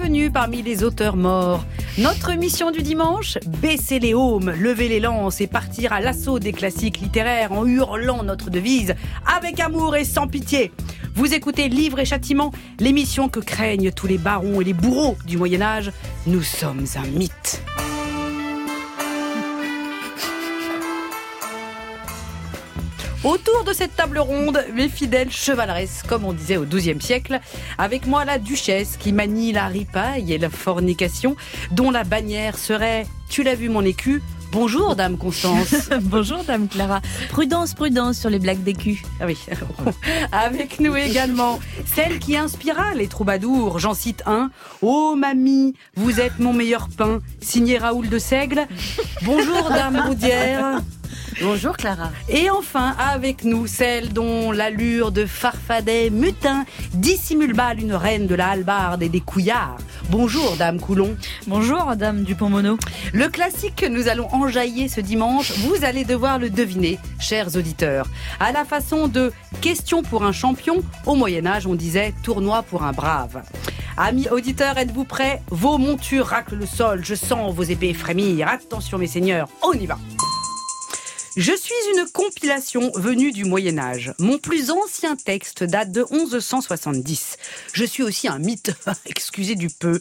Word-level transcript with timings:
Bienvenue 0.00 0.30
parmi 0.30 0.62
les 0.62 0.82
auteurs 0.82 1.14
morts. 1.14 1.62
Notre 1.98 2.32
mission 2.32 2.70
du 2.70 2.80
dimanche, 2.80 3.36
baisser 3.60 3.98
les 3.98 4.14
haumes, 4.14 4.50
lever 4.50 4.88
les 4.88 4.98
lances 4.98 5.42
et 5.42 5.46
partir 5.46 5.92
à 5.92 6.00
l'assaut 6.00 6.38
des 6.38 6.54
classiques 6.54 7.00
littéraires 7.00 7.52
en 7.52 7.66
hurlant 7.66 8.22
notre 8.22 8.48
devise 8.48 8.94
avec 9.26 9.60
amour 9.60 9.96
et 9.96 10.04
sans 10.04 10.26
pitié. 10.26 10.72
Vous 11.14 11.34
écoutez 11.34 11.68
Livre 11.68 11.98
et 11.98 12.06
Châtiment, 12.06 12.50
l'émission 12.78 13.28
que 13.28 13.40
craignent 13.40 13.92
tous 13.92 14.06
les 14.06 14.16
barons 14.16 14.62
et 14.62 14.64
les 14.64 14.72
bourreaux 14.72 15.18
du 15.26 15.36
Moyen 15.36 15.60
Âge. 15.60 15.92
Nous 16.26 16.42
sommes 16.42 16.86
un 16.96 17.06
mythe. 17.18 17.62
Autour 23.22 23.64
de 23.64 23.74
cette 23.74 23.94
table 23.94 24.18
ronde, 24.18 24.64
mes 24.74 24.88
fidèles 24.88 25.30
chevaleresses, 25.30 26.02
comme 26.08 26.24
on 26.24 26.32
disait 26.32 26.56
au 26.56 26.64
XIIe 26.64 27.02
siècle, 27.02 27.38
avec 27.76 28.06
moi 28.06 28.24
la 28.24 28.38
duchesse 28.38 28.96
qui 28.96 29.12
manie 29.12 29.52
la 29.52 29.66
ripaille 29.66 30.32
et 30.32 30.38
la 30.38 30.48
fornication, 30.48 31.36
dont 31.70 31.90
la 31.90 32.02
bannière 32.02 32.56
serait 32.56 33.06
Tu 33.28 33.42
l'as 33.42 33.54
vu 33.54 33.68
mon 33.68 33.84
écu 33.84 34.22
Bonjour, 34.52 34.96
Dame 34.96 35.18
Constance. 35.18 35.90
Bonjour, 36.00 36.42
Dame 36.44 36.66
Clara. 36.66 37.02
Prudence, 37.28 37.74
prudence 37.74 38.18
sur 38.18 38.30
les 38.30 38.38
blagues 38.38 38.62
d'écu. 38.62 39.02
Ah 39.20 39.26
oui. 39.26 39.38
Avec 40.32 40.80
nous 40.80 40.96
également, 40.96 41.60
celle 41.84 42.18
qui 42.18 42.38
inspira 42.38 42.94
les 42.94 43.06
troubadours. 43.06 43.78
J'en 43.78 43.94
cite 43.94 44.22
un. 44.26 44.50
Oh, 44.80 45.14
mamie, 45.14 45.74
vous 45.94 46.20
êtes 46.20 46.38
mon 46.38 46.54
meilleur 46.54 46.88
pain. 46.88 47.20
Signé 47.40 47.76
Raoul 47.76 48.08
de 48.08 48.18
Seigle. 48.18 48.66
Bonjour, 49.22 49.68
Dame 49.68 50.04
Roudière. 50.08 50.80
Bonjour 51.42 51.74
Clara. 51.74 52.10
Et 52.28 52.50
enfin, 52.50 52.94
avec 52.98 53.44
nous, 53.44 53.66
celle 53.66 54.12
dont 54.12 54.52
l'allure 54.52 55.10
de 55.10 55.24
farfadet 55.24 56.10
mutin 56.10 56.66
dissimule 56.92 57.54
mal 57.54 57.80
une 57.80 57.94
reine 57.94 58.26
de 58.26 58.34
la 58.34 58.50
hallebarde 58.50 59.02
et 59.02 59.08
des 59.08 59.20
couillards. 59.20 59.78
Bonjour, 60.10 60.56
Dame 60.58 60.78
Coulon. 60.78 61.16
Bonjour, 61.46 61.96
Dame 61.96 62.24
Dupont-Mono. 62.24 62.76
Le 63.14 63.28
classique 63.28 63.76
que 63.76 63.86
nous 63.86 64.08
allons 64.08 64.28
enjailler 64.34 64.88
ce 64.88 65.00
dimanche, 65.00 65.52
vous 65.58 65.82
allez 65.82 66.04
devoir 66.04 66.38
le 66.38 66.50
deviner, 66.50 66.98
chers 67.18 67.56
auditeurs. 67.56 68.06
À 68.38 68.52
la 68.52 68.66
façon 68.66 69.08
de 69.08 69.32
question 69.62 70.02
pour 70.02 70.24
un 70.24 70.32
champion, 70.32 70.82
au 71.06 71.14
Moyen-Âge, 71.14 71.66
on 71.66 71.74
disait 71.74 72.12
tournoi 72.22 72.62
pour 72.64 72.82
un 72.82 72.92
brave. 72.92 73.42
Amis 73.96 74.28
auditeurs, 74.28 74.76
êtes-vous 74.76 75.04
prêts? 75.04 75.40
Vos 75.48 75.78
montures 75.78 76.26
raclent 76.26 76.56
le 76.56 76.66
sol, 76.66 77.00
je 77.02 77.14
sens 77.14 77.54
vos 77.54 77.62
épées 77.62 77.94
frémir. 77.94 78.46
Attention, 78.46 78.98
mes 78.98 79.06
seigneurs, 79.06 79.48
on 79.62 79.72
y 79.72 79.86
va. 79.86 79.96
Je 81.36 81.56
suis 81.56 81.72
une 81.94 82.10
compilation 82.10 82.90
venue 82.96 83.30
du 83.30 83.44
Moyen 83.44 83.78
Âge. 83.78 84.12
Mon 84.18 84.38
plus 84.38 84.72
ancien 84.72 85.14
texte 85.14 85.62
date 85.62 85.92
de 85.92 86.04
1170. 86.10 87.36
Je 87.72 87.84
suis 87.84 88.02
aussi 88.02 88.26
un 88.26 88.40
mythe, 88.40 88.72
excusez 89.06 89.54
du 89.54 89.68
peu. 89.68 90.00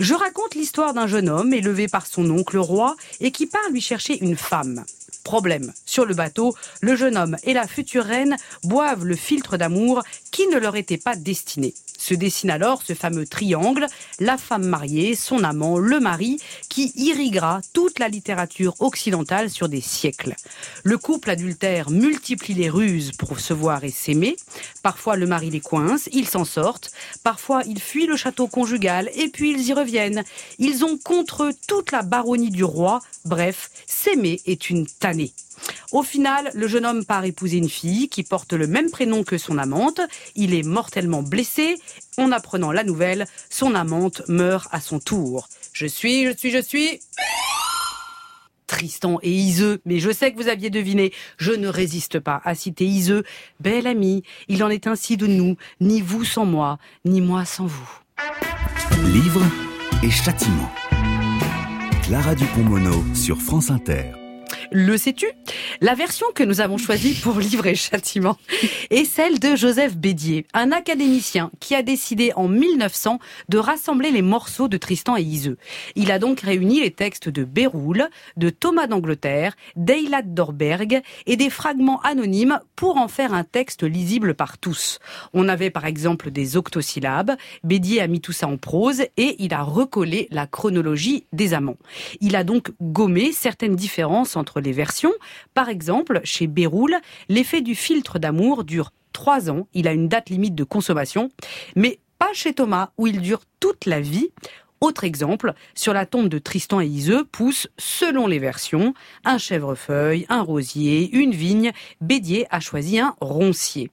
Je 0.00 0.14
raconte 0.14 0.56
l'histoire 0.56 0.92
d'un 0.92 1.06
jeune 1.06 1.28
homme 1.28 1.54
élevé 1.54 1.86
par 1.86 2.06
son 2.06 2.28
oncle 2.28 2.58
roi 2.58 2.96
et 3.20 3.30
qui 3.30 3.46
part 3.46 3.70
lui 3.70 3.80
chercher 3.80 4.18
une 4.20 4.36
femme. 4.36 4.84
Problème. 5.24 5.72
Sur 5.86 6.04
le 6.04 6.14
bateau, 6.14 6.54
le 6.82 6.94
jeune 6.96 7.16
homme 7.16 7.36
et 7.44 7.54
la 7.54 7.66
future 7.66 8.04
reine 8.04 8.36
boivent 8.62 9.06
le 9.06 9.16
filtre 9.16 9.56
d'amour 9.56 10.02
qui 10.30 10.46
ne 10.48 10.58
leur 10.58 10.76
était 10.76 10.98
pas 10.98 11.16
destiné. 11.16 11.74
Se 11.96 12.12
dessine 12.12 12.50
alors 12.50 12.82
ce 12.82 12.92
fameux 12.92 13.26
triangle, 13.26 13.86
la 14.20 14.36
femme 14.36 14.66
mariée, 14.66 15.14
son 15.14 15.42
amant, 15.42 15.78
le 15.78 16.00
mari, 16.00 16.38
qui 16.68 16.92
irriguera 16.96 17.62
toute 17.72 17.98
la 17.98 18.08
littérature 18.08 18.74
occidentale 18.80 19.48
sur 19.48 19.70
des 19.70 19.80
siècles. 19.80 20.34
Le 20.82 20.98
couple 20.98 21.30
adultère 21.30 21.90
multiplie 21.90 22.52
les 22.52 22.68
ruses 22.68 23.12
pour 23.12 23.40
se 23.40 23.54
voir 23.54 23.84
et 23.84 23.90
s'aimer. 23.90 24.36
Parfois 24.82 25.16
le 25.16 25.26
mari 25.26 25.48
les 25.48 25.60
coince, 25.60 26.10
ils 26.12 26.28
s'en 26.28 26.44
sortent. 26.44 26.92
Parfois 27.22 27.62
ils 27.64 27.80
fuient 27.80 28.06
le 28.06 28.16
château 28.16 28.48
conjugal 28.48 29.08
et 29.14 29.28
puis 29.28 29.52
ils 29.52 29.68
y 29.68 29.72
reviennent. 29.72 30.24
Ils 30.58 30.84
ont 30.84 30.98
contre 30.98 31.44
eux 31.44 31.54
toute 31.66 31.92
la 31.92 32.02
baronnie 32.02 32.50
du 32.50 32.64
roi. 32.64 33.00
Bref, 33.24 33.70
s'aimer 33.86 34.42
est 34.44 34.68
une 34.68 34.86
tannée. 34.86 35.13
Au 35.92 36.02
final, 36.02 36.50
le 36.54 36.66
jeune 36.68 36.86
homme 36.86 37.04
part 37.04 37.24
épouser 37.24 37.58
une 37.58 37.68
fille 37.68 38.08
qui 38.08 38.22
porte 38.22 38.52
le 38.52 38.66
même 38.66 38.90
prénom 38.90 39.22
que 39.24 39.38
son 39.38 39.58
amante. 39.58 40.00
Il 40.34 40.54
est 40.54 40.62
mortellement 40.62 41.22
blessé. 41.22 41.76
En 42.18 42.32
apprenant 42.32 42.72
la 42.72 42.84
nouvelle, 42.84 43.26
son 43.50 43.74
amante 43.74 44.22
meurt 44.28 44.68
à 44.72 44.80
son 44.80 44.98
tour. 44.98 45.48
Je 45.72 45.86
suis, 45.86 46.26
je 46.26 46.36
suis, 46.36 46.50
je 46.50 46.62
suis... 46.62 47.00
Tristan 48.66 49.18
et 49.22 49.30
Iseux, 49.30 49.80
mais 49.84 50.00
je 50.00 50.10
sais 50.10 50.32
que 50.32 50.42
vous 50.42 50.48
aviez 50.48 50.70
deviné. 50.70 51.12
Je 51.36 51.52
ne 51.52 51.68
résiste 51.68 52.18
pas 52.18 52.40
à 52.44 52.54
citer 52.54 52.86
Iseux. 52.86 53.22
Bel 53.60 53.86
ami, 53.86 54.22
il 54.48 54.64
en 54.64 54.70
est 54.70 54.86
ainsi 54.86 55.16
de 55.16 55.26
nous, 55.26 55.56
ni 55.80 56.00
vous 56.00 56.24
sans 56.24 56.46
moi, 56.46 56.78
ni 57.04 57.20
moi 57.20 57.44
sans 57.44 57.66
vous. 57.66 57.90
Livre 59.12 59.42
et 60.02 60.10
châtiment. 60.10 60.70
Clara 62.02 62.34
Dupont-Mono 62.34 63.04
sur 63.14 63.40
France 63.40 63.70
Inter. 63.70 64.12
Le 64.70 64.96
sais-tu? 64.96 65.26
La 65.80 65.94
version 65.94 66.26
que 66.34 66.42
nous 66.42 66.60
avons 66.60 66.78
choisie 66.78 67.14
pour 67.14 67.38
livre 67.40 67.66
et 67.66 67.74
châtiment 67.74 68.36
est 68.90 69.04
celle 69.04 69.38
de 69.38 69.56
Joseph 69.56 69.96
Bédier, 69.96 70.46
un 70.54 70.72
académicien 70.72 71.50
qui 71.60 71.74
a 71.74 71.82
décidé 71.82 72.32
en 72.36 72.48
1900 72.48 73.18
de 73.48 73.58
rassembler 73.58 74.10
les 74.10 74.22
morceaux 74.22 74.68
de 74.68 74.76
Tristan 74.76 75.16
et 75.16 75.22
Iseux. 75.22 75.58
Il 75.94 76.10
a 76.10 76.18
donc 76.18 76.40
réuni 76.40 76.80
les 76.80 76.90
textes 76.90 77.28
de 77.28 77.44
Béroul, 77.44 78.08
de 78.36 78.50
Thomas 78.50 78.86
d'Angleterre, 78.86 79.54
d'Eilad 79.76 80.34
d'Orberg 80.34 81.02
et 81.26 81.36
des 81.36 81.50
fragments 81.50 82.00
anonymes 82.02 82.60
pour 82.76 82.96
en 82.96 83.08
faire 83.08 83.34
un 83.34 83.44
texte 83.44 83.82
lisible 83.82 84.34
par 84.34 84.58
tous. 84.58 84.98
On 85.32 85.48
avait 85.48 85.70
par 85.70 85.84
exemple 85.84 86.30
des 86.30 86.56
octosyllabes, 86.56 87.36
Bédier 87.62 88.00
a 88.00 88.06
mis 88.06 88.20
tout 88.20 88.32
ça 88.32 88.48
en 88.48 88.56
prose 88.56 89.02
et 89.16 89.36
il 89.38 89.54
a 89.54 89.62
recollé 89.62 90.28
la 90.30 90.46
chronologie 90.46 91.26
des 91.32 91.54
amants. 91.54 91.78
Il 92.20 92.36
a 92.36 92.44
donc 92.44 92.72
gommé 92.80 93.32
certaines 93.32 93.76
différences 93.76 94.36
entre 94.36 94.60
versions. 94.72 95.12
Par 95.54 95.68
exemple, 95.68 96.20
chez 96.24 96.46
Béroul, 96.46 96.96
l'effet 97.28 97.60
du 97.60 97.74
filtre 97.74 98.18
d'amour 98.18 98.64
dure 98.64 98.92
trois 99.12 99.50
ans. 99.50 99.66
Il 99.74 99.88
a 99.88 99.92
une 99.92 100.08
date 100.08 100.30
limite 100.30 100.54
de 100.54 100.64
consommation. 100.64 101.30
Mais 101.76 101.98
pas 102.18 102.32
chez 102.32 102.52
Thomas, 102.52 102.90
où 102.98 103.06
il 103.06 103.20
dure 103.20 103.42
toute 103.60 103.86
la 103.86 104.00
vie. 104.00 104.30
Autre 104.80 105.04
exemple, 105.04 105.54
sur 105.74 105.94
la 105.94 106.04
tombe 106.04 106.28
de 106.28 106.38
Tristan 106.38 106.80
et 106.80 106.86
Iseux 106.86 107.24
pousse, 107.24 107.68
selon 107.78 108.26
les 108.26 108.38
versions, 108.38 108.92
un 109.24 109.38
chèvrefeuille, 109.38 110.26
un 110.28 110.42
rosier, 110.42 111.10
une 111.12 111.30
vigne. 111.30 111.72
Bédier 112.02 112.46
a 112.50 112.60
choisi 112.60 112.98
un 112.98 113.14
roncier. 113.20 113.90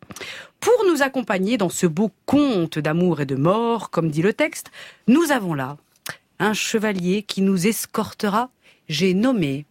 Pour 0.59 0.85
nous 0.89 1.01
accompagner 1.01 1.57
dans 1.57 1.69
ce 1.69 1.87
beau 1.87 2.11
conte 2.25 2.77
d'amour 2.77 3.21
et 3.21 3.25
de 3.25 3.35
mort, 3.35 3.89
comme 3.89 4.11
dit 4.11 4.21
le 4.21 4.33
texte, 4.33 4.69
nous 5.07 5.31
avons 5.31 5.53
là 5.53 5.77
un 6.39 6.53
chevalier 6.53 7.23
qui 7.23 7.41
nous 7.41 7.67
escortera. 7.67 8.49
J'ai 8.89 9.13
nommé 9.13 9.65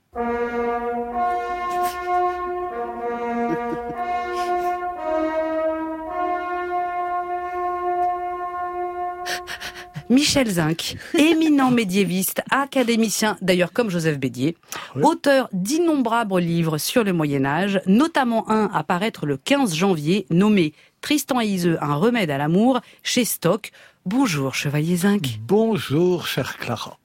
Michel 10.10 10.50
Zinc, 10.50 10.97
éminent 11.15 11.71
médiéviste, 11.71 12.43
académicien, 12.50 13.38
d'ailleurs 13.43 13.72
comme 13.72 13.91
Joseph 13.91 14.19
Bédier, 14.19 14.56
auteur 15.00 15.48
d'innombrables 15.53 16.41
livres 16.41 16.78
sur 16.78 17.04
le 17.04 17.12
Moyen 17.12 17.44
Âge, 17.44 17.81
notamment 17.87 18.50
un 18.50 18.69
à 18.75 18.82
paraître 18.82 19.25
le 19.25 19.37
15 19.37 19.72
janvier, 19.72 20.26
nommé 20.31 20.75
Tristan 21.00 21.41
et 21.41 21.47
Iseux, 21.47 21.78
un 21.81 21.94
remède 21.94 22.31
à 22.32 22.38
l'amour, 22.38 22.81
chez 23.04 23.25
Stock. 23.25 23.71
Bonjour, 24.04 24.57
Chevalier 24.57 24.97
Zinc. 24.97 25.39
Bonjour, 25.47 26.27
chère 26.27 26.59
Clara. 26.59 26.98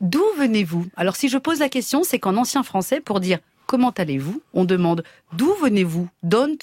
D'où 0.00 0.24
venez-vous? 0.36 0.86
Alors 0.96 1.14
si 1.14 1.28
je 1.28 1.38
pose 1.38 1.60
la 1.60 1.68
question, 1.68 2.02
c'est 2.02 2.18
qu'en 2.18 2.36
ancien 2.36 2.64
français, 2.64 3.00
pour 3.00 3.20
dire 3.20 3.38
comment 3.68 3.90
allez-vous? 3.90 4.42
On 4.54 4.64
demande 4.64 5.04
d'où 5.34 5.54
venez-vous? 5.62 6.08
Don't 6.24 6.58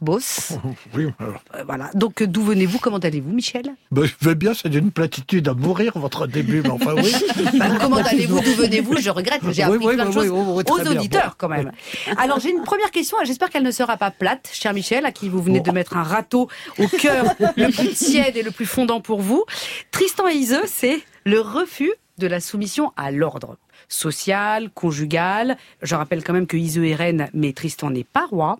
boss. 0.00 0.52
Oui. 0.94 1.06
Euh, 1.20 1.64
voilà. 1.66 1.90
Donc 1.94 2.22
d'où 2.22 2.42
venez-vous? 2.42 2.78
Comment 2.78 2.98
allez-vous, 2.98 3.30
Michel? 3.30 3.74
Ben, 3.92 4.04
Je 4.06 4.14
vais 4.26 4.34
bien. 4.34 4.54
C'est 4.54 4.70
d'une 4.70 4.90
platitude 4.90 5.46
à 5.46 5.54
mourir 5.54 5.92
votre 5.96 6.26
début, 6.26 6.62
mais 6.62 6.70
enfin 6.70 6.94
oui. 6.96 7.12
Ben, 7.58 7.78
comment 7.78 7.96
allez-vous? 7.96 8.40
D'où 8.40 8.54
venez-vous? 8.54 8.96
Je 8.96 9.10
regrette. 9.10 9.42
J'ai 9.52 9.62
appris 9.62 9.78
plein 9.78 10.06
de 10.06 10.12
choses 10.12 10.30
aux 10.30 10.90
auditeurs 10.90 11.36
quand 11.36 11.48
même. 11.48 11.70
Alors 12.16 12.40
j'ai 12.40 12.50
une 12.50 12.62
première 12.62 12.90
question. 12.90 13.18
J'espère 13.24 13.50
qu'elle 13.50 13.62
ne 13.62 13.70
sera 13.70 13.98
pas 13.98 14.10
plate, 14.10 14.48
cher 14.52 14.72
Michel, 14.72 15.04
à 15.04 15.12
qui 15.12 15.28
vous 15.28 15.42
venez 15.42 15.60
de 15.60 15.70
mettre 15.70 15.96
un 15.96 16.02
râteau 16.02 16.48
au 16.78 16.88
cœur 16.88 17.26
le 17.56 17.70
plus 17.70 17.94
tiède 17.94 18.36
et 18.36 18.42
le 18.42 18.50
plus 18.50 18.66
fondant 18.66 19.00
pour 19.02 19.20
vous. 19.20 19.44
Tristan 19.90 20.28
et 20.28 20.34
Iseux, 20.34 20.64
c'est 20.66 21.02
le 21.24 21.40
refus 21.40 21.92
de 22.16 22.26
la 22.26 22.40
soumission 22.40 22.92
à 22.96 23.10
l'ordre 23.10 23.58
social, 23.88 24.70
conjugal. 24.70 25.56
Je 25.82 25.94
rappelle 25.94 26.22
quand 26.22 26.32
même 26.32 26.46
que 26.46 26.56
Iseux 26.56 26.86
est 26.86 26.94
reine, 26.94 27.28
mais 27.32 27.52
Tristan 27.52 27.90
n'est 27.90 28.04
pas 28.04 28.26
roi. 28.26 28.58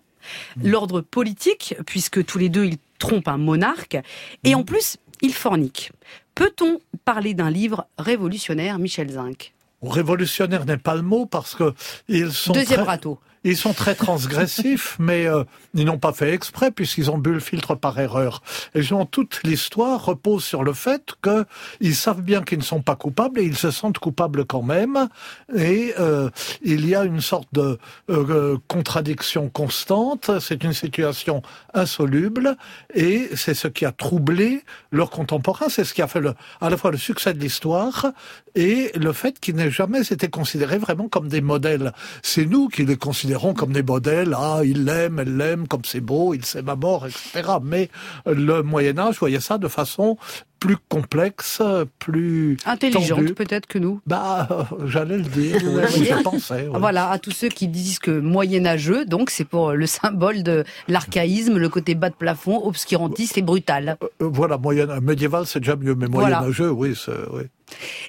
L'ordre 0.61 1.01
politique, 1.01 1.75
puisque 1.85 2.25
tous 2.25 2.37
les 2.37 2.49
deux 2.49 2.65
ils 2.65 2.77
trompent 2.97 3.29
un 3.29 3.37
monarque, 3.37 3.97
et 4.43 4.55
en 4.55 4.63
plus 4.63 4.97
ils 5.21 5.33
forniquent. 5.33 5.91
Peut-on 6.35 6.79
parler 7.05 7.33
d'un 7.33 7.49
livre 7.49 7.87
révolutionnaire, 7.97 8.79
Michel 8.79 9.11
Zinc 9.11 9.53
Révolutionnaire 9.81 10.65
n'est 10.65 10.77
pas 10.77 10.95
le 10.95 11.01
mot 11.01 11.25
parce 11.25 11.55
que 11.55 11.73
ils 12.09 12.33
sont 12.33 12.51
deuxième 12.51 12.81
très... 12.81 12.87
râteau. 12.87 13.19
Ils 13.45 13.55
sont 13.55 13.73
très 13.73 13.95
transgressifs, 13.95 14.95
mais 14.99 15.25
euh, 15.25 15.43
ils 15.73 15.85
n'ont 15.85 15.97
pas 15.97 16.11
fait 16.11 16.33
exprès 16.33 16.71
puisqu'ils 16.71 17.09
ont 17.09 17.17
bu 17.17 17.31
le 17.31 17.39
filtre 17.39 17.75
par 17.75 17.97
erreur. 17.99 18.41
Et 18.75 18.81
justement, 18.81 19.05
toute 19.05 19.41
l'histoire 19.43 20.03
repose 20.03 20.43
sur 20.43 20.63
le 20.63 20.73
fait 20.73 21.13
qu'ils 21.23 21.95
savent 21.95 22.21
bien 22.21 22.41
qu'ils 22.43 22.59
ne 22.59 22.63
sont 22.63 22.81
pas 22.81 22.95
coupables 22.95 23.39
et 23.39 23.43
ils 23.43 23.55
se 23.55 23.71
sentent 23.71 23.99
coupables 23.99 24.45
quand 24.45 24.61
même. 24.61 25.07
Et 25.55 25.93
euh, 25.99 26.29
il 26.61 26.85
y 26.85 26.95
a 26.95 27.05
une 27.05 27.21
sorte 27.21 27.47
de 27.53 27.77
euh, 28.09 28.57
contradiction 28.67 29.49
constante. 29.49 30.31
C'est 30.41 30.63
une 30.63 30.73
situation 30.73 31.41
insoluble 31.73 32.57
et 32.93 33.29
c'est 33.35 33.53
ce 33.53 33.69
qui 33.69 33.85
a 33.85 33.91
troublé 33.91 34.63
leurs 34.91 35.09
contemporains. 35.09 35.69
C'est 35.69 35.85
ce 35.85 35.93
qui 35.93 36.01
a 36.01 36.07
fait 36.07 36.19
le, 36.19 36.33
à 36.59 36.69
la 36.69 36.75
fois 36.75 36.91
le 36.91 36.97
succès 36.97 37.33
de 37.33 37.39
l'histoire 37.39 38.07
et 38.55 38.91
le 38.95 39.13
fait 39.13 39.39
qu'ils 39.39 39.55
n'aient 39.55 39.71
jamais 39.71 40.01
été 40.01 40.27
considérés 40.27 40.77
vraiment 40.77 41.07
comme 41.07 41.29
des 41.29 41.41
modèles. 41.41 41.93
C'est 42.21 42.45
nous 42.45 42.67
qui 42.67 42.85
les 42.85 42.97
considérons 42.97 43.28
comme 43.55 43.73
des 43.73 43.83
modèles. 43.83 44.35
Ah, 44.37 44.61
il 44.63 44.85
l'aime, 44.85 45.19
elle 45.19 45.37
l'aime, 45.37 45.67
comme 45.67 45.85
c'est 45.85 46.01
beau, 46.01 46.33
il 46.33 46.45
s'aime 46.45 46.69
à 46.69 46.75
mort, 46.75 47.05
etc. 47.05 47.57
Mais 47.63 47.89
le 48.25 48.61
Moyen 48.61 48.97
Âge 48.97 49.19
voyait 49.19 49.39
ça 49.39 49.57
de 49.57 49.67
façon 49.67 50.17
plus 50.59 50.77
complexe, 50.89 51.61
plus 51.99 52.57
intelligente 52.65 53.33
peut-être 53.33 53.65
que 53.65 53.79
nous. 53.79 54.01
Bah, 54.05 54.47
euh, 54.51 54.87
j'allais 54.87 55.17
le 55.17 55.23
dire. 55.23 55.59
je 55.59 56.23
pensais. 56.23 56.67
Voilà, 56.73 57.09
à 57.09 57.19
tous 57.19 57.31
ceux 57.31 57.49
qui 57.49 57.67
disent 57.67 57.99
que 57.99 58.11
moyenâgeux, 58.11 59.05
donc 59.05 59.29
c'est 59.29 59.45
pour 59.45 59.71
le 59.71 59.85
symbole 59.85 60.43
de 60.43 60.63
l'archaïsme, 60.87 61.57
le 61.57 61.69
côté 61.69 61.95
bas 61.95 62.09
de 62.09 62.15
plafond, 62.15 62.61
obscurantiste 62.65 63.37
et 63.37 63.41
brutal. 63.41 63.97
Euh, 64.03 64.07
euh, 64.21 64.29
voilà, 64.31 64.57
moyen, 64.57 64.99
médiéval 64.99 65.45
c'est 65.45 65.59
déjà 65.59 65.75
mieux, 65.75 65.95
mais 65.95 66.07
moyenâgeux, 66.07 66.69
oui, 66.69 66.93
oui. 67.33 67.43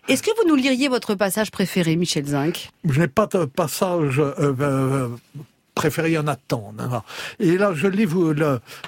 Est-ce 0.09 0.23
que 0.23 0.31
vous 0.37 0.49
nous 0.49 0.57
liriez 0.57 0.89
votre 0.89 1.15
passage 1.15 1.51
préféré, 1.51 1.97
Michel 1.97 2.27
Zinc 2.27 2.71
Je 2.89 3.01
n'ai 3.01 3.09
pas 3.09 3.27
de 3.27 3.45
passage 3.45 4.21
y 6.09 6.19
en 6.19 6.27
a 6.27 6.37
tant. 6.37 6.73
Et 7.39 7.57
là, 7.57 7.73
je 7.75 7.87
lis 7.87 8.07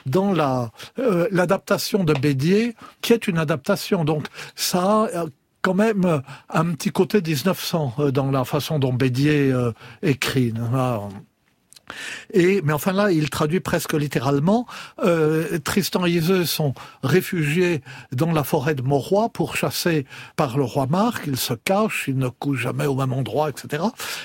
dans 0.06 0.32
la 0.32 0.70
euh, 0.98 1.28
l'adaptation 1.30 2.04
de 2.04 2.14
Bédier, 2.14 2.74
qui 3.00 3.12
est 3.12 3.26
une 3.26 3.38
adaptation. 3.38 4.04
Donc, 4.04 4.26
ça 4.54 5.08
a 5.14 5.24
quand 5.62 5.74
même 5.74 6.22
un 6.48 6.64
petit 6.72 6.90
côté 6.90 7.22
1900 7.22 7.94
euh, 7.98 8.10
dans 8.10 8.30
la 8.30 8.44
façon 8.44 8.78
dont 8.78 8.92
Bédier 8.92 9.52
euh, 9.52 9.72
écrit. 10.02 10.52
Et, 12.32 12.62
mais 12.62 12.72
enfin 12.72 12.92
là, 12.92 13.10
il 13.10 13.30
traduit 13.30 13.60
presque 13.60 13.94
littéralement. 13.94 14.66
Euh, 15.04 15.58
Tristan 15.58 16.06
et 16.06 16.10
Iseux 16.10 16.44
sont 16.44 16.74
réfugiés 17.02 17.82
dans 18.12 18.32
la 18.32 18.44
forêt 18.44 18.74
de 18.74 18.82
Mauroy 18.82 19.28
pour 19.28 19.56
chasser 19.56 20.06
par 20.36 20.56
le 20.56 20.64
roi 20.64 20.86
Marc. 20.86 21.24
Ils 21.26 21.36
se 21.36 21.54
cachent, 21.54 22.04
ils 22.08 22.16
ne 22.16 22.28
couchent 22.28 22.62
jamais 22.62 22.86
au 22.86 22.94
même 22.94 23.12
endroit, 23.12 23.50
etc. 23.50 23.84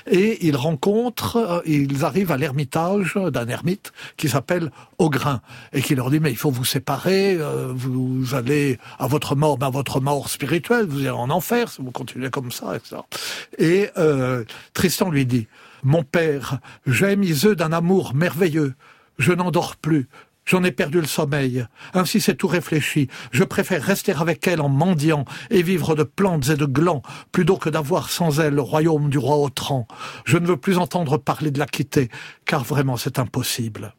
Et 0.09 0.45
ils 0.45 0.55
rencontrent, 0.55 1.37
euh, 1.37 1.61
ils 1.65 2.05
arrivent 2.05 2.31
à 2.31 2.37
l'ermitage 2.37 3.15
d'un 3.15 3.47
ermite 3.47 3.91
qui 4.15 4.29
s'appelle 4.29 4.71
Augrin 4.97 5.41
et 5.73 5.81
qui 5.81 5.95
leur 5.95 6.09
dit 6.09 6.19
mais 6.19 6.31
il 6.31 6.37
faut 6.37 6.51
vous 6.51 6.65
séparer, 6.65 7.35
euh, 7.39 7.71
vous 7.73 8.33
allez 8.33 8.79
à 8.99 9.07
votre 9.07 9.35
mort, 9.35 9.57
ben 9.57 9.67
à 9.67 9.71
votre 9.71 9.99
mort 9.99 10.29
spirituelle, 10.29 10.85
vous 10.87 11.01
irez 11.01 11.09
en 11.09 11.29
enfer 11.29 11.69
si 11.69 11.81
vous 11.81 11.91
continuez 11.91 12.29
comme 12.29 12.51
ça, 12.51 12.75
etc. 12.75 13.01
Et 13.57 13.89
Tristan 14.73 15.09
lui 15.09 15.25
dit 15.25 15.47
mon 15.83 16.03
père, 16.03 16.59
j'aime 16.85 17.23
Iseux 17.23 17.55
d'un 17.55 17.71
amour 17.71 18.13
merveilleux. 18.13 18.75
Je 19.17 19.33
n'endors 19.33 19.75
plus. 19.75 20.07
J'en 20.45 20.63
ai 20.63 20.71
perdu 20.71 21.01
le 21.01 21.07
sommeil. 21.07 21.65
Ainsi 21.93 22.21
c'est 22.21 22.35
tout 22.35 22.47
réfléchi. 22.47 23.09
Je 23.31 23.43
préfère 23.43 23.83
rester 23.83 24.13
avec 24.13 24.47
elle 24.47 24.61
en 24.61 24.69
mendiant 24.69 25.25
et 25.49 25.61
vivre 25.61 25.93
de 25.93 26.03
plantes 26.03 26.49
et 26.49 26.55
de 26.55 26.65
glands 26.65 27.01
plutôt 27.33 27.57
que 27.57 27.69
d'avoir 27.69 28.09
sans 28.09 28.39
elle 28.39 28.55
le 28.55 28.61
royaume 28.61 29.09
du 29.09 29.17
roi 29.17 29.37
Autran. 29.37 29.87
Je 30.25 30.37
ne 30.37 30.47
veux 30.47 30.57
plus 30.57 30.77
entendre 30.77 31.17
parler 31.17 31.51
de 31.51 31.59
la 31.59 31.65
quitter, 31.65 32.09
car 32.45 32.63
vraiment 32.63 32.95
c'est 32.95 33.19
impossible. 33.19 33.93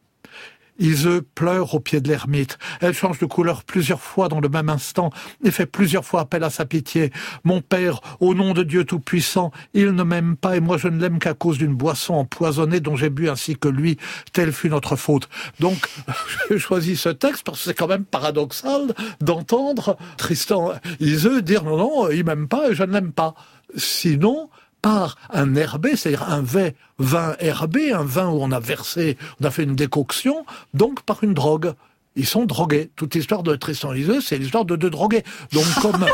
Iseux 0.79 1.23
pleure 1.23 1.75
au 1.75 1.81
pied 1.81 2.01
de 2.01 2.09
l'ermite. 2.09 2.59
Elle 2.81 2.95
change 2.95 3.19
de 3.19 3.27
couleur 3.27 3.65
plusieurs 3.65 4.01
fois 4.01 4.29
dans 4.29 4.41
le 4.41 4.49
même 4.49 4.69
instant 4.69 5.11
et 5.45 5.51
fait 5.51 5.67
plusieurs 5.67 6.05
fois 6.05 6.21
appel 6.21 6.45
à 6.45 6.51
sa 6.51 6.65
pitié. 6.65 7.13
Mon 7.45 7.61
père, 7.61 8.01
au 8.21 8.35
nom 8.35 8.55
de 8.55 8.63
Dieu 8.63 8.85
Tout-Puissant, 8.85 9.51
il 9.75 9.93
ne 9.93 10.03
m'aime 10.03 10.37
pas 10.37 10.57
et 10.57 10.61
moi 10.61 10.77
je 10.79 10.89
ne 10.89 11.01
l'aime 11.01 11.19
qu'à 11.19 11.35
cause 11.35 11.59
d'une 11.59 11.75
boisson 11.75 12.15
empoisonnée 12.15 12.81
dont 12.81 12.97
j'ai 12.97 13.11
bu 13.11 13.29
ainsi 13.29 13.57
que 13.57 13.69
lui. 13.69 13.99
Telle 14.33 14.53
fut 14.53 14.71
notre 14.71 14.97
faute. 14.97 15.29
Donc, 15.61 15.89
j'ai 16.51 16.59
choisi 16.59 16.97
ce 16.97 17.09
texte 17.09 17.45
parce 17.45 17.59
que 17.59 17.65
c'est 17.65 17.75
quand 17.75 17.89
même 17.89 18.05
paradoxal 18.05 18.95
d'entendre 19.21 19.97
Tristan 20.17 20.73
Iseux 21.01 21.43
dire 21.43 21.65
non, 21.65 21.77
non, 21.77 22.11
il 22.11 22.25
m'aime 22.25 22.49
pas 22.49 22.71
et 22.71 22.75
je 22.75 22.83
ne 22.83 22.93
l'aime 22.93 23.13
pas. 23.13 23.35
Sinon, 23.77 24.49
par 24.83 25.17
un 25.31 25.55
herbé, 25.55 25.97
c'est-à-dire 25.97 26.29
un 26.29 26.43
vin 26.43 27.35
herbé, 27.41 27.93
un 27.93 28.05
vin 28.05 28.29
où 28.29 28.39
on 28.41 28.53
a 28.53 28.61
versé, 28.61 29.17
on 29.41 29.45
a 29.45 29.51
fait 29.51 29.65
une 29.65 29.75
décoction, 29.75 30.45
donc 30.75 31.03
par 31.03 31.23
une 31.25 31.35
drogue. 31.35 31.73
Ils 32.17 32.27
sont 32.27 32.47
drogués. 32.47 32.91
Toute 32.97 33.15
l'histoire 33.15 33.45
de 33.45 33.55
Tristan 33.55 33.93
Liseux, 33.93 34.21
c'est 34.21 34.39
l'histoire 34.39 34.65
de 34.65 34.75
deux 34.75 34.91
drogués. 34.91 35.23
Donc 35.53 35.65
comme, 35.81 36.05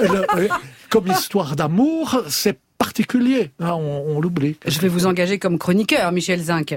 comme 0.90 1.06
histoire 1.06 1.54
d'amour, 1.54 2.22
c'est 2.28 2.58
particulier. 2.78 3.52
Hein, 3.60 3.74
on, 3.74 4.20
l'oublie. 4.20 4.56
Je 4.66 4.80
vais 4.80 4.88
vous 4.88 5.06
engager 5.06 5.38
comme 5.38 5.58
chroniqueur, 5.58 6.10
Michel 6.10 6.42
Zinc. 6.42 6.76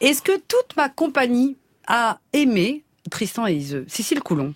Est-ce 0.00 0.22
que 0.22 0.32
toute 0.32 0.76
ma 0.76 0.88
compagnie 0.88 1.56
a 1.86 2.18
aimé 2.32 2.82
Tristan 3.10 3.46
et 3.46 3.54
Iseux 3.54 3.84
Cécile 3.86 4.20
Coulon 4.20 4.54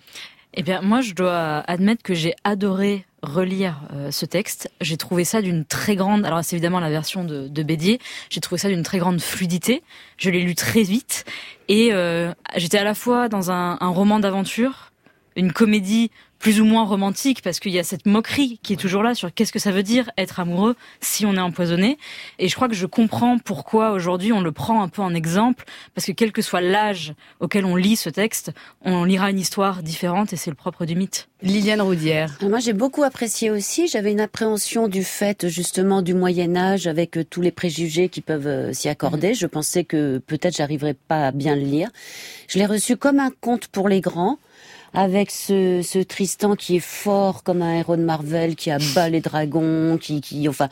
eh 0.53 0.63
bien, 0.63 0.81
moi, 0.81 1.01
je 1.01 1.13
dois 1.13 1.59
admettre 1.59 2.03
que 2.03 2.13
j'ai 2.13 2.33
adoré 2.43 3.05
relire 3.21 3.81
euh, 3.93 4.11
ce 4.11 4.25
texte. 4.25 4.69
J'ai 4.81 4.97
trouvé 4.97 5.23
ça 5.23 5.41
d'une 5.41 5.63
très 5.63 5.95
grande, 5.95 6.25
alors 6.25 6.43
c'est 6.43 6.55
évidemment 6.55 6.79
la 6.79 6.89
version 6.89 7.23
de, 7.23 7.47
de 7.47 7.63
Bédier, 7.63 7.99
j'ai 8.29 8.41
trouvé 8.41 8.59
ça 8.59 8.67
d'une 8.67 8.83
très 8.83 8.97
grande 8.97 9.21
fluidité. 9.21 9.83
Je 10.17 10.29
l'ai 10.29 10.41
lu 10.41 10.55
très 10.55 10.83
vite 10.83 11.25
et 11.67 11.89
euh, 11.93 12.33
j'étais 12.55 12.79
à 12.79 12.83
la 12.83 12.95
fois 12.95 13.29
dans 13.29 13.51
un, 13.51 13.77
un 13.79 13.89
roman 13.89 14.19
d'aventure, 14.19 14.91
une 15.35 15.53
comédie 15.53 16.11
plus 16.41 16.59
ou 16.59 16.65
moins 16.65 16.83
romantique 16.83 17.41
parce 17.43 17.59
qu'il 17.59 17.71
y 17.71 17.79
a 17.79 17.83
cette 17.83 18.07
moquerie 18.07 18.59
qui 18.63 18.73
est 18.73 18.77
toujours 18.77 19.03
là 19.03 19.13
sur 19.13 19.33
qu'est-ce 19.33 19.53
que 19.53 19.59
ça 19.59 19.71
veut 19.71 19.83
dire 19.83 20.09
être 20.17 20.39
amoureux 20.39 20.75
si 20.99 21.25
on 21.25 21.35
est 21.35 21.39
empoisonné. 21.39 21.97
Et 22.39 22.49
je 22.49 22.55
crois 22.55 22.67
que 22.67 22.73
je 22.73 22.87
comprends 22.87 23.37
pourquoi 23.37 23.91
aujourd'hui 23.91 24.33
on 24.33 24.41
le 24.41 24.51
prend 24.51 24.81
un 24.81 24.89
peu 24.89 25.03
en 25.03 25.13
exemple 25.13 25.65
parce 25.93 26.07
que 26.07 26.11
quel 26.11 26.31
que 26.31 26.41
soit 26.41 26.61
l'âge 26.61 27.13
auquel 27.39 27.63
on 27.63 27.75
lit 27.75 27.95
ce 27.95 28.09
texte, 28.09 28.51
on 28.81 29.03
lira 29.03 29.29
une 29.29 29.39
histoire 29.39 29.83
différente 29.83 30.33
et 30.33 30.35
c'est 30.35 30.49
le 30.49 30.55
propre 30.55 30.85
du 30.85 30.95
mythe. 30.95 31.29
Liliane 31.43 31.81
Roudière. 31.81 32.37
Moi 32.41 32.59
j'ai 32.59 32.73
beaucoup 32.73 33.03
apprécié 33.03 33.51
aussi, 33.51 33.87
j'avais 33.87 34.11
une 34.11 34.19
appréhension 34.19 34.87
du 34.87 35.03
fait 35.03 35.47
justement 35.47 36.01
du 36.01 36.15
Moyen 36.15 36.55
Âge 36.55 36.87
avec 36.87 37.17
euh, 37.17 37.23
tous 37.23 37.41
les 37.41 37.51
préjugés 37.51 38.09
qui 38.09 38.21
peuvent 38.21 38.47
euh, 38.47 38.73
s'y 38.73 38.89
accorder. 38.89 39.35
Je 39.35 39.45
pensais 39.45 39.83
que 39.83 40.17
peut-être 40.19 40.55
j'arriverais 40.55 40.95
pas 41.07 41.27
à 41.27 41.31
bien 41.31 41.55
le 41.55 41.61
lire. 41.61 41.89
Je 42.47 42.57
l'ai 42.57 42.65
reçu 42.65 42.97
comme 42.97 43.19
un 43.19 43.31
conte 43.41 43.67
pour 43.67 43.89
les 43.89 44.01
grands 44.01 44.39
avec 44.93 45.31
ce, 45.31 45.81
ce, 45.83 45.99
Tristan 45.99 46.55
qui 46.55 46.77
est 46.77 46.79
fort 46.79 47.43
comme 47.43 47.61
un 47.61 47.75
héros 47.75 47.95
de 47.95 48.03
Marvel, 48.03 48.55
qui 48.55 48.71
abat 48.71 49.09
les 49.09 49.21
dragons, 49.21 49.97
qui, 49.99 50.21
qui 50.21 50.47
enfin, 50.49 50.69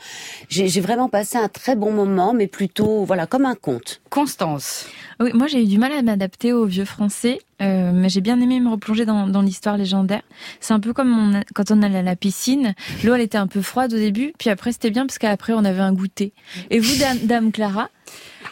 j'ai 0.48 0.80
vraiment 0.80 1.08
passé 1.08 1.38
un 1.38 1.48
très 1.48 1.76
bon 1.76 1.92
moment, 1.92 2.34
mais 2.34 2.46
plutôt, 2.46 3.04
voilà, 3.04 3.26
comme 3.26 3.46
un 3.46 3.54
conte. 3.54 4.00
Constance. 4.10 4.86
Oui, 5.20 5.30
moi 5.34 5.46
j'ai 5.46 5.62
eu 5.62 5.66
du 5.66 5.78
mal 5.78 5.92
à 5.92 6.02
m'adapter 6.02 6.52
au 6.52 6.64
vieux 6.64 6.84
français, 6.84 7.40
euh, 7.60 7.92
mais 7.94 8.08
j'ai 8.08 8.20
bien 8.20 8.40
aimé 8.40 8.58
me 8.58 8.70
replonger 8.70 9.04
dans, 9.04 9.26
dans 9.26 9.42
l'histoire 9.42 9.76
légendaire. 9.76 10.22
C'est 10.60 10.72
un 10.72 10.80
peu 10.80 10.92
comme 10.92 11.12
on 11.12 11.42
quand 11.54 11.70
on 11.70 11.82
allait 11.82 11.98
à 11.98 12.02
la 12.02 12.16
piscine, 12.16 12.74
l'eau 13.04 13.14
elle 13.14 13.20
était 13.20 13.38
un 13.38 13.46
peu 13.46 13.60
froide 13.60 13.92
au 13.92 13.98
début, 13.98 14.32
puis 14.38 14.48
après 14.48 14.72
c'était 14.72 14.90
bien 14.90 15.06
parce 15.06 15.18
qu'après 15.18 15.52
on 15.52 15.64
avait 15.64 15.80
un 15.80 15.92
goûter. 15.92 16.32
Et 16.70 16.78
vous, 16.78 16.98
dame, 16.98 17.18
dame 17.24 17.52
Clara? 17.52 17.90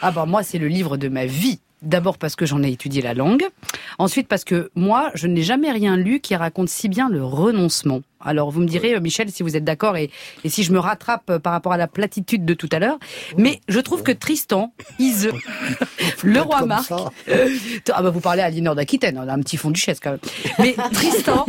Ah 0.01 0.11
bah 0.11 0.25
moi 0.25 0.43
c'est 0.43 0.59
le 0.59 0.67
livre 0.67 0.97
de 0.97 1.09
ma 1.09 1.25
vie. 1.25 1.59
D'abord 1.81 2.17
parce 2.17 2.35
que 2.35 2.45
j'en 2.45 2.61
ai 2.61 2.71
étudié 2.71 3.01
la 3.01 3.13
langue. 3.13 3.45
Ensuite 3.99 4.27
parce 4.27 4.43
que 4.43 4.69
moi, 4.75 5.11
je 5.13 5.27
n'ai 5.27 5.43
jamais 5.43 5.71
rien 5.71 5.95
lu 5.95 6.19
qui 6.19 6.35
raconte 6.35 6.69
si 6.69 6.89
bien 6.89 7.09
le 7.09 7.23
renoncement. 7.23 8.01
Alors 8.21 8.51
vous 8.51 8.59
me 8.59 8.67
direz, 8.67 8.95
euh, 8.95 8.99
Michel, 8.99 9.31
si 9.31 9.43
vous 9.43 9.55
êtes 9.55 9.63
d'accord 9.63 9.95
et, 9.95 10.11
et, 10.43 10.49
si 10.49 10.63
je 10.63 10.73
me 10.73 10.79
rattrape 10.79 11.29
euh, 11.29 11.39
par 11.39 11.53
rapport 11.53 11.71
à 11.71 11.77
la 11.77 11.87
platitude 11.87 12.43
de 12.43 12.53
tout 12.53 12.67
à 12.73 12.79
l'heure. 12.79 12.99
Mais 13.37 13.61
je 13.69 13.79
trouve 13.79 14.03
que 14.03 14.11
Tristan, 14.11 14.73
Ise, 14.99 15.31
le 16.23 16.41
roi 16.41 16.65
Marc... 16.65 16.91
ah 16.91 18.01
bah 18.01 18.09
vous 18.09 18.19
parlez 18.19 18.41
à 18.41 18.49
l'Inor 18.49 18.75
d'Aquitaine, 18.75 19.17
on 19.17 19.27
a 19.27 19.33
un 19.33 19.39
petit 19.39 19.55
fond 19.55 19.71
duchesse 19.71 20.01
quand 20.01 20.11
même. 20.11 20.19
Mais 20.59 20.75
Tristan, 20.93 21.45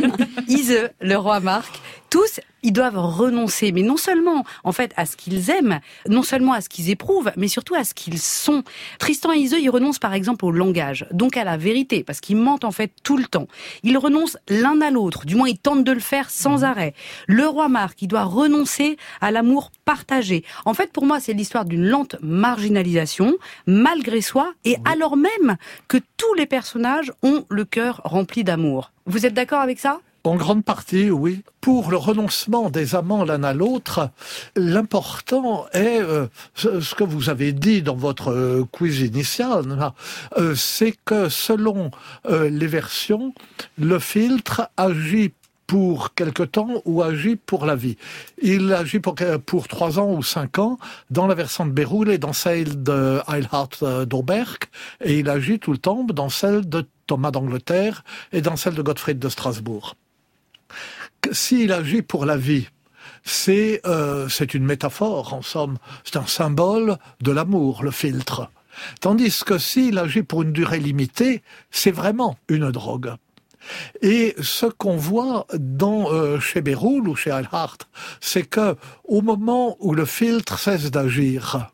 Ise, 0.47 0.89
le 1.01 1.15
roi 1.17 1.41
Marc, 1.41 1.81
tous, 2.11 2.41
ils 2.61 2.73
doivent 2.73 2.97
renoncer, 2.97 3.71
mais 3.71 3.81
non 3.81 3.97
seulement 3.97 4.43
en 4.63 4.73
fait 4.73 4.91
à 4.97 5.05
ce 5.07 5.15
qu'ils 5.15 5.49
aiment, 5.49 5.79
non 6.07 6.21
seulement 6.21 6.51
à 6.51 6.59
ce 6.61 6.67
qu'ils 6.67 6.89
éprouvent, 6.89 7.31
mais 7.37 7.47
surtout 7.47 7.73
à 7.73 7.85
ce 7.85 7.93
qu'ils 7.93 8.19
sont. 8.19 8.63
Tristan 8.99 9.31
et 9.31 9.37
Iseux, 9.37 9.61
ils 9.61 9.69
renoncent 9.69 9.97
par 9.97 10.13
exemple 10.13 10.45
au 10.45 10.51
langage, 10.51 11.07
donc 11.11 11.37
à 11.37 11.45
la 11.45 11.55
vérité, 11.55 12.03
parce 12.03 12.19
qu'ils 12.19 12.35
mentent 12.35 12.65
en 12.65 12.71
fait 12.71 12.91
tout 13.01 13.15
le 13.17 13.23
temps. 13.23 13.47
Ils 13.83 13.97
renoncent 13.97 14.37
l'un 14.49 14.81
à 14.81 14.91
l'autre, 14.91 15.25
du 15.25 15.35
moins 15.35 15.47
ils 15.47 15.57
tentent 15.57 15.85
de 15.85 15.91
le 15.91 16.01
faire 16.01 16.29
sans 16.29 16.59
mmh. 16.59 16.63
arrêt. 16.65 16.93
Le 17.27 17.47
roi 17.47 17.69
Marc, 17.69 18.01
il 18.01 18.07
doit 18.09 18.25
renoncer 18.25 18.97
à 19.21 19.31
l'amour 19.31 19.71
partagé. 19.85 20.43
En 20.65 20.73
fait, 20.73 20.91
pour 20.91 21.05
moi, 21.05 21.21
c'est 21.21 21.33
l'histoire 21.33 21.63
d'une 21.63 21.87
lente 21.87 22.17
marginalisation, 22.21 23.37
malgré 23.67 24.19
soi, 24.19 24.51
et 24.65 24.77
mmh. 24.77 24.87
alors 24.91 25.15
même 25.15 25.55
que 25.87 25.97
tous 26.17 26.33
les 26.33 26.45
personnages 26.45 27.13
ont 27.23 27.45
le 27.47 27.63
cœur 27.63 28.01
rempli 28.03 28.43
d'amour. 28.43 28.91
Vous 29.05 29.25
êtes 29.25 29.33
d'accord 29.33 29.61
avec 29.61 29.79
ça? 29.79 30.01
En 30.23 30.35
grande 30.35 30.63
partie, 30.63 31.09
oui. 31.09 31.41
Pour 31.61 31.89
le 31.89 31.97
renoncement 31.97 32.69
des 32.69 32.93
amants 32.93 33.23
l'un 33.23 33.43
à 33.43 33.53
l'autre, 33.53 34.11
l'important 34.55 35.65
est 35.73 35.99
euh, 35.99 36.27
ce 36.55 36.93
que 36.93 37.03
vous 37.03 37.29
avez 37.29 37.53
dit 37.53 37.81
dans 37.81 37.95
votre 37.95 38.31
euh, 38.31 38.63
quiz 38.71 38.99
initial, 38.99 39.91
euh, 40.37 40.53
c'est 40.53 40.95
que 41.05 41.27
selon 41.27 41.89
les 42.29 42.67
versions, 42.67 43.33
le 43.79 43.97
filtre 43.97 44.69
agit 44.77 45.33
pour 45.65 46.13
quelque 46.13 46.43
temps 46.43 46.81
ou 46.85 47.01
agit 47.01 47.35
pour 47.35 47.65
la 47.65 47.75
vie. 47.75 47.97
Il 48.41 48.71
agit 48.73 48.99
pour, 48.99 49.15
pour 49.45 49.67
trois 49.67 49.97
ans 49.97 50.11
ou 50.11 50.21
cinq 50.21 50.59
ans 50.59 50.77
dans 51.09 51.25
la 51.25 51.33
version 51.33 51.65
de 51.65 51.71
Béroul 51.71 52.11
et 52.11 52.19
dans 52.19 52.33
celle 52.33 52.83
de 52.83 53.21
Eilhard 53.27 54.05
d'Auberg, 54.05 54.65
et 55.03 55.19
il 55.19 55.29
agit 55.29 55.57
tout 55.59 55.71
le 55.71 55.79
temps 55.79 56.03
dans 56.03 56.29
celle 56.29 56.67
de 56.69 56.85
Thomas 57.07 57.31
d'Angleterre 57.31 58.03
et 58.33 58.41
dans 58.41 58.55
celle 58.55 58.75
de 58.75 58.81
Gottfried 58.81 59.17
de 59.17 59.29
Strasbourg. 59.29 59.95
S'il 61.31 61.71
agit 61.71 62.01
pour 62.01 62.25
la 62.25 62.37
vie, 62.37 62.67
c'est 63.23 63.81
euh, 63.85 64.27
c'est 64.29 64.53
une 64.53 64.65
métaphore 64.65 65.33
en 65.33 65.41
somme, 65.41 65.77
c'est 66.03 66.17
un 66.17 66.25
symbole 66.25 66.97
de 67.21 67.31
l'amour, 67.31 67.83
le 67.83 67.91
filtre. 67.91 68.49
Tandis 68.99 69.43
que 69.45 69.57
s'il 69.57 69.97
agit 69.97 70.23
pour 70.23 70.41
une 70.41 70.53
durée 70.53 70.79
limitée, 70.79 71.43
c'est 71.69 71.91
vraiment 71.91 72.37
une 72.47 72.71
drogue. 72.71 73.13
Et 74.01 74.35
ce 74.41 74.65
qu'on 74.65 74.97
voit 74.97 75.45
dans 75.53 76.11
euh, 76.11 76.39
chez 76.39 76.61
Béroul 76.61 77.07
ou 77.07 77.15
chez 77.15 77.29
Eilhart, 77.29 77.77
c'est 78.19 78.43
que 78.43 78.75
au 79.03 79.21
moment 79.21 79.77
où 79.79 79.93
le 79.93 80.05
filtre 80.05 80.57
cesse 80.57 80.89
d'agir, 80.89 81.71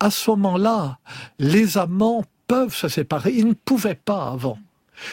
à 0.00 0.10
ce 0.10 0.30
moment-là, 0.30 0.98
les 1.38 1.78
amants 1.78 2.24
peuvent 2.46 2.74
se 2.74 2.88
séparer. 2.88 3.32
Ils 3.32 3.48
ne 3.48 3.54
pouvaient 3.54 3.94
pas 3.94 4.28
avant. 4.28 4.58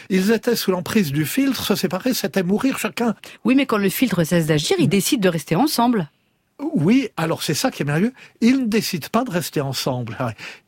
Ils 0.10 0.32
étaient 0.32 0.56
sous 0.56 0.72
l'emprise 0.72 1.12
du 1.12 1.26
filtre, 1.26 1.64
se 1.64 1.76
séparer, 1.76 2.14
c'était 2.14 2.44
mourir 2.44 2.78
chacun. 2.78 3.16
Oui, 3.44 3.56
mais 3.56 3.66
quand 3.66 3.78
le 3.78 3.90
filtre 3.90 4.24
cesse 4.24 4.48
d'agir, 4.48 4.78
ils 4.80 4.90
décident 4.90 5.22
de 5.22 5.30
rester 5.30 5.56
ensemble. 5.56 6.10
Oui, 6.60 7.10
alors 7.18 7.44
c'est 7.44 7.54
ça 7.54 7.72
qui 7.72 7.84
est 7.84 7.86
merveilleux. 7.86 8.14
Ils 8.42 8.62
ne 8.62 8.66
décident 8.66 9.08
pas 9.12 9.24
de 9.24 9.32
rester 9.32 9.62
ensemble 9.62 10.18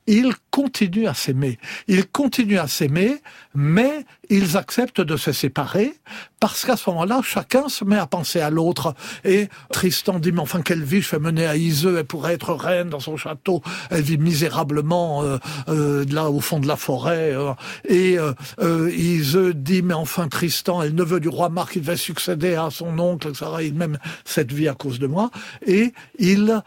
ils 0.07 0.33
continuent 0.51 1.07
à 1.07 1.13
s'aimer. 1.13 1.59
Ils 1.87 2.07
continuent 2.07 2.59
à 2.59 2.67
s'aimer, 2.67 3.21
mais 3.53 4.05
ils 4.29 4.57
acceptent 4.57 5.01
de 5.01 5.17
se 5.17 5.31
séparer 5.31 5.93
parce 6.39 6.65
qu'à 6.65 6.77
ce 6.77 6.89
moment-là, 6.89 7.21
chacun 7.23 7.69
se 7.69 7.83
met 7.83 7.97
à 7.97 8.07
penser 8.07 8.39
à 8.39 8.49
l'autre. 8.49 8.95
Et 9.25 9.49
Tristan 9.71 10.19
dit, 10.19 10.31
mais 10.31 10.39
enfin, 10.39 10.61
quelle 10.61 10.83
vie 10.83 11.01
je 11.01 11.07
fais 11.07 11.19
mener 11.19 11.45
à 11.45 11.55
Iseux 11.55 11.97
Elle 11.97 12.05
pourrait 12.05 12.33
être 12.33 12.53
reine 12.53 12.89
dans 12.89 12.99
son 12.99 13.17
château. 13.17 13.61
Elle 13.89 14.01
vit 14.01 14.17
misérablement 14.17 15.23
euh, 15.23 15.37
euh, 15.69 16.05
là 16.09 16.29
au 16.29 16.39
fond 16.39 16.59
de 16.59 16.67
la 16.67 16.75
forêt. 16.75 17.33
Euh. 17.33 17.53
et 17.87 18.17
euh, 18.17 18.91
Iseux 18.91 19.53
dit, 19.53 19.81
mais 19.81 19.93
enfin, 19.93 20.27
Tristan 20.27 20.81
est 20.83 20.87
le 20.87 20.93
neveu 20.93 21.19
du 21.19 21.29
roi 21.29 21.49
Marc, 21.49 21.75
il 21.75 21.83
va 21.83 21.97
succéder 21.97 22.55
à 22.55 22.69
son 22.69 22.97
oncle, 22.99 23.35
ça 23.35 23.51
Il 23.61 23.73
même 23.73 23.97
cette 24.25 24.51
vie 24.51 24.67
à 24.67 24.73
cause 24.73 24.99
de 24.99 25.07
moi. 25.07 25.31
Et 25.65 25.93
il 26.19 26.61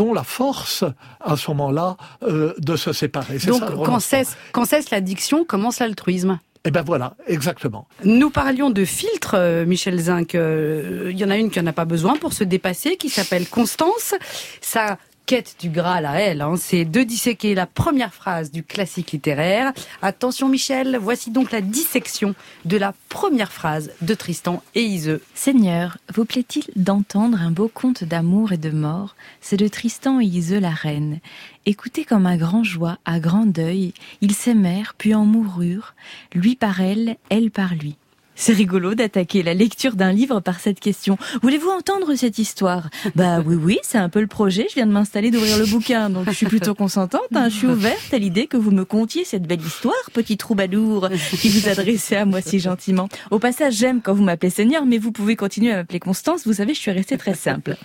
ont 0.00 0.12
la 0.12 0.24
force 0.24 0.84
à 1.20 1.36
ce 1.36 1.50
moment-là 1.50 1.96
euh, 2.22 2.54
de 2.58 2.76
se 2.76 2.92
séparer. 2.92 3.38
Donc 3.38 3.62
quand, 3.84 4.00
cesse, 4.00 4.36
quand 4.52 4.64
cesse 4.64 4.90
l'addiction, 4.90 5.44
commence 5.44 5.78
l'altruisme 5.78 6.38
eh 6.66 6.70
ben 6.70 6.82
voilà, 6.82 7.14
exactement. 7.26 7.88
Nous 8.04 8.28
parlions 8.28 8.68
de 8.68 8.84
filtres, 8.84 9.34
euh, 9.34 9.64
Michel 9.64 9.98
Zinc. 9.98 10.34
Euh, 10.34 11.08
il 11.10 11.18
y 11.18 11.24
en 11.24 11.30
a 11.30 11.38
une 11.38 11.50
qui 11.50 11.58
n'en 11.58 11.66
a 11.68 11.72
pas 11.72 11.86
besoin 11.86 12.16
pour 12.16 12.34
se 12.34 12.44
dépasser, 12.44 12.96
qui 12.96 13.08
s'appelle 13.08 13.48
Constance. 13.48 14.14
Ça 14.60 14.98
quête 15.30 15.54
du 15.60 15.70
Graal 15.70 16.06
à 16.06 16.18
elle, 16.18 16.40
hein, 16.40 16.56
c'est 16.56 16.84
de 16.84 17.04
disséquer 17.04 17.54
la 17.54 17.66
première 17.66 18.12
phrase 18.12 18.50
du 18.50 18.64
classique 18.64 19.12
littéraire. 19.12 19.72
Attention 20.02 20.48
Michel, 20.48 20.98
voici 21.00 21.30
donc 21.30 21.52
la 21.52 21.60
dissection 21.60 22.34
de 22.64 22.76
la 22.76 22.92
première 23.08 23.52
phrase 23.52 23.92
de 24.02 24.14
Tristan 24.14 24.60
et 24.74 24.82
Iseux. 24.82 25.22
Seigneur, 25.36 25.98
vous 26.12 26.24
plaît-il 26.24 26.64
d'entendre 26.74 27.40
un 27.40 27.52
beau 27.52 27.70
conte 27.72 28.02
d'amour 28.02 28.50
et 28.50 28.56
de 28.56 28.70
mort? 28.70 29.14
C'est 29.40 29.56
de 29.56 29.68
Tristan 29.68 30.20
et 30.20 30.24
Iseux 30.24 30.58
la 30.58 30.70
reine. 30.70 31.20
Écoutez 31.64 32.04
comme 32.04 32.26
un 32.26 32.36
grand 32.36 32.64
joie, 32.64 32.98
à 33.04 33.20
grand 33.20 33.46
deuil, 33.46 33.94
ils 34.22 34.34
s'aimèrent 34.34 34.94
puis 34.98 35.14
en 35.14 35.26
moururent, 35.26 35.94
lui 36.34 36.56
par 36.56 36.80
elle, 36.80 37.18
elle 37.28 37.52
par 37.52 37.76
lui. 37.76 37.94
C'est 38.40 38.54
rigolo 38.54 38.94
d'attaquer 38.94 39.42
la 39.42 39.52
lecture 39.52 39.96
d'un 39.96 40.12
livre 40.12 40.40
par 40.40 40.60
cette 40.60 40.80
question. 40.80 41.18
Voulez-vous 41.42 41.68
entendre 41.68 42.14
cette 42.14 42.38
histoire? 42.38 42.88
Bah 43.14 43.40
oui, 43.44 43.54
oui, 43.54 43.78
c'est 43.82 43.98
un 43.98 44.08
peu 44.08 44.22
le 44.22 44.26
projet. 44.26 44.66
Je 44.70 44.76
viens 44.76 44.86
de 44.86 44.92
m'installer 44.92 45.30
d'ouvrir 45.30 45.58
le 45.58 45.66
bouquin, 45.66 46.08
donc 46.08 46.24
je 46.26 46.32
suis 46.32 46.46
plutôt 46.46 46.74
consentante. 46.74 47.20
Hein. 47.34 47.50
Je 47.50 47.54
suis 47.54 47.66
ouverte 47.66 48.14
à 48.14 48.16
l'idée 48.16 48.46
que 48.46 48.56
vous 48.56 48.70
me 48.70 48.86
contiez 48.86 49.26
cette 49.26 49.42
belle 49.42 49.60
histoire, 49.60 49.92
petit 50.14 50.38
troubadour, 50.38 51.10
qui 51.38 51.50
vous 51.50 51.68
adressait 51.68 52.16
à 52.16 52.24
moi 52.24 52.40
si 52.40 52.60
gentiment. 52.60 53.10
Au 53.30 53.38
passage, 53.38 53.74
j'aime 53.74 54.00
quand 54.00 54.14
vous 54.14 54.24
m'appelez 54.24 54.48
Seigneur, 54.48 54.86
mais 54.86 54.96
vous 54.96 55.12
pouvez 55.12 55.36
continuer 55.36 55.72
à 55.72 55.76
m'appeler 55.76 56.00
Constance. 56.00 56.46
Vous 56.46 56.54
savez, 56.54 56.72
je 56.72 56.80
suis 56.80 56.92
restée 56.92 57.18
très 57.18 57.34
simple. 57.34 57.76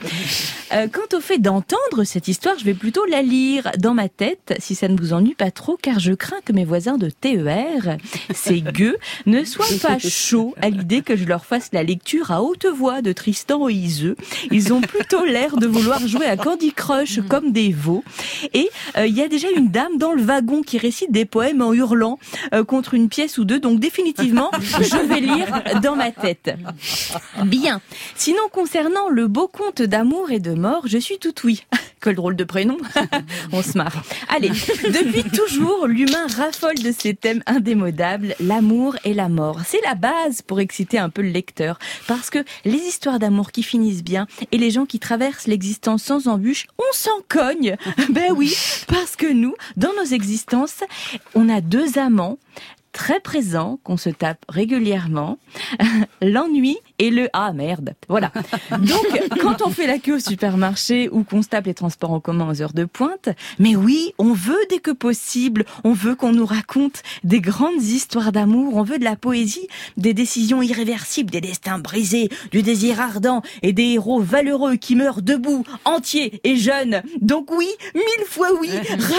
Euh, 0.71 0.88
quant 0.88 1.17
au 1.17 1.19
fait 1.19 1.38
d'entendre 1.38 2.05
cette 2.05 2.29
histoire, 2.29 2.57
je 2.57 2.63
vais 2.63 2.74
plutôt 2.74 3.03
la 3.05 3.21
lire 3.21 3.71
dans 3.77 3.93
ma 3.93 4.07
tête, 4.07 4.55
si 4.59 4.74
ça 4.74 4.88
ne 4.88 4.97
vous 4.97 5.12
ennuie 5.12 5.35
pas 5.35 5.51
trop, 5.51 5.77
car 5.81 6.00
je 6.00 6.13
crains 6.13 6.39
que 6.45 6.53
mes 6.53 6.63
voisins 6.63 6.97
de 6.97 7.09
TER, 7.09 7.97
ces 8.33 8.62
gueux, 8.62 8.95
ne 9.25 9.43
soient 9.43 9.65
pas 9.81 10.00
chauds 10.00 10.44
à 10.61 10.69
l'idée 10.69 11.01
que 11.01 11.15
je 11.15 11.25
leur 11.25 11.45
fasse 11.45 11.69
la 11.73 11.83
lecture 11.83 12.31
à 12.31 12.41
haute 12.41 12.65
voix 12.65 13.01
de 13.01 13.11
Tristan 13.11 13.67
et 13.69 13.73
Iseux. 13.73 14.15
Ils 14.51 14.73
ont 14.73 14.81
plutôt 14.81 15.25
l'air 15.25 15.57
de 15.57 15.67
vouloir 15.67 16.05
jouer 16.07 16.25
à 16.25 16.37
Candy 16.37 16.73
Crush 16.73 17.19
comme 17.27 17.51
des 17.51 17.71
veaux. 17.71 18.03
Et 18.53 18.69
euh, 18.97 19.07
il 19.07 19.15
y 19.15 19.21
a 19.21 19.27
déjà 19.27 19.47
une 19.55 19.69
dame 19.69 19.97
dans 19.97 20.13
le 20.13 20.21
wagon 20.21 20.61
qui 20.61 20.77
récite 20.77 21.11
des 21.11 21.25
poèmes 21.25 21.61
en 21.61 21.73
hurlant 21.73 22.19
euh, 22.53 22.63
contre 22.63 22.93
une 22.93 23.09
pièce 23.09 23.37
ou 23.37 23.45
deux. 23.45 23.59
Donc 23.59 23.79
définitivement, 23.79 24.51
je 24.61 25.07
vais 25.07 25.21
lire 25.21 25.63
dans 25.81 25.95
ma 25.95 26.11
tête. 26.11 26.51
Bien. 27.45 27.81
Sinon, 28.15 28.43
concernant 28.51 29.09
le 29.09 29.27
beau 29.27 29.47
conte 29.47 29.81
d'amour 29.81 30.31
et 30.31 30.39
de 30.39 30.53
mort, 30.53 30.83
je 30.85 30.97
suis 30.97 31.17
tout 31.17 31.33
oui. 31.43 31.65
Quel 32.05 32.13
drôle 32.13 32.35
de 32.35 32.43
prénom. 32.43 32.77
On 33.51 33.63
se 33.63 33.75
marre. 33.75 34.03
Allez, 34.29 34.50
depuis 34.50 35.24
toujours, 35.24 35.88
l'humain 35.88 36.27
raffole 36.38 36.75
de 36.75 36.91
ces 36.91 37.15
thèmes 37.15 37.41
indémodables, 37.47 38.35
l'amour 38.39 38.95
et 39.05 39.15
la 39.15 39.27
mort. 39.27 39.62
C'est 39.65 39.81
la 39.83 39.95
base 39.95 40.43
pour 40.43 40.59
exciter 40.59 41.00
un 41.00 41.09
peu 41.09 41.24
le 41.24 41.29
lecteur. 41.29 41.79
Parce 42.05 42.29
que 42.29 42.45
les 42.63 42.77
histoires 42.77 43.17
d'amour 43.17 43.51
qui 43.51 43.63
finissent 43.63 44.03
bien 44.03 44.27
et 44.51 44.59
les 44.59 44.69
gens 44.69 44.85
qui 44.85 45.00
traversent 45.00 45.47
l'existence 45.47 46.03
sans 46.03 46.27
embûche, 46.27 46.67
on 46.77 46.93
s'en 46.93 47.21
cogne. 47.27 47.75
Ben 48.12 48.31
oui, 48.38 48.55
parce 48.88 49.15
que 49.15 49.33
nous, 49.33 49.55
dans 49.75 49.93
nos 49.97 50.05
existences, 50.05 50.83
on 51.33 51.50
a 51.50 51.59
deux 51.59 51.97
amants 51.97 52.38
très 52.91 53.19
présents 53.19 53.79
qu'on 53.83 53.97
se 53.97 54.09
tape 54.09 54.45
régulièrement, 54.47 55.39
l'ennui 56.21 56.77
et 56.99 57.09
le 57.09 57.29
ah 57.33 57.53
merde. 57.53 57.93
Voilà. 58.07 58.31
Donc 58.71 59.05
quand 59.41 59.61
on 59.65 59.69
fait 59.69 59.87
la 59.87 59.99
queue 59.99 60.15
au 60.15 60.19
supermarché 60.19 61.09
ou 61.09 61.23
qu'on 61.23 61.41
se 61.41 61.49
tape 61.49 61.65
les 61.65 61.73
transports 61.73 62.11
en 62.11 62.19
commun 62.19 62.49
aux 62.49 62.61
heures 62.61 62.73
de 62.73 62.85
pointe, 62.85 63.29
mais 63.59 63.75
oui, 63.75 64.13
on 64.17 64.33
veut 64.33 64.59
dès 64.69 64.79
que 64.79 64.91
possible, 64.91 65.65
on 65.83 65.93
veut 65.93 66.15
qu'on 66.15 66.31
nous 66.31 66.45
raconte 66.45 67.03
des 67.23 67.41
grandes 67.41 67.81
histoires 67.81 68.31
d'amour, 68.31 68.75
on 68.75 68.83
veut 68.83 68.99
de 68.99 69.03
la 69.03 69.15
poésie, 69.15 69.67
des 69.97 70.13
décisions 70.13 70.61
irréversibles, 70.61 71.31
des 71.31 71.41
destins 71.41 71.79
brisés, 71.79 72.29
du 72.51 72.61
désir 72.61 72.99
ardent 72.99 73.41
et 73.61 73.73
des 73.73 73.93
héros 73.93 74.21
valeureux 74.21 74.75
qui 74.75 74.95
meurent 74.95 75.21
debout, 75.21 75.63
entiers 75.83 76.39
et 76.43 76.55
jeunes. 76.55 77.01
Donc 77.21 77.51
oui, 77.51 77.69
mille 77.93 78.25
fois 78.27 78.49
oui, 78.59 78.69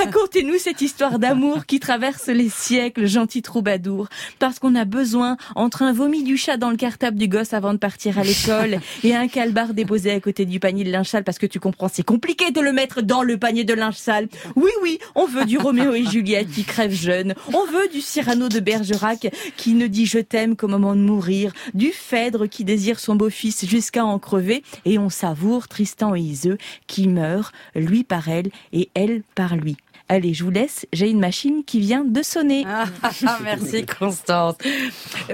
racontez-nous 0.04 0.58
cette 0.58 0.80
histoire 0.80 1.18
d'amour 1.18 1.66
qui 1.66 1.80
traverse 1.80 2.28
les 2.28 2.48
siècles, 2.48 3.06
gentil 3.06 3.42
troubadour, 3.42 4.08
parce 4.38 4.58
qu'on 4.58 4.74
a 4.74 4.84
besoin 4.84 5.36
entre 5.54 5.82
un 5.82 5.92
vomi 5.92 6.22
du 6.22 6.36
chat 6.36 6.56
dans 6.56 6.70
le 6.70 6.76
cartable 6.76 7.16
du 7.16 7.28
gosse 7.28 7.52
avant 7.52 7.65
de 7.72 7.78
partir 7.78 8.18
à 8.18 8.22
l'école 8.22 8.78
et 9.04 9.14
un 9.14 9.28
calbar 9.28 9.74
déposé 9.74 10.10
à 10.12 10.20
côté 10.20 10.44
du 10.44 10.60
panier 10.60 10.84
de 10.84 10.90
linge 10.90 11.08
sale 11.08 11.24
parce 11.24 11.38
que 11.38 11.46
tu 11.46 11.60
comprends, 11.60 11.88
c'est 11.92 12.04
compliqué 12.04 12.50
de 12.50 12.60
le 12.60 12.72
mettre 12.72 13.02
dans 13.02 13.22
le 13.22 13.36
panier 13.38 13.64
de 13.64 13.74
linge 13.74 13.96
sale. 13.96 14.28
Oui, 14.54 14.70
oui, 14.82 14.98
on 15.14 15.26
veut 15.26 15.44
du 15.44 15.58
Roméo 15.58 15.94
et 15.94 16.04
Juliette 16.04 16.50
qui 16.50 16.64
crève 16.64 16.92
jeune. 16.92 17.34
On 17.52 17.64
veut 17.66 17.88
du 17.92 18.00
Cyrano 18.00 18.48
de 18.48 18.60
Bergerac 18.60 19.28
qui 19.56 19.74
ne 19.74 19.86
dit 19.86 20.06
je 20.06 20.18
t'aime 20.18 20.56
qu'au 20.56 20.68
moment 20.68 20.94
de 20.94 21.00
mourir. 21.00 21.52
Du 21.74 21.92
Phèdre 21.92 22.48
qui 22.48 22.64
désire 22.64 22.98
son 22.98 23.16
beau-fils 23.16 23.66
jusqu'à 23.66 24.04
en 24.04 24.18
crever. 24.18 24.62
Et 24.84 24.98
on 24.98 25.10
savoure 25.10 25.68
Tristan 25.68 26.14
et 26.14 26.20
Iseux 26.20 26.58
qui 26.86 27.08
meurent, 27.08 27.52
lui 27.74 28.04
par 28.04 28.28
elle 28.28 28.50
et 28.72 28.90
elle 28.94 29.22
par 29.34 29.56
lui. 29.56 29.76
Allez, 30.08 30.34
je 30.34 30.44
vous 30.44 30.50
laisse, 30.50 30.86
j'ai 30.92 31.10
une 31.10 31.18
machine 31.18 31.64
qui 31.64 31.80
vient 31.80 32.04
de 32.04 32.22
sonner. 32.22 32.64
Ah, 32.68 32.84
ah, 33.02 33.38
merci 33.42 33.84
Constance. 33.84 34.54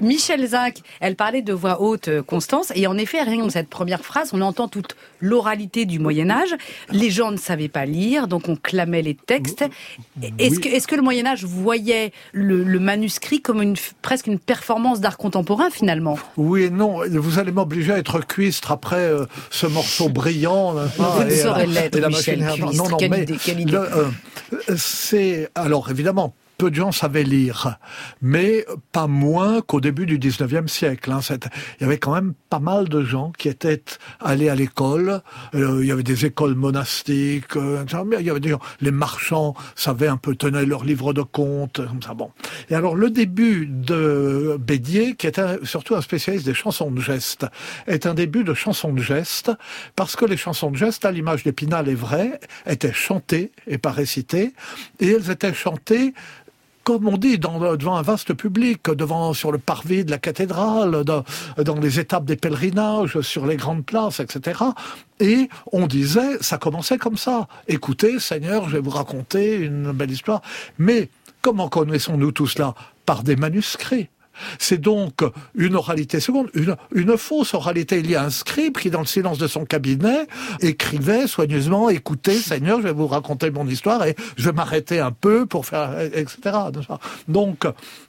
Michel 0.00 0.46
Zinc, 0.46 0.76
elle 1.00 1.14
parlait 1.14 1.42
de 1.42 1.52
voix 1.52 1.82
haute, 1.82 2.08
euh, 2.08 2.22
Constance, 2.22 2.72
et 2.74 2.86
en 2.86 2.96
effet, 2.96 3.22
rien 3.22 3.44
que 3.44 3.52
cette 3.52 3.68
première 3.68 4.00
phrase, 4.02 4.30
on 4.32 4.40
entend 4.40 4.68
toute 4.68 4.96
l'oralité 5.20 5.84
du 5.84 5.98
Moyen 5.98 6.30
Âge. 6.30 6.54
Les 6.90 7.10
gens 7.10 7.30
ne 7.30 7.36
savaient 7.36 7.68
pas 7.68 7.84
lire, 7.84 8.28
donc 8.28 8.48
on 8.48 8.56
clamait 8.56 9.02
les 9.02 9.14
textes. 9.14 9.62
Est-ce 10.38 10.58
que, 10.58 10.68
est 10.68 10.86
que 10.86 10.96
le 10.96 11.02
Moyen 11.02 11.26
Âge 11.26 11.44
voyait 11.44 12.12
le, 12.32 12.64
manuscrit 12.78 13.42
comme 13.42 13.60
une, 13.60 13.76
presque 14.00 14.26
une 14.26 14.38
performance 14.38 15.00
d'art 15.00 15.18
contemporain 15.18 15.68
finalement? 15.70 16.18
Oui 16.38 16.62
et 16.62 16.70
non. 16.70 17.00
Vous 17.10 17.38
allez 17.38 17.52
m'obliger 17.52 17.92
à 17.92 17.98
être 17.98 18.26
cuistre 18.26 18.72
après 18.72 18.96
euh, 18.96 19.26
ce 19.50 19.66
morceau 19.66 20.08
brillant. 20.08 20.76
Vous 20.96 21.24
ne 21.24 21.30
saurez 21.30 21.66
l'être, 21.66 22.08
Michel. 22.08 22.40
non, 22.40 22.88
non, 22.88 22.96
mais, 23.10 23.26
c'est 24.76 25.48
alors 25.54 25.90
évidemment 25.90 26.34
peu 26.62 26.70
de 26.70 26.76
gens 26.76 26.92
savaient 26.92 27.24
lire, 27.24 27.80
mais 28.20 28.64
pas 28.92 29.08
moins 29.08 29.62
qu'au 29.62 29.80
début 29.80 30.06
du 30.06 30.16
19e 30.16 30.68
siècle. 30.68 31.10
Hein. 31.10 31.18
Il 31.28 31.82
y 31.82 31.84
avait 31.84 31.98
quand 31.98 32.14
même 32.14 32.34
pas 32.50 32.60
mal 32.60 32.88
de 32.88 33.02
gens 33.02 33.32
qui 33.36 33.48
étaient 33.48 33.82
allés 34.20 34.48
à 34.48 34.54
l'école. 34.54 35.22
Euh, 35.56 35.80
il 35.80 35.88
y 35.88 35.90
avait 35.90 36.04
des 36.04 36.24
écoles 36.24 36.54
monastiques, 36.54 37.56
euh, 37.56 37.84
les 38.80 38.90
marchands 38.92 39.56
savaient 39.74 40.06
un 40.06 40.16
peu, 40.16 40.36
tenaient 40.36 40.64
leurs 40.64 40.84
livres 40.84 41.12
de 41.12 41.22
comptes, 41.22 41.84
comme 41.84 42.00
ça. 42.00 42.14
Bon. 42.14 42.30
Et 42.70 42.76
alors 42.76 42.94
le 42.94 43.10
début 43.10 43.66
de 43.66 44.56
Bédier, 44.60 45.16
qui 45.16 45.26
était 45.26 45.64
surtout 45.64 45.96
un 45.96 46.00
spécialiste 46.00 46.46
des 46.46 46.54
chansons 46.54 46.92
de 46.92 47.00
geste, 47.00 47.44
est 47.88 48.06
un 48.06 48.14
début 48.14 48.44
de 48.44 48.54
chansons 48.54 48.92
de 48.92 49.02
geste, 49.02 49.50
parce 49.96 50.14
que 50.14 50.26
les 50.26 50.36
chansons 50.36 50.70
de 50.70 50.76
geste, 50.76 51.04
à 51.04 51.10
l'image 51.10 51.42
d'Épinal 51.42 51.88
est 51.88 51.96
vrai, 51.96 52.38
étaient 52.66 52.92
chantées 52.92 53.50
et 53.66 53.78
pas 53.78 53.90
récitées, 53.90 54.52
et 55.00 55.08
elles 55.08 55.28
étaient 55.28 55.52
chantées 55.52 56.14
comme 56.84 57.08
on 57.08 57.16
dit, 57.16 57.38
devant 57.38 57.96
un 57.96 58.02
vaste 58.02 58.34
public, 58.34 58.90
devant 58.90 59.32
sur 59.32 59.52
le 59.52 59.58
parvis 59.58 60.04
de 60.04 60.10
la 60.10 60.18
cathédrale, 60.18 61.04
dans, 61.04 61.24
dans, 61.56 61.78
les 61.78 62.00
étapes 62.00 62.24
des 62.24 62.36
pèlerinages, 62.36 63.20
sur 63.20 63.46
les 63.46 63.56
grandes 63.56 63.84
places, 63.84 64.20
etc. 64.20 64.60
Et 65.20 65.48
on 65.72 65.86
disait, 65.86 66.38
ça 66.40 66.58
commençait 66.58 66.98
comme 66.98 67.16
ça. 67.16 67.46
Écoutez, 67.68 68.18
Seigneur, 68.18 68.68
je 68.68 68.76
vais 68.76 68.82
vous 68.82 68.90
raconter 68.90 69.56
une 69.56 69.92
belle 69.92 70.10
histoire. 70.10 70.42
Mais 70.78 71.08
comment 71.40 71.68
connaissons-nous 71.68 72.32
tout 72.32 72.46
cela? 72.46 72.74
Par 73.06 73.22
des 73.22 73.36
manuscrits. 73.36 74.08
C'est 74.58 74.80
donc 74.80 75.20
une 75.54 75.76
oralité 75.76 76.20
seconde, 76.20 76.48
une, 76.54 77.16
fausse 77.16 77.54
oralité. 77.54 77.98
Il 77.98 78.10
y 78.10 78.16
a 78.16 78.24
un 78.24 78.30
scribe 78.30 78.78
qui, 78.78 78.90
dans 78.90 79.00
le 79.00 79.06
silence 79.06 79.38
de 79.38 79.46
son 79.46 79.64
cabinet, 79.64 80.26
écrivait 80.60 81.26
soigneusement, 81.26 81.88
écoutez, 81.90 82.34
Seigneur, 82.34 82.78
je 82.78 82.84
vais 82.84 82.92
vous 82.92 83.06
raconter 83.06 83.50
mon 83.50 83.66
histoire 83.66 84.04
et 84.04 84.16
je 84.36 84.44
vais 84.44 84.52
m'arrêter 84.52 85.00
un 85.00 85.12
peu 85.12 85.46
pour 85.46 85.66
faire, 85.66 85.98
etc. 86.00 86.56
Donc, 87.28 87.64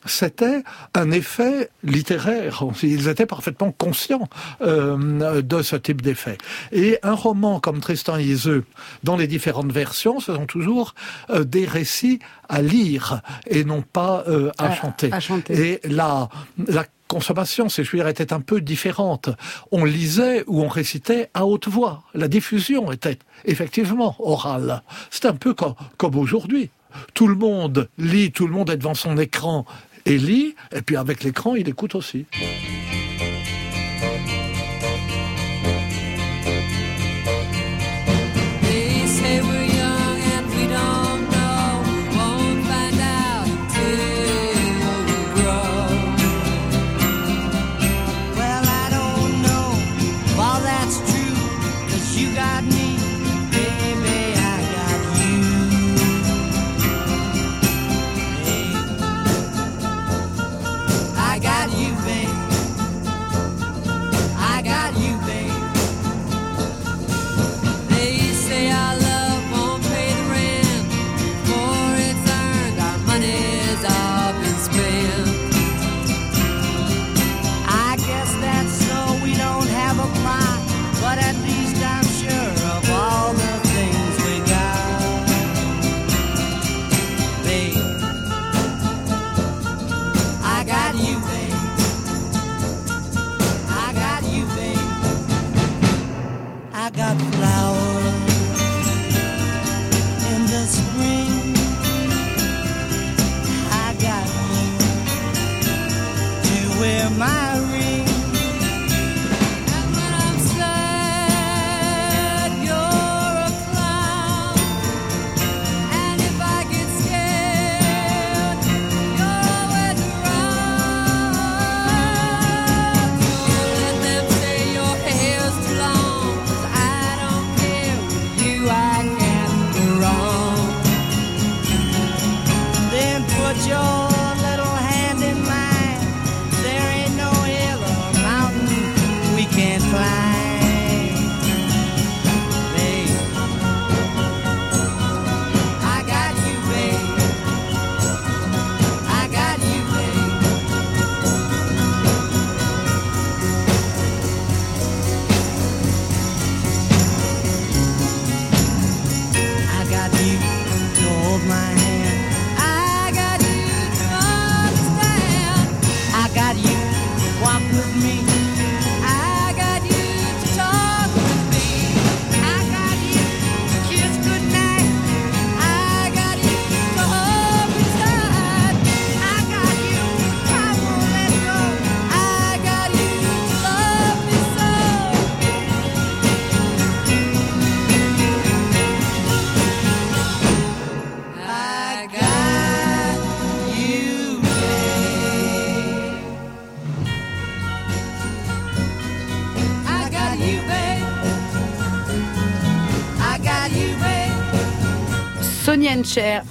c'était 0.06 0.64
un 0.94 1.12
effet 1.12 1.70
littéraire. 1.84 2.64
Ils 2.82 3.08
étaient 3.08 3.26
parfaitement 3.26 3.72
conscients 3.72 4.28
euh, 4.62 5.42
de 5.42 5.62
ce 5.62 5.76
type 5.76 6.02
d'effet. 6.02 6.38
Et 6.72 7.00
un 7.04 7.14
roman 7.14 7.60
comme 7.60 7.80
Tristan 7.80 8.18
et 8.18 8.24
Iseult, 8.24 8.64
dans 9.04 9.18
les 9.18 9.28
différentes 9.28 9.72
versions, 9.72 10.20
ce 10.20 10.34
sont 10.34 10.46
toujours 10.46 10.96
euh, 11.30 11.44
des 11.44 11.66
récits 11.66 12.20
à 12.54 12.62
lire 12.62 13.22
et 13.48 13.64
non 13.64 13.82
pas 13.82 14.24
euh, 14.28 14.52
à, 14.60 14.76
chanter. 14.76 15.10
Et 15.50 15.80
la, 15.86 16.30
la 16.68 16.86
consommation, 17.08 17.68
si 17.68 17.84
je 17.84 17.92
veux 17.92 17.98
dire, 17.98 18.08
était 18.08 18.32
un 18.32 18.42
peu 18.42 18.62
différente. 18.62 19.30
On 19.72 19.84
lisait 19.86 20.44
ou 20.46 20.62
on 20.62 20.68
récitait 20.68 21.30
à 21.34 21.46
haute 21.48 21.68
voix. 21.68 22.04
La 22.14 22.28
diffusion 22.28 22.92
était 22.92 23.18
effectivement 23.46 24.16
orale. 24.20 24.84
C'est 25.10 25.26
un 25.26 25.34
peu 25.34 25.56
comme, 25.56 25.74
comme 25.98 26.16
aujourd'hui. 26.16 26.70
Tout 27.16 27.28
le 27.28 27.36
monde 27.36 27.90
lit, 27.98 28.32
tout 28.32 28.46
le 28.46 28.54
monde 28.54 28.70
est 28.70 28.78
devant 28.78 28.94
son 28.94 29.18
écran 29.18 29.66
et 30.06 30.18
lit, 30.18 30.56
et 30.72 30.82
puis 30.82 30.96
avec 30.96 31.24
l'écran, 31.24 31.56
il 31.56 31.68
écoute 31.68 31.96
aussi. 31.96 32.26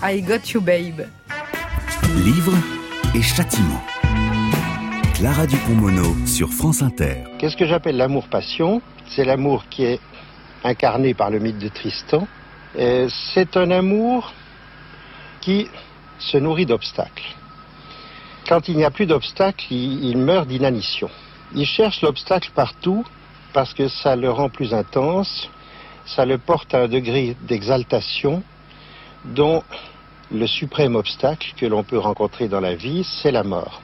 I 0.05 0.21
Got 0.21 0.51
You 0.53 0.61
Babe. 0.61 1.03
Livre 2.25 2.55
et 3.15 3.23
châtiment. 3.23 3.81
Clara 5.15 5.47
Dupont-Mono 5.47 6.27
sur 6.27 6.49
France 6.49 6.83
Inter. 6.83 7.23
Qu'est-ce 7.39 7.57
que 7.57 7.67
j'appelle 7.67 7.97
l'amour-passion 7.97 8.83
C'est 9.07 9.25
l'amour 9.25 9.67
qui 9.71 9.85
est 9.85 10.01
incarné 10.65 11.15
par 11.15 11.31
le 11.31 11.39
mythe 11.39 11.59
de 11.59 11.69
Tristan. 11.69 12.27
C'est 12.75 13.57
un 13.57 13.71
amour 13.71 14.33
qui 15.41 15.69
se 16.19 16.37
nourrit 16.37 16.67
d'obstacles. 16.67 17.37
Quand 18.49 18.69
il 18.69 18.79
n'y 18.79 18.85
a 18.85 18.91
plus 18.91 19.07
d'obstacles, 19.07 19.67
il, 19.71 20.05
il 20.05 20.19
meurt 20.19 20.49
d'inanition. 20.49 21.11
Il 21.55 21.65
cherche 21.65 22.03
l'obstacle 22.03 22.51
partout 22.57 23.05
parce 23.53 23.73
que 23.73 23.87
ça 23.87 24.17
le 24.17 24.33
rend 24.33 24.49
plus 24.49 24.75
intense, 24.75 25.49
ça 26.07 26.25
le 26.25 26.39
porte 26.39 26.75
à 26.75 26.81
un 26.81 26.89
degré 26.89 27.37
d'exaltation 27.43 28.43
dont 29.25 29.63
le 30.33 30.47
suprême 30.47 30.97
obstacle 30.97 31.53
que 31.59 31.67
l'on 31.67 31.85
peut 31.85 31.99
rencontrer 31.99 32.49
dans 32.49 32.61
la 32.61 32.75
vie, 32.75 33.07
c'est 33.23 33.33
la 33.33 33.45
mort. 33.45 33.83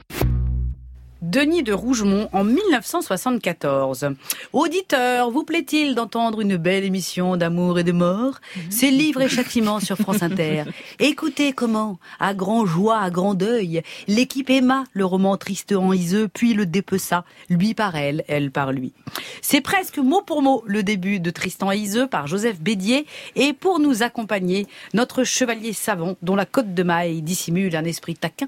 Denis 1.21 1.63
de 1.63 1.73
Rougemont 1.73 2.29
en 2.31 2.45
1974. 2.45 4.07
Auditeur, 4.53 5.29
vous 5.29 5.43
plaît-il 5.43 5.93
d'entendre 5.93 6.39
une 6.39 6.55
belle 6.55 6.85
émission 6.85 7.35
d'amour 7.35 7.77
et 7.77 7.83
de 7.83 7.91
mort? 7.91 8.39
C'est 8.69 8.89
Livre 8.89 9.21
et 9.21 9.29
Châtiment 9.29 9.81
sur 9.81 9.97
France 9.97 10.23
Inter. 10.23 10.63
Écoutez 10.99 11.51
comment, 11.51 11.99
à 12.19 12.33
grand 12.33 12.65
joie, 12.65 12.99
à 12.99 13.11
grand 13.11 13.35
deuil, 13.35 13.83
l'équipe 14.07 14.49
aima 14.49 14.85
le 14.93 15.05
roman 15.05 15.35
triste 15.35 15.73
en 15.73 15.91
iseux, 15.91 16.29
puis 16.29 16.53
le 16.53 16.65
dépeça, 16.65 17.25
lui 17.49 17.73
par 17.73 17.95
elle, 17.95 18.23
elle 18.29 18.49
par 18.49 18.71
lui. 18.71 18.93
C'est 19.41 19.61
presque 19.61 19.97
mot 19.97 20.21
pour 20.21 20.41
mot 20.41 20.63
le 20.65 20.83
début 20.83 21.19
de 21.19 21.29
Tristan 21.29 21.71
et 21.71 21.77
Iseux 21.77 22.07
par 22.07 22.27
Joseph 22.27 22.59
Bédier, 22.59 23.05
et 23.35 23.53
pour 23.53 23.79
nous 23.79 24.03
accompagner, 24.03 24.67
notre 24.93 25.23
chevalier 25.23 25.73
savant 25.73 26.15
dont 26.21 26.35
la 26.35 26.45
cote 26.45 26.73
de 26.73 26.83
maille 26.83 27.21
dissimule 27.21 27.75
un 27.75 27.85
esprit 27.85 28.15
taquin, 28.15 28.47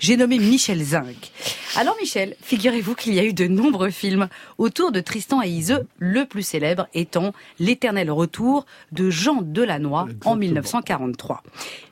j'ai 0.00 0.16
nommé 0.16 0.38
Michel 0.38 0.82
Zinc. 0.82 1.30
Alors 1.76 1.96
Michel, 2.00 2.36
figurez-vous 2.40 2.94
qu'il 2.94 3.14
y 3.14 3.18
a 3.18 3.24
eu 3.24 3.32
de 3.32 3.46
nombreux 3.46 3.90
films 3.90 4.28
autour 4.58 4.92
de 4.92 5.00
Tristan 5.00 5.42
et 5.42 5.48
Iseux, 5.48 5.86
le 5.98 6.24
plus 6.24 6.42
célèbre 6.42 6.86
étant 6.94 7.32
L'éternel 7.58 8.10
retour 8.10 8.66
de 8.92 9.10
Jean 9.10 9.42
Delannoy 9.42 10.02
en 10.02 10.06
Exactement. 10.06 10.36
1943. 10.36 11.42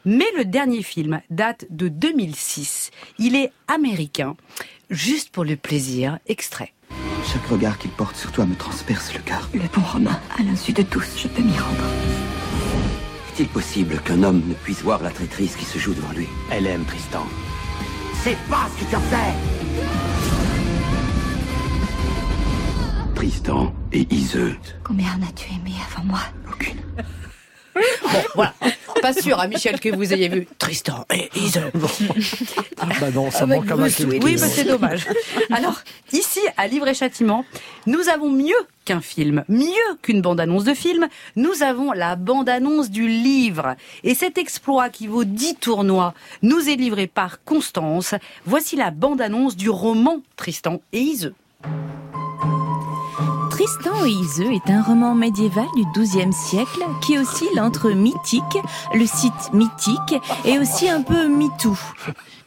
Mais 0.04 0.26
le 0.36 0.44
dernier 0.44 0.82
film 0.82 1.20
date 1.30 1.66
de 1.70 1.88
2006. 1.88 2.90
Il 3.18 3.36
est 3.36 3.52
américain. 3.68 4.36
Juste 4.90 5.30
pour 5.30 5.44
le 5.44 5.56
plaisir, 5.56 6.18
extrait. 6.26 6.72
Chaque 7.24 7.46
regard 7.46 7.78
qu'il 7.78 7.90
porte 7.90 8.16
sur 8.16 8.32
toi 8.32 8.44
me 8.46 8.54
transperce 8.54 9.14
le 9.14 9.20
cœur. 9.20 9.48
Le 9.54 9.60
bon 9.60 9.80
Romain, 9.80 10.20
à 10.38 10.42
l'insu 10.42 10.72
de 10.72 10.82
tous, 10.82 11.16
je 11.16 11.28
peux 11.28 11.42
m'y 11.42 11.58
rendre. 11.58 11.84
Est-il 13.32 13.48
possible 13.48 13.98
qu'un 14.04 14.22
homme 14.22 14.42
ne 14.46 14.54
puisse 14.54 14.82
voir 14.82 15.02
la 15.02 15.10
traîtrise 15.10 15.56
qui 15.56 15.64
se 15.64 15.78
joue 15.78 15.94
devant 15.94 16.12
lui? 16.12 16.28
Elle 16.50 16.66
aime 16.66 16.84
Tristan. 16.84 17.26
C'est 18.22 18.36
pas 18.50 18.68
ce 18.76 18.84
que 18.84 18.90
tu 18.90 18.96
as 18.96 19.00
fait 19.00 19.34
Tristan 23.14 23.74
et 23.92 24.06
Iseut. 24.14 24.56
Combien 24.84 25.08
en 25.18 25.22
as-tu 25.22 25.48
aimé 25.54 25.72
avant 25.90 26.04
moi? 26.04 26.20
Aucune. 26.50 26.80
Voilà. 28.34 28.54
Pas 29.00 29.12
sûr, 29.12 29.38
à 29.40 29.48
Michel, 29.48 29.80
que 29.80 29.88
vous 29.94 30.12
ayez 30.12 30.28
vu 30.28 30.46
Tristan 30.58 31.04
et 31.12 31.28
Iseux. 31.34 31.72
Ah 32.78 32.86
bah 33.00 33.10
non, 33.12 33.30
ça 33.30 33.44
Avec 33.44 33.60
manque 33.60 33.70
à 33.70 33.76
Bruce 33.76 33.98
Willis. 33.98 34.20
Oui, 34.22 34.36
bah, 34.36 34.46
c'est 34.48 34.64
dommage. 34.64 35.06
Alors, 35.50 35.80
ici, 36.12 36.40
à 36.56 36.68
Livre 36.68 36.86
et 36.88 36.94
Châtiment, 36.94 37.44
nous 37.86 38.08
avons 38.08 38.30
mieux 38.30 38.54
qu'un 38.84 39.00
film, 39.00 39.44
mieux 39.48 39.96
qu'une 40.02 40.20
bande-annonce 40.20 40.64
de 40.64 40.74
film, 40.74 41.08
nous 41.36 41.62
avons 41.62 41.92
la 41.92 42.16
bande-annonce 42.16 42.90
du 42.90 43.08
livre. 43.08 43.76
Et 44.04 44.14
cet 44.14 44.38
exploit 44.38 44.88
qui 44.88 45.06
vaut 45.06 45.24
10 45.24 45.56
tournois 45.56 46.14
nous 46.42 46.68
est 46.68 46.76
livré 46.76 47.06
par 47.06 47.42
Constance. 47.44 48.14
Voici 48.44 48.76
la 48.76 48.90
bande-annonce 48.90 49.56
du 49.56 49.70
roman 49.70 50.22
Tristan 50.36 50.80
et 50.92 51.00
Iseux. 51.00 51.34
Tristan 53.62 54.04
et 54.04 54.10
Iseux 54.10 54.52
est 54.52 54.70
un 54.72 54.82
roman 54.82 55.14
médiéval 55.14 55.66
du 55.76 55.84
XIIe 55.94 56.32
siècle 56.32 56.84
qui 57.00 57.16
oscille 57.16 57.60
entre 57.60 57.90
mythique, 57.90 58.58
le 58.92 59.06
site 59.06 59.52
mythique 59.52 60.20
et 60.44 60.58
aussi 60.58 60.88
un 60.88 61.00
peu 61.00 61.28
MeToo. 61.28 61.78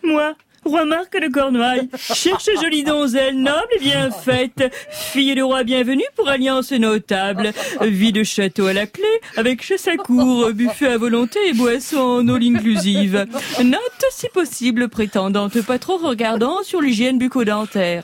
Moi, 0.03 0.33
roi 0.65 0.83
Marc 0.83 1.13
de 1.13 1.31
Cornouailles, 1.31 1.89
cherche 1.97 2.49
jolie 2.61 2.83
donzelle 2.83 3.41
noble 3.41 3.65
et 3.77 3.79
bien 3.79 4.11
faite, 4.11 4.69
fille 4.89 5.33
de 5.35 5.41
roi 5.41 5.63
bienvenue 5.63 6.03
pour 6.17 6.27
alliance 6.27 6.73
notable, 6.73 7.53
vie 7.81 8.11
de 8.11 8.23
château 8.23 8.65
à 8.65 8.73
la 8.73 8.85
clé, 8.85 9.07
avec 9.37 9.63
chasse 9.63 9.87
à 9.87 9.95
cour, 9.95 10.51
buffet 10.51 10.87
à 10.87 10.97
volonté 10.97 11.39
et 11.47 11.53
boisson 11.53 11.97
en 11.97 12.27
all 12.27 12.43
inclusive. 12.43 13.25
Note, 13.63 14.05
si 14.11 14.27
possible, 14.33 14.89
prétendante 14.89 15.61
pas 15.61 15.79
trop 15.79 15.95
regardant 15.95 16.61
sur 16.63 16.81
l'hygiène 16.81 17.17
bucco-dentaire. 17.19 18.03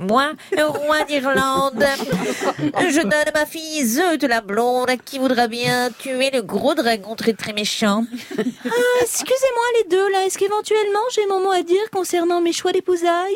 Moi, 0.00 0.32
roi 0.58 1.04
d'Irlande, 1.04 1.84
je 2.58 3.02
donne 3.02 3.32
ma 3.34 3.44
fille 3.44 3.84
Zeut 3.84 4.26
la 4.26 4.40
blonde 4.40 4.90
qui 5.04 5.18
voudra 5.18 5.46
bien 5.46 5.90
tuer 5.98 6.30
le 6.32 6.40
gros 6.40 6.74
dragon 6.74 7.14
très 7.14 7.34
très 7.34 7.52
méchant. 7.52 8.04
Ah, 8.38 9.02
excusez-moi 9.02 9.64
les 9.78 9.88
deux 9.90 10.10
là, 10.10 10.24
est-ce 10.24 10.38
qu'éventuellement 10.38 11.00
j'ai 11.14 11.26
mon 11.26 11.40
mot 11.40 11.50
à 11.50 11.62
dire 11.62 11.90
concernant 11.92 12.40
mes 12.40 12.52
choix 12.52 12.72
d'épousailles? 12.72 13.34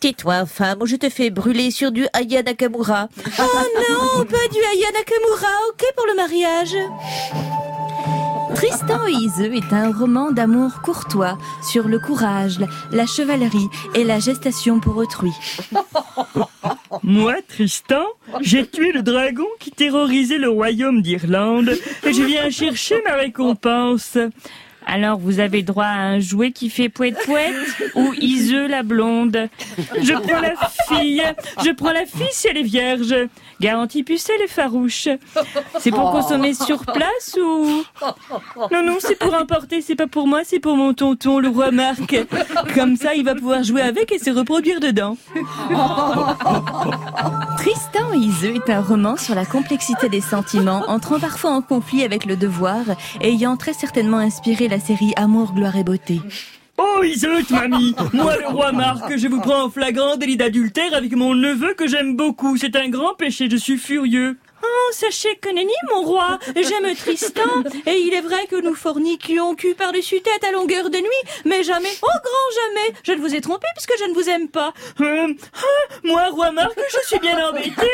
Tais-toi, 0.00 0.46
femme, 0.46 0.80
ou 0.80 0.86
je 0.86 0.96
te 0.96 1.10
fais 1.10 1.28
brûler 1.28 1.70
sur 1.70 1.92
du 1.92 2.06
Aya 2.14 2.42
Nakamura. 2.42 3.08
Oh 3.38 3.42
non, 3.90 4.24
pas 4.24 4.48
du 4.50 4.60
Aya 4.60 4.90
Nakamura, 4.92 5.52
ok 5.68 5.84
pour 5.96 6.06
le 6.06 6.14
mariage 6.14 6.76
Tristan 8.54 9.06
et 9.06 9.12
Iseux 9.12 9.54
est 9.54 9.72
un 9.72 9.92
roman 9.92 10.30
d'amour 10.30 10.80
courtois 10.82 11.36
sur 11.62 11.88
le 11.88 11.98
courage, 11.98 12.58
la 12.92 13.06
chevalerie 13.06 13.68
et 13.94 14.04
la 14.04 14.20
gestation 14.20 14.80
pour 14.80 14.96
autrui. 14.96 15.32
Moi, 17.02 17.34
Tristan, 17.48 18.04
j'ai 18.40 18.66
tué 18.66 18.92
le 18.92 19.02
dragon 19.02 19.46
qui 19.58 19.70
terrorisait 19.70 20.38
le 20.38 20.48
royaume 20.48 21.02
d'Irlande 21.02 21.76
et 22.04 22.12
je 22.12 22.22
viens 22.22 22.50
chercher 22.50 23.02
ma 23.06 23.14
récompense. 23.14 24.16
Alors, 24.86 25.18
vous 25.18 25.40
avez 25.40 25.62
droit 25.62 25.84
à 25.84 25.98
un 25.98 26.20
jouet 26.20 26.52
qui 26.52 26.70
fait 26.70 26.88
poète 26.88 27.16
poète 27.24 27.54
ou 27.94 28.12
Iseux 28.14 28.68
la 28.68 28.82
blonde. 28.82 29.48
Je 30.00 30.12
prends 30.12 30.40
la 30.40 30.54
fille. 30.88 31.22
Je 31.64 31.70
prends 31.70 31.92
la 31.92 32.06
fille 32.06 32.28
si 32.30 32.48
elle 32.48 32.58
est 32.58 32.62
vierge. 32.62 33.14
Garantie 33.60 34.02
pucelle 34.02 34.40
et 34.42 34.48
farouche. 34.48 35.08
C'est 35.78 35.90
pour 35.90 36.10
consommer 36.10 36.54
sur 36.54 36.84
place 36.84 37.38
ou... 37.42 37.84
Non, 38.72 38.84
non, 38.84 38.96
c'est 39.00 39.18
pour 39.18 39.34
emporter. 39.34 39.80
C'est 39.80 39.94
pas 39.94 40.06
pour 40.06 40.26
moi, 40.26 40.40
c'est 40.44 40.60
pour 40.60 40.76
mon 40.76 40.92
tonton, 40.92 41.38
le 41.38 41.48
roi 41.48 41.70
Marc. 41.70 42.14
Comme 42.74 42.96
ça, 42.96 43.14
il 43.14 43.24
va 43.24 43.34
pouvoir 43.34 43.62
jouer 43.62 43.82
avec 43.82 44.12
et 44.12 44.18
se 44.18 44.30
reproduire 44.30 44.80
dedans. 44.80 45.16
Tristan 47.58 48.12
et 48.12 48.18
Iseux 48.18 48.56
est 48.56 48.70
un 48.70 48.82
roman 48.82 49.16
sur 49.16 49.34
la 49.34 49.46
complexité 49.46 50.08
des 50.08 50.20
sentiments, 50.20 50.84
entrant 50.88 51.18
parfois 51.18 51.52
en 51.52 51.62
conflit 51.62 52.04
avec 52.04 52.26
le 52.26 52.36
devoir 52.36 52.82
ayant 53.20 53.56
très 53.56 53.72
certainement 53.72 54.18
inspiré 54.18 54.68
la 54.68 54.73
série 54.78 55.12
Amour, 55.16 55.52
gloire 55.54 55.76
et 55.76 55.84
beauté. 55.84 56.20
Oh, 56.76 57.02
Iseut, 57.04 57.44
mamie 57.50 57.94
Moi, 58.12 58.36
le 58.38 58.48
roi 58.48 58.72
Marc, 58.72 59.16
je 59.16 59.28
vous 59.28 59.40
prends 59.40 59.64
en 59.64 59.70
flagrant 59.70 60.16
délit 60.16 60.36
d'adultère 60.36 60.94
avec 60.94 61.14
mon 61.14 61.34
neveu 61.34 61.74
que 61.74 61.86
j'aime 61.86 62.16
beaucoup. 62.16 62.56
C'est 62.56 62.74
un 62.76 62.88
grand 62.88 63.14
péché, 63.14 63.48
je 63.50 63.56
suis 63.56 63.78
furieux. 63.78 64.36
Oh, 64.64 64.92
sachez 64.92 65.36
que 65.36 65.48
nenni, 65.48 65.74
mon 65.92 66.02
roi, 66.02 66.38
j'aime 66.56 66.94
Tristan, 66.94 67.42
et 67.86 67.98
il 67.98 68.14
est 68.14 68.22
vrai 68.22 68.46
que 68.46 68.60
nous 68.60 68.74
forniquions 68.74 69.54
cul 69.54 69.74
par-dessus 69.74 70.20
tête 70.22 70.44
à 70.44 70.52
longueur 70.52 70.88
de 70.88 70.96
nuit, 70.96 71.24
mais 71.44 71.62
jamais, 71.62 71.90
oh 72.02 72.06
grand 72.06 72.50
jamais, 72.62 72.94
je 73.02 73.12
ne 73.12 73.20
vous 73.20 73.34
ai 73.34 73.40
trompé 73.40 73.66
puisque 73.74 73.98
je 73.98 74.04
ne 74.08 74.14
vous 74.14 74.28
aime 74.28 74.48
pas. 74.48 74.72
Euh, 75.00 75.34
ah, 75.54 75.94
moi, 76.02 76.28
roi 76.30 76.50
Marc, 76.52 76.78
je 76.88 77.08
suis 77.08 77.18
bien 77.18 77.46
embêté. 77.46 77.90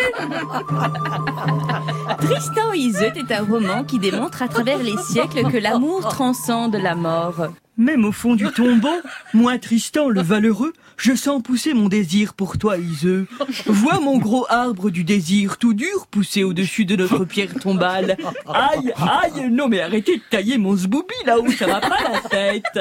Tristan 2.20 2.72
Iseut 2.72 3.12
est 3.16 3.32
un 3.32 3.44
roman 3.44 3.84
qui 3.84 3.98
démontre 3.98 4.42
à 4.42 4.48
travers 4.48 4.78
les 4.78 4.96
siècles 4.96 5.50
que 5.50 5.58
l'amour 5.58 6.08
transcende 6.08 6.76
la 6.76 6.94
mort. 6.94 7.48
Même 7.80 8.04
au 8.04 8.12
fond 8.12 8.34
du 8.34 8.44
tombeau, 8.52 9.00
moi, 9.32 9.56
Tristan, 9.56 10.10
le 10.10 10.20
valeureux, 10.20 10.74
je 10.98 11.14
sens 11.14 11.42
pousser 11.42 11.72
mon 11.72 11.88
désir 11.88 12.34
pour 12.34 12.58
toi, 12.58 12.76
Iseux. 12.76 13.26
Vois 13.64 14.00
mon 14.00 14.18
gros 14.18 14.44
arbre 14.50 14.90
du 14.90 15.02
désir 15.02 15.56
tout 15.56 15.72
dur 15.72 16.06
pousser 16.10 16.44
au-dessus 16.44 16.84
de 16.84 16.94
notre 16.94 17.24
pierre 17.24 17.54
tombale. 17.54 18.18
Aïe, 18.46 18.92
aïe, 18.98 19.48
non 19.50 19.68
mais 19.68 19.80
arrêtez 19.80 20.18
de 20.18 20.22
tailler 20.28 20.58
mon 20.58 20.76
zboubi 20.76 21.14
là-haut, 21.24 21.50
ça 21.52 21.66
va 21.66 21.80
pas 21.80 21.96
la 22.12 22.20
tête. 22.28 22.78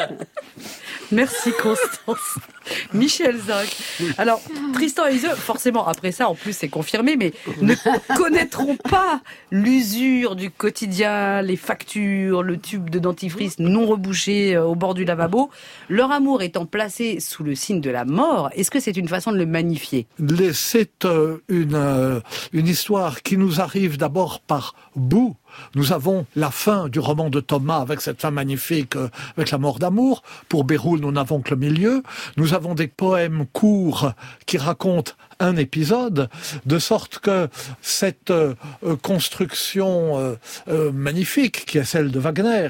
Merci 1.11 1.51
Constance. 1.61 2.37
Michel 2.93 3.37
Zinc. 3.37 3.75
Alors, 4.17 4.41
Tristan 4.73 5.07
et 5.07 5.15
Iseux, 5.15 5.29
forcément, 5.29 5.87
après 5.87 6.11
ça, 6.11 6.29
en 6.29 6.35
plus, 6.35 6.53
c'est 6.53 6.69
confirmé, 6.69 7.15
mais 7.15 7.33
ne 7.61 7.73
connaîtront 8.15 8.75
pas 8.75 9.21
l'usure 9.51 10.35
du 10.35 10.51
quotidien, 10.51 11.41
les 11.41 11.55
factures, 11.55 12.43
le 12.43 12.57
tube 12.57 12.89
de 12.89 12.99
dentifrice 12.99 13.59
non 13.59 13.87
rebouché 13.87 14.55
euh, 14.55 14.65
au 14.65 14.75
bord 14.75 14.93
du 14.93 15.05
lavabo. 15.05 15.49
Leur 15.87 16.11
amour 16.11 16.41
étant 16.41 16.65
placé 16.65 17.19
sous 17.19 17.43
le 17.43 17.55
signe 17.55 17.81
de 17.81 17.89
la 17.89 18.05
mort, 18.05 18.49
est-ce 18.53 18.71
que 18.71 18.79
c'est 18.79 18.97
une 18.97 19.07
façon 19.07 19.31
de 19.31 19.37
le 19.37 19.45
magnifier? 19.45 20.07
C'est 20.53 21.05
euh, 21.05 21.37
une, 21.47 21.75
euh, 21.75 22.19
une 22.53 22.67
histoire 22.67 23.21
qui 23.21 23.37
nous 23.37 23.61
arrive 23.61 23.97
d'abord 23.97 24.41
par 24.41 24.75
bout. 24.95 25.35
Nous 25.75 25.91
avons 25.91 26.25
la 26.35 26.51
fin 26.51 26.87
du 26.87 26.99
roman 26.99 27.29
de 27.29 27.39
Thomas 27.39 27.79
avec 27.79 28.01
cette 28.01 28.21
fin 28.21 28.31
magnifique, 28.31 28.95
euh, 28.95 29.09
avec 29.37 29.51
la 29.51 29.57
mort 29.57 29.79
d'amour. 29.79 30.21
Pour 30.47 30.63
Béroul, 30.63 30.99
nous 30.99 31.11
n'avons 31.11 31.41
que 31.41 31.51
le 31.51 31.57
milieu. 31.57 32.03
Nous 32.37 32.53
avons 32.53 32.59
avons 32.59 32.75
des 32.75 32.89
poèmes 32.89 33.45
courts 33.53 34.11
qui 34.45 34.57
racontent 34.57 35.13
un 35.39 35.55
épisode, 35.55 36.29
de 36.65 36.79
sorte 36.79 37.19
que 37.19 37.47
cette 37.81 38.31
euh, 38.31 38.55
construction 39.01 40.19
euh, 40.19 40.35
euh, 40.67 40.91
magnifique 40.91 41.65
qui 41.65 41.77
est 41.77 41.83
celle 41.83 42.11
de 42.11 42.19
Wagner, 42.19 42.69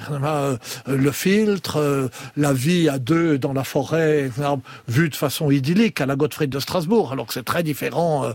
le 0.88 1.12
filtre, 1.12 2.10
la 2.38 2.54
vie 2.54 2.90
à 2.90 3.00
deux 3.00 3.38
dans 3.38 3.54
la 3.54 3.64
forêt, 3.64 4.30
vue 4.88 5.10
de 5.10 5.16
façon 5.16 5.52
idyllique 5.52 6.02
à 6.02 6.06
la 6.06 6.16
Gottfried 6.16 6.50
de 6.50 6.60
Strasbourg, 6.60 7.12
alors 7.12 7.28
que 7.28 7.34
c'est 7.34 7.46
très 7.46 7.64
différent 7.64 8.32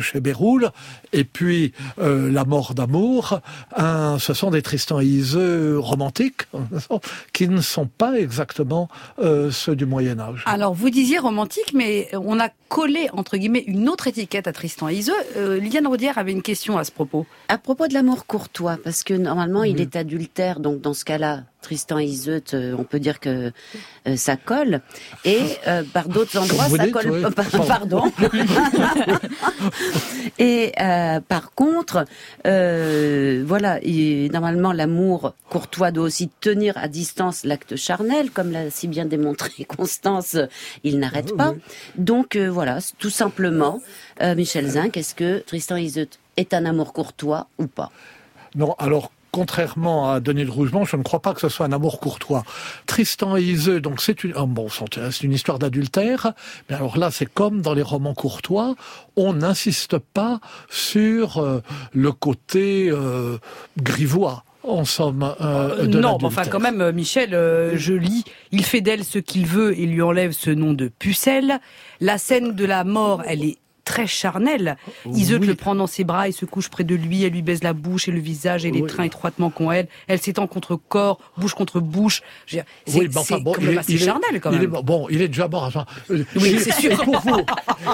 chez 0.00 0.20
Béroul, 0.20 0.70
et 1.12 1.24
puis 1.24 1.72
la 1.98 2.44
mort 2.44 2.74
d'amour, 2.74 3.40
ce 3.76 4.34
sont 4.34 4.50
des 4.50 4.62
Tristan 4.62 5.00
et 5.00 5.06
Iseux 5.06 5.78
romantiques 5.78 6.42
qui 7.32 7.48
ne 7.48 7.60
sont 7.60 7.86
pas 7.86 8.18
exactement 8.18 8.88
ceux 9.50 9.76
du 9.76 9.86
Moyen 9.86 10.18
Âge. 10.20 10.42
Alors 10.46 10.74
vous 10.74 10.90
disiez 10.90 11.18
romantique, 11.18 11.72
mais 11.74 12.08
on 12.12 12.40
a 12.40 12.48
collé 12.68 13.08
entre 13.12 13.31
guillemets 13.36 13.64
une 13.66 13.88
autre 13.88 14.08
étiquette 14.08 14.46
à 14.46 14.52
Tristan 14.52 14.88
Iseux. 14.88 15.12
Euh, 15.36 15.58
Liliane 15.58 15.86
Rodière 15.86 16.18
avait 16.18 16.32
une 16.32 16.42
question 16.42 16.78
à 16.78 16.84
ce 16.84 16.92
propos. 16.92 17.26
À 17.48 17.58
propos 17.58 17.86
de 17.86 17.94
l'amour 17.94 18.26
courtois, 18.26 18.78
parce 18.82 19.02
que 19.02 19.14
normalement 19.14 19.64
il 19.64 19.80
est 19.80 19.96
adultère, 19.96 20.60
donc 20.60 20.80
dans 20.80 20.94
ce 20.94 21.04
cas-là, 21.04 21.44
Tristan 21.62 21.98
et 21.98 22.04
Iseut, 22.04 22.42
euh, 22.52 22.74
on 22.76 22.84
peut 22.84 23.00
dire 23.00 23.20
que 23.20 23.52
euh, 24.06 24.16
ça 24.16 24.36
colle. 24.36 24.82
Et 25.24 25.40
euh, 25.66 25.82
par 25.92 26.08
d'autres 26.08 26.38
endroits, 26.38 26.68
ça 26.68 26.88
colle. 26.88 27.32
Pardon. 27.66 28.12
et 30.38 30.72
par 31.28 31.52
contre, 31.54 32.04
voilà, 32.44 33.80
normalement, 34.32 34.72
l'amour 34.72 35.34
courtois 35.48 35.90
doit 35.90 36.04
aussi 36.04 36.28
tenir 36.40 36.76
à 36.76 36.88
distance 36.88 37.44
l'acte 37.44 37.76
charnel, 37.76 38.30
comme 38.30 38.50
l'a 38.50 38.70
si 38.70 38.88
bien 38.88 39.06
démontré 39.06 39.64
Constance. 39.64 40.36
Il 40.84 40.98
n'arrête 40.98 41.30
ah 41.34 41.36
pas. 41.36 41.54
Donc 41.96 42.36
voilà, 42.36 42.78
tout 42.98 43.10
simplement, 43.10 43.80
Michel 44.20 44.68
Zinc, 44.68 44.96
est-ce 44.96 45.14
que 45.14 45.38
Tristan 45.38 45.76
et 45.76 45.82
Iseut 45.82 46.08
est 46.36 46.54
un 46.54 46.64
amour 46.64 46.92
courtois 46.92 47.48
ou 47.58 47.66
pas? 47.66 47.90
Non, 48.54 48.74
alors 48.78 49.10
contrairement 49.32 50.12
à 50.12 50.20
Denis 50.20 50.44
de 50.44 50.50
Rougemont, 50.50 50.84
je 50.84 50.96
ne 50.96 51.02
crois 51.02 51.20
pas 51.20 51.32
que 51.32 51.40
ce 51.40 51.48
soit 51.48 51.66
un 51.66 51.72
amour 51.72 51.98
courtois. 51.98 52.44
Tristan 52.86 53.36
et 53.36 53.42
Iseux, 53.42 53.80
donc 53.80 54.00
c'est 54.00 54.22
une, 54.24 54.34
oh, 54.36 54.46
bon, 54.46 54.68
c'est 54.68 55.22
une 55.22 55.32
histoire 55.32 55.58
d'adultère, 55.58 56.32
mais 56.68 56.76
alors 56.76 56.98
là, 56.98 57.10
c'est 57.10 57.26
comme 57.26 57.62
dans 57.62 57.72
les 57.72 57.82
romans 57.82 58.14
courtois, 58.14 58.74
on 59.16 59.32
n'insiste 59.32 59.98
pas 59.98 60.40
sur 60.68 61.38
euh, 61.38 61.62
le 61.92 62.12
côté 62.12 62.90
euh, 62.90 63.38
grivois 63.78 64.44
en 64.64 64.84
somme 64.84 65.34
euh, 65.40 65.86
de 65.86 65.98
Non, 65.98 66.18
enfin 66.22 66.44
quand 66.44 66.60
même, 66.60 66.92
Michel, 66.92 67.30
je 67.74 67.94
lis, 67.94 68.24
il 68.52 68.64
fait 68.64 68.82
d'elle 68.82 69.02
ce 69.02 69.18
qu'il 69.18 69.46
veut 69.46 69.76
et 69.78 69.86
lui 69.86 70.02
enlève 70.02 70.32
ce 70.32 70.50
nom 70.50 70.74
de 70.74 70.88
pucelle. 70.88 71.58
La 72.00 72.18
scène 72.18 72.54
de 72.54 72.64
la 72.64 72.84
mort, 72.84 73.22
elle 73.26 73.44
est 73.44 73.56
très 73.84 74.06
charnel. 74.06 74.76
Oui. 75.06 75.26
le 75.26 75.54
prend 75.54 75.74
dans 75.74 75.86
ses 75.86 76.04
bras, 76.04 76.28
et 76.28 76.32
se 76.32 76.44
couche 76.44 76.68
près 76.68 76.84
de 76.84 76.94
lui, 76.94 77.24
elle 77.24 77.32
lui 77.32 77.42
baise 77.42 77.62
la 77.62 77.72
bouche 77.72 78.08
et 78.08 78.12
le 78.12 78.20
visage 78.20 78.64
et 78.64 78.70
les 78.70 78.84
trains 78.86 79.04
étroitement 79.04 79.50
qu'ont 79.50 79.72
elle. 79.72 79.88
Elle 80.08 80.20
s'étend 80.20 80.46
contre 80.46 80.76
corps, 80.76 81.18
bouche 81.36 81.54
contre 81.54 81.80
bouche. 81.80 82.22
C'est 82.46 82.64
oui, 82.94 83.08
bon, 83.08 83.22
quand 83.52 83.60
même 83.60 83.78
assez 83.78 83.98
charnel 83.98 84.40
quand 84.40 84.52
même. 84.52 84.66
bon, 84.66 85.06
il 85.10 85.22
est 85.22 85.28
déjà 85.28 85.48
mort. 85.48 85.70
Oui, 86.08 86.58
c'est 86.58 86.72
sûr. 86.72 86.92
Et 86.92 86.96
pour 86.96 87.20
vous, 87.20 87.40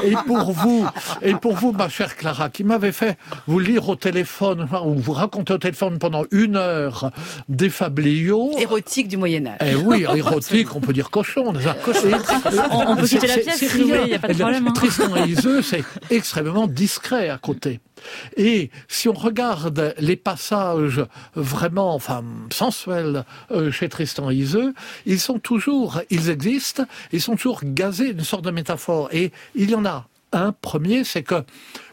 et 0.05 0.15
pour 0.27 0.53
vous, 0.53 0.87
et 1.23 1.35
pour 1.35 1.55
vous, 1.55 1.73
ma 1.73 1.89
chère 1.89 2.17
Clara, 2.17 2.51
qui 2.51 2.65
m'avait 2.65 2.93
fait 2.93 3.17
vous 3.47 3.59
lire 3.59 3.89
au 3.89 3.97
téléphone 3.97 4.69
ou 4.85 4.95
vous 4.95 5.13
raconter 5.13 5.55
au 5.55 5.59
téléphone 5.59 5.99
pendant 5.99 6.25
une 6.31 6.57
heure 6.57 7.11
des 7.49 7.71
fabliaux 7.71 8.53
érotiques 8.59 9.09
du 9.09 9.17
Moyen 9.17 9.47
Âge. 9.47 9.59
Eh 9.65 9.75
oui, 9.75 10.05
érotique, 10.15 10.75
on 10.75 10.81
peut 10.81 10.93
dire 10.93 11.11
cochon. 11.11 11.53
cochon. 11.85 12.09
On, 12.71 12.97
peut 12.97 13.07
quitter 13.07 13.27
la 13.27 13.39
pièce 13.39 13.59
si 13.59 13.67
vous 13.67 13.87
voulez, 13.87 14.01
il 14.05 14.09
n'y 14.09 14.15
a 14.15 14.19
pas 14.19 14.29
de 14.29 14.35
problème. 14.35 14.69
Hein. 14.69 14.73
Tristan 14.73 15.17
et 15.17 15.29
Iseux, 15.29 15.63
c'est 15.63 15.78
extrêmement 16.11 16.67
discret 16.67 17.29
à 17.29 17.39
côté. 17.39 17.81
Et 18.37 18.71
si 18.87 19.09
on 19.09 19.13
regarde 19.13 19.95
les 19.99 20.17
passages 20.17 21.05
vraiment, 21.35 21.95
enfin, 21.95 22.25
sensuels 22.53 23.25
euh, 23.51 23.71
chez 23.71 23.89
Tristan 23.89 24.31
Iseux, 24.31 24.75
ils 25.07 25.21
sont 25.21 25.39
toujours, 25.39 26.01
ils 26.11 26.31
existent, 26.31 26.85
ils 27.13 27.21
sont 27.21 27.37
toujours 27.37 27.61
gazés 27.65 28.15
d'une 28.15 28.25
sorte 28.25 28.45
de 28.45 28.51
métaphore. 28.51 29.09
Et 29.13 29.33
il 29.55 29.71
y 29.71 29.75
en 29.75 29.85
a 29.85 30.07
un 30.33 30.53
premier, 30.53 31.05
c'est 31.05 31.23
que 31.23 31.43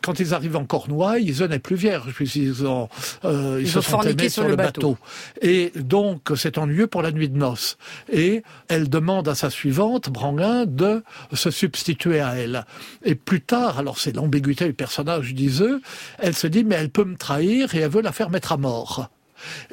quand 0.04 0.19
ils 0.19 0.34
arrivent 0.34 0.58
en 0.58 0.65
Cornouailles, 0.65 1.26
ils 1.26 1.43
n'est 1.45 1.60
plus 1.60 1.76
vierges, 1.76 2.13
puisqu'ils 2.13 2.65
ont, 2.65 2.89
euh, 3.24 3.60
ils, 3.62 3.69
se 3.69 3.82
sont 3.82 4.02
aimés 4.02 4.30
sur, 4.30 4.48
le 4.48 4.56
bateau. 4.56 4.98
Et 5.41 5.71
donc, 5.76 6.32
c'est 6.36 6.58
ennuyeux 6.58 6.88
pour 6.88 7.02
la 7.02 7.12
nuit 7.12 7.30
de 7.30 7.38
noces. 7.38 7.78
Et 8.12 8.43
elle 8.67 8.89
demande 8.89 9.28
à 9.28 9.36
sa 9.36 9.50
suivante, 9.50 10.10
Branguin, 10.10 10.65
de 10.65 11.04
se 11.34 11.50
substituer 11.50 12.19
à 12.19 12.36
elle. 12.36 12.65
Et 13.04 13.15
plus 13.15 13.41
tard, 13.41 13.80
alors 13.80 13.98
c'est 13.98 14.15
l'ambiguïté 14.15 14.65
du 14.65 14.74
personnage 14.74 15.34
d'Iseux, 15.34 15.82
elle 16.19 16.36
se 16.36 16.48
dit, 16.48 16.63
mais 16.63 16.76
elle 16.76 16.89
peut 16.89 17.06
me 17.06 17.15
trahir 17.15 17.74
et 17.76 17.80
elle 17.80 17.91
veut 17.91 18.02
la 18.02 18.12
faire 18.12 18.30
mettre 18.30 18.52
à 18.52 18.58
mort. 18.58 19.10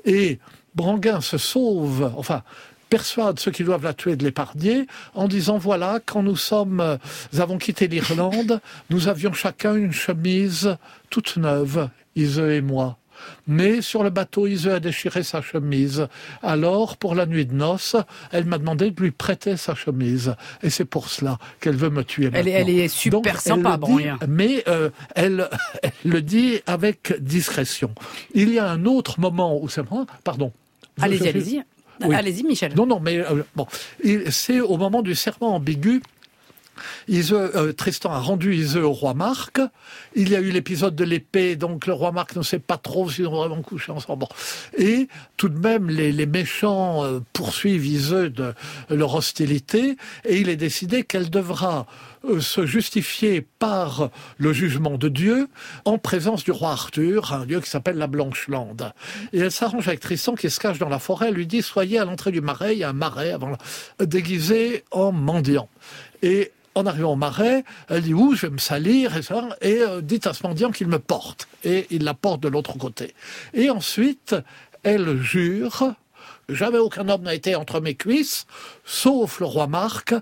Et 0.04 0.38
Branguin 0.74 1.20
se 1.20 1.38
sauve, 1.38 2.12
enfin, 2.16 2.42
persuade 2.92 3.40
ceux 3.40 3.50
qui 3.50 3.64
doivent 3.64 3.84
la 3.84 3.94
tuer 3.94 4.16
de 4.16 4.22
l'épargner 4.22 4.86
en 5.14 5.26
disant 5.26 5.56
voilà, 5.56 5.98
quand 6.04 6.22
nous 6.22 6.36
sommes, 6.36 6.80
euh, 6.80 6.98
nous 7.32 7.40
avons 7.40 7.56
quitté 7.56 7.88
l'Irlande, 7.88 8.60
nous 8.90 9.08
avions 9.08 9.32
chacun 9.32 9.74
une 9.76 9.92
chemise 9.92 10.76
toute 11.08 11.38
neuve, 11.38 11.88
Iseux 12.16 12.52
et 12.52 12.60
moi. 12.60 12.98
Mais 13.46 13.80
sur 13.80 14.02
le 14.02 14.10
bateau, 14.10 14.46
Iseux 14.46 14.74
a 14.74 14.80
déchiré 14.80 15.22
sa 15.22 15.40
chemise. 15.40 16.06
Alors, 16.42 16.98
pour 16.98 17.14
la 17.14 17.24
nuit 17.24 17.46
de 17.46 17.54
noces, 17.54 17.96
elle 18.30 18.44
m'a 18.44 18.58
demandé 18.58 18.90
de 18.90 19.00
lui 19.00 19.10
prêter 19.10 19.56
sa 19.56 19.74
chemise. 19.74 20.34
Et 20.62 20.68
c'est 20.68 20.84
pour 20.84 21.08
cela 21.08 21.38
qu'elle 21.60 21.76
veut 21.76 21.88
me 21.88 22.04
tuer. 22.04 22.28
Elle, 22.34 22.48
elle 22.48 22.68
est 22.68 22.88
super 22.88 23.40
sympa, 23.40 23.78
bon, 23.78 24.00
Mais 24.28 24.64
euh, 24.68 24.90
elle, 25.14 25.48
elle, 25.82 25.92
le 26.04 26.20
dit 26.20 26.60
avec 26.66 27.14
discrétion. 27.20 27.94
Il 28.34 28.52
y 28.52 28.58
a 28.58 28.68
un 28.68 28.84
autre 28.84 29.18
moment 29.18 29.58
où 29.58 29.70
c'est 29.70 29.88
moi, 29.90 30.04
pardon. 30.24 30.52
Allez-y, 31.00 31.28
allez-y. 31.28 31.62
Allez-y, 32.10 32.42
Michel. 32.44 32.74
Non, 32.74 32.86
non, 32.86 33.00
mais 33.00 33.18
euh, 33.18 33.42
bon, 33.54 33.66
c'est 34.30 34.60
au 34.60 34.76
moment 34.76 35.02
du 35.02 35.14
serment 35.14 35.56
ambigu. 35.56 36.02
Euh, 37.10 37.72
Tristan 37.72 38.12
a 38.12 38.18
rendu 38.18 38.54
Iseux 38.54 38.84
au 38.84 38.92
roi 38.92 39.14
Marc. 39.14 39.60
Il 40.14 40.28
y 40.28 40.36
a 40.36 40.40
eu 40.40 40.50
l'épisode 40.50 40.94
de 40.94 41.04
l'épée, 41.04 41.56
donc 41.56 41.86
le 41.86 41.92
roi 41.92 42.12
Marc 42.12 42.36
ne 42.36 42.42
sait 42.42 42.58
pas 42.58 42.78
trop 42.78 43.08
s'ils 43.10 43.26
ont 43.26 43.36
vraiment 43.36 43.62
couché 43.62 43.92
ensemble. 43.92 44.26
Et 44.76 45.08
tout 45.36 45.48
de 45.48 45.58
même, 45.58 45.88
les, 45.88 46.26
méchants 46.26 47.04
euh, 47.04 47.20
poursuivent 47.32 47.86
Iseux 47.86 48.30
de 48.30 48.54
leur 48.88 49.14
hostilité, 49.14 49.96
et 50.24 50.38
il 50.38 50.48
est 50.48 50.56
décidé 50.56 51.02
qu'elle 51.02 51.30
devra 51.30 51.86
euh, 52.24 52.40
se 52.40 52.64
justifier 52.66 53.46
par 53.58 54.10
le 54.38 54.52
jugement 54.52 54.96
de 54.96 55.08
Dieu 55.08 55.48
en 55.84 55.98
présence 55.98 56.44
du 56.44 56.52
roi 56.52 56.70
Arthur, 56.70 57.32
un 57.32 57.46
dieu 57.46 57.60
qui 57.60 57.68
s'appelle 57.68 57.96
la 57.96 58.06
Blanche-Lande. 58.06 58.92
Et 59.32 59.40
elle 59.40 59.50
s'arrange 59.50 59.88
avec 59.88 60.00
Tristan 60.00 60.34
qui 60.34 60.48
se 60.48 60.60
cache 60.60 60.78
dans 60.78 60.88
la 60.88 61.00
forêt, 61.00 61.28
elle 61.28 61.34
lui 61.34 61.46
dit 61.46 61.62
soyez 61.62 61.98
à 61.98 62.04
l'entrée 62.04 62.30
du 62.30 62.40
marais, 62.40 62.74
il 62.74 62.78
y 62.78 62.84
a 62.84 62.90
un 62.90 62.94
marais 62.94 63.32
avant, 63.32 63.56
déguisé 64.00 64.84
en 64.90 65.10
mendiant. 65.10 65.68
En 66.74 66.86
arrivant 66.86 67.12
au 67.12 67.16
marais, 67.16 67.64
elle 67.88 68.02
dit 68.02 68.14
où 68.14 68.34
je 68.34 68.46
vais 68.46 68.52
me 68.52 68.58
salir 68.58 69.16
et 69.16 69.80
euh, 69.80 70.00
dites 70.00 70.26
à 70.26 70.32
ce 70.32 70.46
mendiant 70.46 70.70
qu'il 70.70 70.88
me 70.88 70.98
porte. 70.98 71.48
Et 71.64 71.86
il 71.90 72.04
la 72.04 72.14
porte 72.14 72.40
de 72.40 72.48
l'autre 72.48 72.76
côté. 72.78 73.14
Et 73.54 73.70
ensuite, 73.70 74.34
elle 74.82 75.20
jure 75.20 75.94
jamais 76.48 76.78
aucun 76.78 77.08
homme 77.08 77.22
n'a 77.22 77.34
été 77.34 77.54
entre 77.54 77.80
mes 77.80 77.94
cuisses, 77.94 78.46
sauf 78.84 79.40
le 79.40 79.46
roi 79.46 79.66
Marc, 79.66 80.14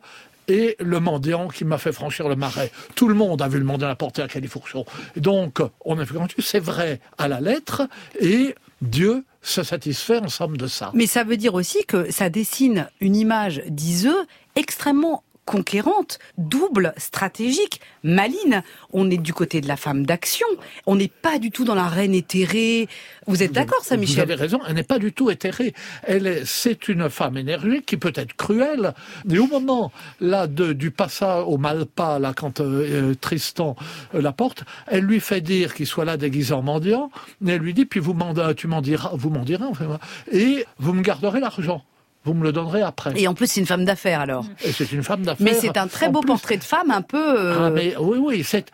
et 0.49 0.77
le 0.81 0.99
mendiant 0.99 1.49
qui 1.49 1.65
m'a 1.65 1.79
fait 1.79 1.93
franchir 1.93 2.29
le 2.29 2.35
marais. 2.35 2.73
Tout 2.97 3.07
le 3.07 3.15
monde 3.15 3.41
a 3.41 3.49
vu 3.49 3.59
le 3.59 3.65
mendiant 3.65 3.87
la 3.87 3.95
porter 3.95 4.23
à 4.23 4.29
Califourchon. 4.29 4.85
Donc, 5.17 5.61
on 5.85 5.99
a 5.99 6.05
fait 6.05 6.17
c'est 6.39 6.59
vrai 6.59 7.01
à 7.19 7.29
la 7.29 7.41
lettre, 7.41 7.89
et 8.19 8.55
Dieu 8.83 9.25
se 9.43 9.63
satisfait 9.63 10.19
en 10.19 10.29
somme 10.29 10.57
de 10.57 10.67
ça. 10.67 10.91
Mais 10.93 11.07
ça 11.07 11.23
veut 11.23 11.37
dire 11.37 11.55
aussi 11.55 11.85
que 11.87 12.11
ça 12.11 12.31
dessine 12.31 12.89
une 13.01 13.17
image 13.17 13.63
d'Iseux 13.69 14.27
extrêmement 14.57 15.23
conquérante, 15.51 16.21
double, 16.39 16.95
stratégique, 16.97 17.81
maline. 18.05 18.63
On 18.93 19.11
est 19.11 19.17
du 19.17 19.35
côté 19.35 19.61
de 19.61 19.67
la 19.67 19.77
femme 19.77 20.07
d'action. 20.07 20.47
On 20.87 20.95
n'est 20.95 21.09
pas 21.09 21.41
du 21.41 21.51
tout 21.51 21.65
dans 21.65 21.75
la 21.75 21.89
reine 21.89 22.15
éthérée. 22.15 22.89
Vous 23.27 23.43
êtes 23.43 23.51
d'accord, 23.51 23.83
ça, 23.83 23.97
Michel? 23.97 24.15
Vous 24.15 24.31
avez 24.31 24.41
raison. 24.41 24.61
Elle 24.69 24.77
n'est 24.77 24.85
pas 24.85 25.01
du 25.01 25.13
tout 25.13 25.29
éthérée. 25.29 25.75
Elle 26.05 26.29
est, 26.29 26.45
c'est 26.45 26.87
une 26.87 27.11
femme 27.11 27.37
énergique 27.37 27.85
qui 27.85 27.97
peut 27.97 28.13
être 28.15 28.35
cruelle. 28.35 28.95
Mais 29.25 29.39
au 29.39 29.49
moment 29.49 29.91
là 30.21 30.47
de, 30.47 30.73
du 30.73 30.93
passage 30.93 31.43
au 31.45 31.59
Malpas, 31.59 32.21
là, 32.21 32.33
quand 32.33 32.61
euh, 32.61 33.11
euh, 33.11 33.15
Tristan 33.21 33.75
euh, 34.15 34.23
la 34.23 34.31
porte, 34.31 34.63
elle 34.87 35.03
lui 35.03 35.19
fait 35.19 35.41
dire 35.41 35.75
qu'il 35.75 35.89
soit 35.89 36.05
là 36.05 36.17
déguisé 36.17 36.55
en 36.55 36.63
mendiant. 36.63 37.11
Et 37.45 37.51
elle 37.51 37.61
lui 37.61 37.75
dit, 37.75 37.87
puis 37.87 37.99
vous 37.99 38.15
m'en, 38.15 38.35
tu 38.55 38.69
m'en 38.69 38.83
diras, 38.83 39.11
vous 39.15 39.31
m'en 39.31 39.43
direz, 39.43 39.65
et 40.31 40.65
vous 40.79 40.93
me 40.93 41.03
garderez 41.03 41.41
l'argent. 41.41 41.83
Vous 42.25 42.35
me 42.35 42.43
le 42.45 42.53
donnerez 42.53 42.83
après. 42.83 43.13
Et 43.17 43.27
en 43.29 43.35
plus, 43.35 43.47
c'est 43.47 43.61
une 43.61 43.67
femme 43.67 43.85
d'affaires 43.85 44.21
alors. 44.21 44.45
C'est 44.59 44.93
une 44.93 45.03
femme 45.03 45.23
d'affaires. 45.23 45.45
Mais 45.45 45.55
c'est 45.55 45.77
un 45.79 45.87
très 45.87 46.07
En 46.07 46.13
beau 46.13 46.21
plus- 46.21 46.27
portrait 46.29 46.57
de 46.59 46.65
femme, 46.65 46.91
un 46.91 47.03
peu. 47.03 47.17
euh, 47.41 47.67
Ah, 47.67 47.71
mais 47.71 47.95
oui, 47.99 48.19
oui, 48.21 48.45
c'est 48.45 48.67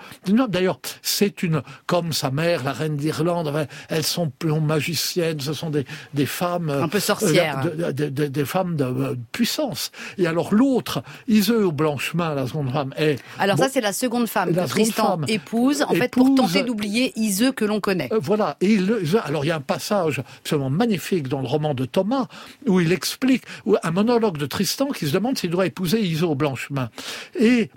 d'ailleurs, 0.49 0.79
c'est 1.03 1.43
une 1.43 1.63
comme 1.87 2.13
sa 2.13 2.31
mère, 2.31 2.65
la 2.65 2.73
reine 2.73 2.97
d'Irlande. 2.97 3.67
elles 3.89 4.03
sont 4.05 4.33
magiciennes. 4.61 5.41
Ce 5.41 5.53
sont 5.53 5.71
des 5.71 5.85
des 6.15 6.27
femmes 6.27 6.71
Un 6.71 6.89
peu 6.89 7.01
sorcières. 7.01 7.63
euh, 7.67 7.93
de- 7.93 8.05
de- 8.05 8.09
de- 8.09 8.27
des 8.27 8.45
femmes 8.45 8.77
de, 8.77 8.85
euh, 8.85 9.15
puissance. 9.33 9.91
Et 10.19 10.27
alors 10.27 10.53
l'autre, 10.55 11.03
Iseux 11.29 11.65
au 11.67 11.73
Blanchemin, 11.73 12.35
la 12.35 12.47
seconde 12.47 12.73
femme, 12.73 12.93
est 12.97 13.19
Alors 13.39 13.57
bon, 13.57 13.63
ça, 13.63 13.69
c'est 13.69 13.81
la 13.81 13.93
seconde 13.93 14.27
femme 14.29 14.53
La 14.55 14.65
que 14.65 14.69
Tristan 14.69 15.07
femme. 15.19 15.25
épouse, 15.29 15.83
en 15.89 15.95
fait, 15.95 16.11
pour 16.13 16.35
tenter 16.35 16.63
d'oublier 16.63 17.13
Iseux 17.17 17.53
que 17.53 17.65
l'on 17.65 17.81
connaît. 17.81 18.09
Euh, 18.13 18.19
voilà. 18.21 18.57
Et 18.61 18.73
il- 18.75 19.19
alors 19.25 19.45
il 19.45 19.49
y 19.49 19.51
a 19.51 19.57
un 19.57 19.61
passage 19.61 20.23
absolument 20.41 20.71
magnifique 20.71 21.29
dans 21.29 21.41
le 21.41 21.47
roman 21.47 21.75
de 21.75 21.85
Thomas 21.85 22.27
où 22.67 22.81
il 22.81 22.93
explique 22.93 23.36
où 23.64 23.77
un 23.83 23.90
monologue 23.90 24.38
de 24.38 24.46
Tristan 24.46 24.88
qui 24.90 25.07
se 25.07 25.12
demande 25.12 25.38
s'il 25.38 25.51
doit 25.51 25.66
épouser 25.66 26.01
Iso 26.01 26.35
Blanchemin. 26.35 26.90
Et 27.38 27.70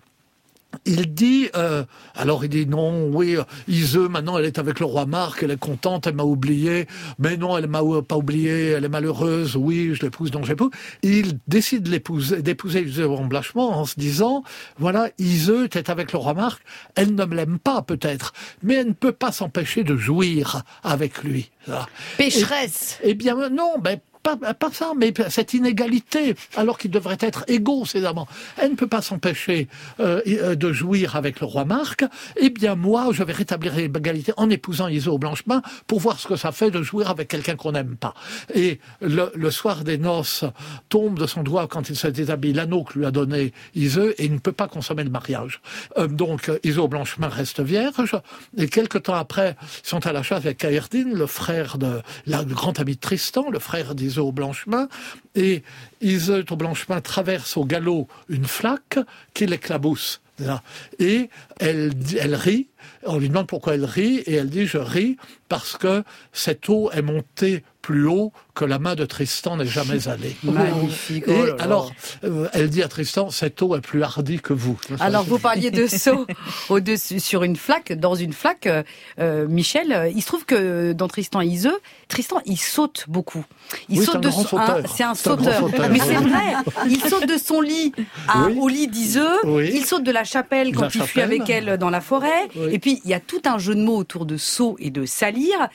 il 0.85 1.13
dit, 1.15 1.49
euh, 1.55 1.83
alors 2.15 2.45
il 2.45 2.49
dit 2.49 2.67
non, 2.67 3.07
oui, 3.11 3.37
Iseux, 3.67 4.07
maintenant 4.07 4.37
elle 4.37 4.45
est 4.45 4.59
avec 4.59 4.79
le 4.79 4.85
roi 4.85 5.07
Marc, 5.07 5.41
elle 5.41 5.49
est 5.49 5.59
contente, 5.59 6.05
elle 6.05 6.13
m'a 6.13 6.23
oublié, 6.23 6.85
mais 7.17 7.37
non, 7.37 7.57
elle 7.57 7.65
m'a 7.67 7.81
pas 8.07 8.17
oublié, 8.17 8.69
elle 8.69 8.85
est 8.85 8.89
malheureuse, 8.89 9.55
oui, 9.55 9.95
je 9.95 10.03
l'épouse, 10.03 10.29
donc 10.29 10.45
j'épouse. 10.45 10.69
Il 11.01 11.39
décide 11.47 11.83
de 11.83 11.89
l'épouser- 11.89 12.43
d'épouser 12.43 12.83
Iseux 12.83 13.09
en 13.09 13.25
blanchement 13.25 13.79
en 13.79 13.85
se 13.85 13.99
disant, 13.99 14.43
voilà, 14.77 15.09
Iseux 15.17 15.65
était 15.65 15.89
avec 15.89 16.11
le 16.11 16.19
roi 16.19 16.35
Marc, 16.35 16.61
elle 16.93 17.15
ne 17.15 17.25
me 17.25 17.35
l'aime 17.35 17.57
pas 17.57 17.81
peut-être, 17.81 18.33
mais 18.61 18.75
elle 18.75 18.89
ne 18.89 18.93
peut 18.93 19.11
pas 19.11 19.31
s'empêcher 19.31 19.83
de 19.83 19.97
jouir 19.97 20.61
avec 20.83 21.23
lui. 21.23 21.49
Pécheresse 22.17 22.99
Eh 23.03 23.15
bien, 23.15 23.49
non, 23.49 23.73
ben, 23.79 23.99
pas, 24.35 24.71
ça, 24.71 24.91
mais 24.97 25.13
cette 25.29 25.53
inégalité, 25.53 26.35
alors 26.55 26.77
qu'ils 26.77 26.91
devraient 26.91 27.17
être 27.19 27.43
égaux, 27.47 27.85
ces 27.85 28.05
amants. 28.05 28.27
Elle 28.57 28.71
ne 28.71 28.75
peut 28.75 28.87
pas 28.87 29.01
s'empêcher 29.01 29.67
euh, 29.99 30.21
euh, 30.27 30.55
de 30.55 30.71
jouir 30.71 31.15
avec 31.15 31.39
le 31.39 31.45
roi 31.45 31.65
Marc. 31.65 32.03
Eh 32.37 32.49
bien, 32.49 32.75
moi, 32.75 33.09
je 33.11 33.23
vais 33.23 33.33
rétablir 33.33 33.75
l'égalité 33.75 34.33
en 34.37 34.49
épousant 34.49 34.87
Iso 34.87 35.17
Blanchemin 35.17 35.61
pour 35.87 35.99
voir 35.99 36.19
ce 36.19 36.27
que 36.27 36.35
ça 36.35 36.51
fait 36.51 36.71
de 36.71 36.81
jouir 36.81 37.09
avec 37.09 37.27
quelqu'un 37.27 37.55
qu'on 37.55 37.71
n'aime 37.71 37.95
pas. 37.95 38.13
Et 38.53 38.79
le, 39.01 39.49
soir 39.49 39.83
des 39.83 39.97
noces 39.97 40.43
tombe 40.89 41.17
de 41.19 41.25
son 41.25 41.43
doigt, 41.43 41.67
quand 41.67 41.89
il 41.89 41.95
se 41.95 42.07
déshabille, 42.07 42.53
l'anneau 42.53 42.83
que 42.83 42.99
lui 42.99 43.05
a 43.05 43.11
donné 43.11 43.53
Iseux, 43.75 44.13
et 44.17 44.25
il 44.25 44.33
ne 44.33 44.39
peut 44.39 44.51
pas 44.51 44.67
consommer 44.67 45.03
le 45.03 45.09
mariage. 45.09 45.61
Euh, 45.97 46.07
donc, 46.07 46.51
Iso 46.63 46.87
Blanchemin 46.87 47.27
reste 47.29 47.61
vierge, 47.61 48.15
et 48.57 48.67
quelque 48.67 48.97
temps 48.97 49.15
après, 49.15 49.55
ils 49.83 49.87
sont 49.87 50.05
à 50.05 50.11
la 50.13 50.23
chasse 50.23 50.45
avec 50.45 50.57
Caerdine, 50.57 51.13
le 51.13 51.25
frère 51.27 51.77
de, 51.77 52.01
la- 52.25 52.43
le 52.43 52.53
grand 52.53 52.79
ami 52.79 52.95
de 52.95 52.99
Tristan, 52.99 53.49
le 53.49 53.59
frère 53.59 53.95
d'Iso 53.95 54.18
Blanchemin, 54.32 54.88
et 55.36 55.63
Iso 56.01 56.43
Blanchemin 56.55 57.01
traverse 57.01 57.58
au 57.58 57.65
galop 57.65 58.08
une 58.29 58.45
flaque 58.45 58.99
qui 59.34 59.45
l'éclabousse. 59.45 60.21
Et 60.99 61.29
elle, 61.60 61.91
elle 62.17 62.36
rit, 62.36 62.68
on 63.05 63.17
lui 63.17 63.29
demande 63.29 63.47
pourquoi 63.47 63.75
elle 63.75 63.85
rit, 63.85 64.17
et 64.25 64.33
elle 64.35 64.49
dit, 64.49 64.65
je 64.65 64.77
ris 64.77 65.17
parce 65.47 65.77
que 65.77 66.03
cette 66.31 66.69
eau 66.69 66.91
est 66.91 67.01
montée 67.01 67.63
plus 67.81 68.05
haut 68.05 68.31
que 68.53 68.65
la 68.65 68.77
main 68.77 68.93
de 68.93 69.05
Tristan 69.05 69.55
n'est 69.57 69.65
jamais 69.65 70.07
allée. 70.09 70.35
Magnifique. 70.43 71.27
Et 71.27 71.33
oh 71.51 71.55
alors, 71.59 71.91
euh, 72.25 72.47
elle 72.53 72.69
dit 72.69 72.83
à 72.83 72.87
Tristan, 72.87 73.29
cette 73.31 73.61
eau 73.61 73.75
est 73.75 73.81
plus 73.81 74.03
hardie 74.03 74.39
que 74.39 74.53
vous. 74.53 74.77
Alors 74.99 75.23
vous 75.23 75.39
parliez 75.39 75.71
de 75.71 75.87
saut 75.97 76.27
au-dessus 76.67 77.19
sur 77.19 77.43
une 77.43 77.55
flaque, 77.55 77.93
dans 77.93 78.15
une 78.15 78.33
flaque, 78.33 78.67
euh, 78.67 78.83
euh, 79.19 79.47
Michel. 79.47 80.11
Il 80.13 80.21
se 80.21 80.27
trouve 80.27 80.45
que 80.45 80.91
dans 80.91 81.07
Tristan 81.07 81.41
et 81.41 81.47
Iseux, 81.47 81.79
Tristan 82.09 82.41
il 82.45 82.57
saute 82.57 83.05
beaucoup. 83.07 83.45
Il 83.87 83.99
Oui, 83.99 84.05
saute 84.05 84.21
de 84.21 84.29
son- 84.29 84.45
c'est 84.95 85.03
un 85.03 85.15
sauteur. 85.15 85.69
Mais 85.89 85.99
c'est 85.99 86.13
vrai. 86.15 86.53
Il 86.89 86.99
saute 87.01 87.27
de 87.27 87.37
son 87.37 87.61
lit 87.61 87.93
à- 88.27 88.43
Oui. 88.47 88.57
au 88.59 88.67
lit 88.67 88.87
d'Iseux. 88.87 89.45
Oui. 89.45 89.71
Il 89.73 89.85
saute 89.85 90.03
de 90.03 90.11
la 90.11 90.25
chapelle 90.25 90.73
quand 90.75 90.81
la 90.81 90.89
il 90.93 91.01
fuit 91.03 91.21
avec 91.21 91.49
elle 91.49 91.77
dans 91.77 91.89
la 91.89 92.01
forêt. 92.01 92.49
Et 92.71 92.79
puis 92.79 93.01
il 93.03 93.10
y 93.10 93.13
a 93.13 93.19
tout 93.19 93.41
un 93.45 93.58
jeu 93.58 93.75
de 93.75 93.82
mots 93.82 93.97
autour 93.97 94.25
de 94.25 94.38
saut 94.38 94.75
et 94.79 94.89
de 94.89 95.05
salir. 95.05 95.69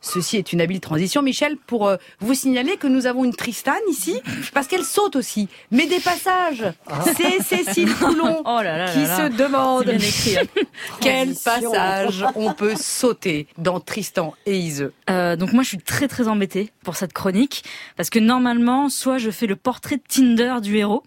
Ceci 0.00 0.38
est 0.38 0.52
une 0.52 0.62
habile 0.62 0.80
transition, 0.80 1.20
Michel, 1.20 1.56
pour 1.58 1.86
euh, 1.86 1.96
vous 2.20 2.32
signaler 2.34 2.76
que 2.78 2.86
nous 2.86 3.06
avons 3.06 3.24
une 3.24 3.34
Tristane 3.34 3.74
ici, 3.90 4.20
parce 4.54 4.66
qu'elle 4.66 4.84
saute 4.84 5.14
aussi. 5.14 5.48
Mais 5.70 5.86
des 5.86 6.00
passages. 6.00 6.64
C'est 7.16 7.42
Cécile 7.42 7.94
Coulon 7.94 8.42
Oh 8.46 8.62
là 8.62 8.78
là 8.78 8.86
là 8.86 8.92
qui 8.92 9.02
là. 9.02 9.16
se 9.16 9.36
demande 9.36 9.84
C'est 9.86 9.96
bien 9.96 10.08
écrit, 10.08 10.38
hein. 10.38 10.62
quel 11.00 11.34
passage 11.34 12.24
on 12.34 12.54
peut 12.54 12.76
sauter 12.76 13.46
dans 13.58 13.78
Tristan 13.78 14.34
et 14.46 14.58
Iseux. 14.58 14.92
Euh, 15.10 15.36
donc 15.36 15.52
moi 15.52 15.62
je 15.62 15.68
suis 15.68 15.78
très 15.78 16.08
très 16.08 16.28
embêtée 16.28 16.70
pour 16.82 16.96
cette 16.96 17.12
chronique 17.12 17.62
parce 17.96 18.10
que 18.10 18.18
normalement 18.18 18.88
soit 18.88 19.18
je 19.18 19.30
fais 19.30 19.46
le 19.46 19.56
portrait 19.56 19.96
de 19.96 20.02
Tinder 20.08 20.56
du 20.62 20.76
héros. 20.76 21.02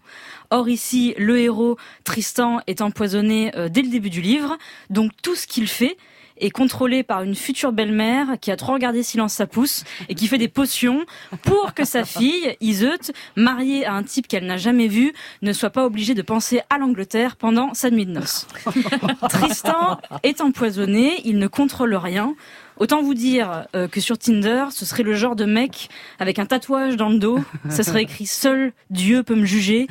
Or 0.50 0.68
ici 0.68 1.14
le 1.18 1.38
héros 1.38 1.76
Tristan 2.04 2.60
est 2.66 2.80
empoisonné 2.80 3.52
euh, 3.56 3.68
dès 3.68 3.82
le 3.82 3.88
début 3.88 4.10
du 4.10 4.20
livre, 4.20 4.56
donc 4.90 5.10
tout 5.22 5.34
ce 5.34 5.46
qu'il 5.46 5.66
fait 5.66 5.96
est 6.38 6.50
contrôlé 6.50 7.02
par 7.02 7.22
une 7.22 7.34
future 7.34 7.72
belle-mère 7.72 8.38
qui 8.40 8.50
a 8.50 8.56
trop 8.56 8.72
regardé 8.72 9.02
Silence 9.02 9.34
sa 9.34 9.46
pousse 9.46 9.84
et 10.08 10.14
qui 10.14 10.26
fait 10.26 10.38
des 10.38 10.48
potions 10.48 11.04
pour 11.42 11.74
que 11.74 11.84
sa 11.84 12.04
fille, 12.04 12.56
Iseut, 12.60 13.12
mariée 13.36 13.86
à 13.86 13.94
un 13.94 14.02
type 14.02 14.28
qu'elle 14.28 14.46
n'a 14.46 14.56
jamais 14.56 14.88
vu, 14.88 15.12
ne 15.42 15.52
soit 15.52 15.70
pas 15.70 15.84
obligée 15.84 16.14
de 16.14 16.22
penser 16.22 16.62
à 16.70 16.78
l'Angleterre 16.78 17.36
pendant 17.36 17.74
sa 17.74 17.90
nuit 17.90 18.06
de 18.06 18.12
noces. 18.12 18.46
Tristan 19.28 19.98
est 20.22 20.40
empoisonné, 20.40 21.20
il 21.24 21.38
ne 21.38 21.46
contrôle 21.46 21.94
rien. 21.94 22.34
Autant 22.76 23.02
vous 23.02 23.14
dire 23.14 23.66
euh, 23.76 23.86
que 23.86 24.00
sur 24.00 24.18
Tinder, 24.18 24.66
ce 24.70 24.84
serait 24.84 25.04
le 25.04 25.14
genre 25.14 25.36
de 25.36 25.44
mec 25.44 25.88
avec 26.18 26.40
un 26.40 26.46
tatouage 26.46 26.96
dans 26.96 27.08
le 27.08 27.18
dos. 27.18 27.38
Ça 27.68 27.84
serait 27.84 28.02
écrit 28.02 28.26
Seul 28.26 28.72
Dieu 28.90 29.22
peut 29.22 29.36
me 29.36 29.46
juger. 29.46 29.86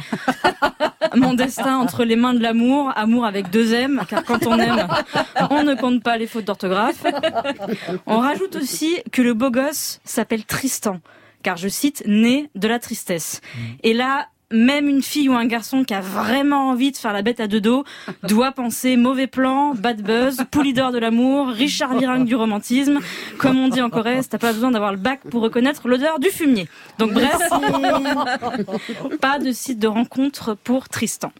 Mon 1.15 1.33
destin 1.33 1.77
entre 1.77 2.03
les 2.03 2.15
mains 2.15 2.33
de 2.33 2.41
l'amour, 2.41 2.91
amour 2.95 3.25
avec 3.25 3.49
deux 3.49 3.73
M, 3.73 4.03
car 4.07 4.23
quand 4.23 4.47
on 4.47 4.57
aime, 4.57 4.87
on 5.49 5.63
ne 5.63 5.75
compte 5.75 6.03
pas 6.03 6.17
les 6.17 6.27
fautes 6.27 6.45
d'orthographe. 6.45 7.03
On 8.05 8.19
rajoute 8.19 8.55
aussi 8.55 8.97
que 9.11 9.21
le 9.21 9.33
beau 9.33 9.51
gosse 9.51 9.99
s'appelle 10.03 10.45
Tristan, 10.45 10.99
car 11.43 11.57
je 11.57 11.67
cite, 11.67 12.03
né 12.05 12.49
de 12.55 12.67
la 12.67 12.79
tristesse. 12.79 13.41
Et 13.83 13.93
là, 13.93 14.27
même 14.53 14.87
une 14.87 15.01
fille 15.01 15.27
ou 15.27 15.33
un 15.33 15.45
garçon 15.45 15.83
qui 15.83 15.93
a 15.93 15.99
vraiment 15.99 16.69
envie 16.69 16.91
de 16.91 16.97
faire 16.97 17.11
la 17.11 17.21
bête 17.21 17.39
à 17.39 17.47
deux 17.47 17.59
dos 17.59 17.83
doit 18.23 18.51
penser 18.51 18.95
mauvais 18.95 19.27
plan, 19.27 19.73
bad 19.73 20.01
buzz, 20.01 20.43
poulidor 20.51 20.91
de 20.91 20.99
l'amour, 20.99 21.47
Richard 21.47 21.97
Virenque 21.97 22.25
du 22.25 22.35
romantisme. 22.35 22.99
Comme 23.37 23.59
on 23.59 23.67
dit 23.67 23.81
en 23.81 23.89
Corrèze, 23.89 24.29
t'as 24.29 24.37
pas 24.37 24.53
besoin 24.53 24.71
d'avoir 24.71 24.91
le 24.91 24.97
bac 24.97 25.21
pour 25.29 25.41
reconnaître 25.41 25.87
l'odeur 25.87 26.19
du 26.19 26.29
fumier. 26.29 26.69
Donc 26.99 27.13
bref, 27.13 27.37
pas 29.19 29.39
de 29.39 29.51
site 29.51 29.79
de 29.79 29.87
rencontre 29.87 30.55
pour 30.63 30.87
Tristan. 30.87 31.31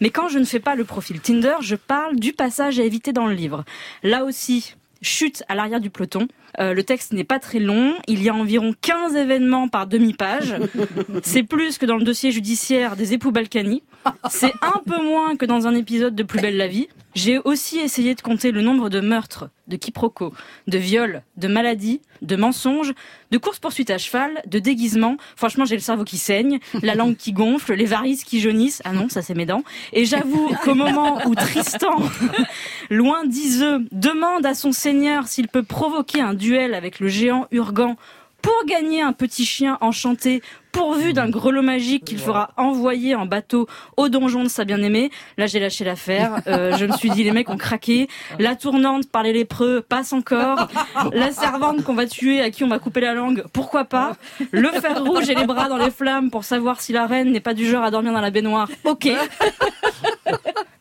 Mais 0.00 0.10
quand 0.10 0.28
je 0.28 0.38
ne 0.38 0.44
fais 0.44 0.60
pas 0.60 0.74
le 0.74 0.84
profil 0.84 1.20
Tinder, 1.20 1.54
je 1.60 1.76
parle 1.76 2.16
du 2.16 2.32
passage 2.32 2.78
à 2.78 2.82
éviter 2.82 3.12
dans 3.12 3.26
le 3.26 3.34
livre. 3.34 3.64
Là 4.02 4.24
aussi, 4.24 4.74
chute 5.02 5.44
à 5.48 5.54
l'arrière 5.54 5.80
du 5.80 5.90
peloton. 5.90 6.28
Euh, 6.58 6.74
le 6.74 6.82
texte 6.82 7.12
n'est 7.12 7.24
pas 7.24 7.38
très 7.38 7.58
long. 7.58 7.94
Il 8.06 8.22
y 8.22 8.28
a 8.28 8.34
environ 8.34 8.74
15 8.80 9.16
événements 9.16 9.68
par 9.68 9.86
demi-page. 9.86 10.56
C'est 11.22 11.42
plus 11.42 11.78
que 11.78 11.86
dans 11.86 11.96
le 11.96 12.04
dossier 12.04 12.30
judiciaire 12.30 12.96
des 12.96 13.12
époux 13.12 13.32
Balkany. 13.32 13.82
C'est 14.30 14.52
un 14.62 14.80
peu 14.86 15.02
moins 15.02 15.36
que 15.36 15.44
dans 15.44 15.66
un 15.66 15.74
épisode 15.74 16.14
de 16.14 16.22
Plus 16.22 16.40
belle 16.40 16.56
la 16.56 16.66
vie. 16.68 16.88
J'ai 17.14 17.38
aussi 17.38 17.78
essayé 17.78 18.14
de 18.14 18.20
compter 18.20 18.52
le 18.52 18.62
nombre 18.62 18.90
de 18.90 19.00
meurtres, 19.00 19.50
de 19.66 19.76
quiproquos, 19.76 20.32
de 20.68 20.78
viols, 20.78 21.22
de 21.36 21.48
maladies, 21.48 22.00
de 22.22 22.36
mensonges, 22.36 22.92
de 23.30 23.38
courses-poursuites 23.38 23.90
à 23.90 23.98
cheval, 23.98 24.40
de 24.46 24.58
déguisements. 24.58 25.16
Franchement, 25.34 25.64
j'ai 25.64 25.74
le 25.74 25.80
cerveau 25.80 26.04
qui 26.04 26.16
saigne, 26.16 26.60
la 26.82 26.94
langue 26.94 27.16
qui 27.16 27.32
gonfle, 27.32 27.74
les 27.74 27.86
varices 27.86 28.24
qui 28.24 28.40
jaunissent. 28.40 28.82
Ah 28.84 28.92
non, 28.92 29.08
ça 29.08 29.22
c'est 29.22 29.34
mes 29.34 29.46
dents. 29.46 29.64
Et 29.92 30.04
j'avoue 30.04 30.50
qu'au 30.62 30.74
moment 30.74 31.26
où 31.26 31.34
Tristan, 31.34 31.96
loin 32.90 33.24
d'Iseux, 33.24 33.80
demande 33.90 34.46
à 34.46 34.54
son 34.54 34.70
seigneur 34.70 35.26
s'il 35.26 35.48
peut 35.48 35.64
provoquer 35.64 36.20
un 36.20 36.34
duel 36.38 36.74
avec 36.74 37.00
le 37.00 37.08
géant 37.08 37.46
Urgan 37.50 37.96
pour 38.42 38.64
gagner 38.66 39.02
un 39.02 39.12
petit 39.12 39.44
chien 39.44 39.78
enchanté 39.80 40.42
pourvu 40.70 41.12
d'un 41.12 41.28
grelot 41.28 41.62
magique 41.62 42.04
qu'il 42.04 42.18
fera 42.18 42.50
envoyer 42.56 43.14
en 43.16 43.26
bateau 43.26 43.66
au 43.96 44.08
donjon 44.08 44.44
de 44.44 44.48
sa 44.48 44.64
bien-aimée. 44.64 45.10
Là, 45.36 45.46
j'ai 45.46 45.58
lâché 45.58 45.84
l'affaire. 45.84 46.40
Euh, 46.46 46.76
je 46.76 46.86
me 46.86 46.92
suis 46.92 47.10
dit, 47.10 47.24
les 47.24 47.32
mecs 47.32 47.50
ont 47.50 47.56
craqué. 47.56 48.08
La 48.38 48.54
tournante 48.54 49.10
par 49.10 49.24
les 49.24 49.32
lépreux 49.32 49.84
passe 49.86 50.12
encore. 50.12 50.68
La 51.12 51.32
servante 51.32 51.82
qu'on 51.82 51.94
va 51.94 52.06
tuer, 52.06 52.40
à 52.40 52.50
qui 52.50 52.62
on 52.62 52.68
va 52.68 52.78
couper 52.78 53.00
la 53.00 53.14
langue, 53.14 53.44
pourquoi 53.52 53.84
pas? 53.86 54.16
Le 54.52 54.68
fer 54.68 55.02
rouge 55.02 55.28
et 55.28 55.34
les 55.34 55.46
bras 55.46 55.68
dans 55.68 55.78
les 55.78 55.90
flammes 55.90 56.30
pour 56.30 56.44
savoir 56.44 56.80
si 56.80 56.92
la 56.92 57.06
reine 57.06 57.32
n'est 57.32 57.40
pas 57.40 57.54
du 57.54 57.66
genre 57.66 57.82
à 57.82 57.90
dormir 57.90 58.12
dans 58.12 58.20
la 58.20 58.30
baignoire. 58.30 58.68
Ok. 58.84 59.10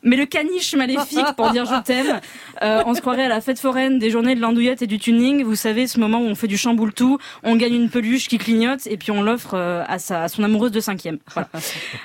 Mais 0.08 0.16
le 0.16 0.26
caniche 0.26 0.74
maléfique 0.74 1.36
pour 1.36 1.52
dire 1.52 1.66
je 1.66 1.82
t'aime, 1.84 2.22
euh, 2.64 2.82
on 2.86 2.94
se 2.94 3.02
croirait 3.02 3.26
à 3.26 3.28
la 3.28 3.42
fête 3.42 3.60
foraine 3.60 4.00
des 4.00 4.10
journées 4.10 4.36
de 4.36 4.42
l'andouillette 4.42 4.82
et 4.82 4.88
du 4.88 5.00
tuning. 5.00 5.44
Vous 5.44 5.58
savez, 5.58 5.86
ce 5.86 6.00
moment 6.00 6.20
où 6.20 6.26
on 6.26 6.36
fait 6.36 6.48
du 6.48 6.58
chamboule 6.58 6.94
tout, 6.94 7.18
on 7.44 7.58
gagne 7.58 7.74
une 7.74 7.90
peluche 7.90 8.30
qui 8.30 8.38
clignote 8.38 8.88
et 8.88 8.96
puis 8.96 9.12
on 9.12 9.22
l'offre 9.22 9.56
euh, 9.56 9.84
à, 9.86 10.00
sa, 10.00 10.24
à 10.24 10.28
son 10.30 10.44
amoureuse 10.44 10.72
de 10.72 10.80
cinquième. 10.80 11.20
Voilà. 11.34 11.50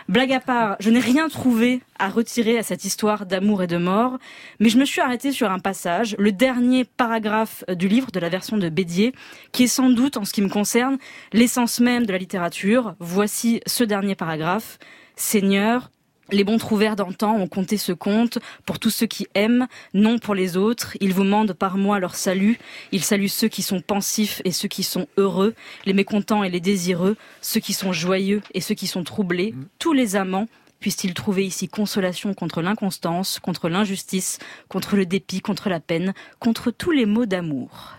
Blague 0.09 0.33
à 0.33 0.41
part, 0.41 0.77
je 0.81 0.91
n'ai 0.91 0.99
rien 0.99 1.29
trouvé 1.29 1.81
à 2.01 2.09
retirer 2.09 2.59
à 2.59 2.65
cette 2.65 2.85
histoire 2.85 3.25
d'amour 3.25 3.63
et 3.63 3.69
de 3.69 3.77
mort, 3.77 4.19
mais 4.59 4.69
je 4.69 4.79
me 4.79 4.85
suis 4.85 5.01
arrêtée 5.01 5.31
sur 5.31 5.49
un 5.53 5.61
passage, 5.61 6.17
le 6.19 6.33
dernier 6.33 6.85
paragraphe 6.85 7.63
du 7.69 7.87
livre 7.87 8.11
de 8.11 8.19
la 8.19 8.29
version 8.29 8.57
de 8.57 8.69
Bédier, 8.69 9.13
qui 9.53 9.65
est 9.65 9.69
sans 9.69 9.91
doute, 9.91 10.17
en 10.17 10.25
ce 10.25 10.33
qui 10.33 10.43
me 10.43 10.49
concerne, 10.49 10.99
l'essence 11.33 11.79
même 11.79 12.05
de 12.05 12.11
la 12.11 12.19
littérature. 12.19 12.97
Voici 12.99 13.61
ce 13.67 13.85
dernier 13.85 14.17
paragraphe. 14.17 14.79
Seigneur, 15.15 15.93
les 16.33 16.45
bons 16.45 16.59
trouvères 16.59 16.97
d'antan 16.97 17.37
ont 17.37 17.47
compté 17.47 17.77
ce 17.77 17.93
compte 17.93 18.39
pour 18.67 18.79
tous 18.79 18.91
ceux 18.91 19.07
qui 19.07 19.27
aiment, 19.35 19.67
non 19.95 20.19
pour 20.19 20.35
les 20.35 20.57
autres. 20.57 20.97
Ils 21.01 21.15
vous 21.15 21.25
mandent 21.25 21.53
par 21.53 21.77
moi 21.77 21.99
leur 21.99 22.15
salut. 22.15 22.59
Ils 22.91 23.05
saluent 23.05 23.29
ceux 23.29 23.49
qui 23.49 23.63
sont 23.63 23.81
pensifs 23.81 24.41
et 24.45 24.51
ceux 24.51 24.69
qui 24.69 24.83
sont 24.83 25.07
heureux, 25.17 25.55
les 25.85 25.93
mécontents 25.93 26.43
et 26.43 26.51
les 26.51 26.61
désireux, 26.61 27.17
ceux 27.41 27.61
qui 27.61 27.73
sont 27.73 27.93
joyeux 27.93 28.43
et 28.55 28.61
ceux 28.61 28.75
qui 28.75 28.87
sont 28.87 29.05
troublés, 29.05 29.55
tous 29.79 29.93
les 29.93 30.17
amants. 30.17 30.49
Puissent-ils 30.81 31.15
trouver 31.15 31.47
ici 31.47 31.69
consolation 31.69 32.35
contre 32.35 32.61
l'inconstance, 32.61 33.39
contre 33.39 33.69
l'injustice, 33.69 34.41
contre 34.69 34.97
le 34.97 35.07
dépit, 35.07 35.41
contre 35.41 35.69
la 35.69 35.79
peine, 35.79 36.13
contre 36.41 36.73
tous 36.73 36.91
les 36.91 37.07
maux 37.07 37.27
d'amour. 37.27 37.95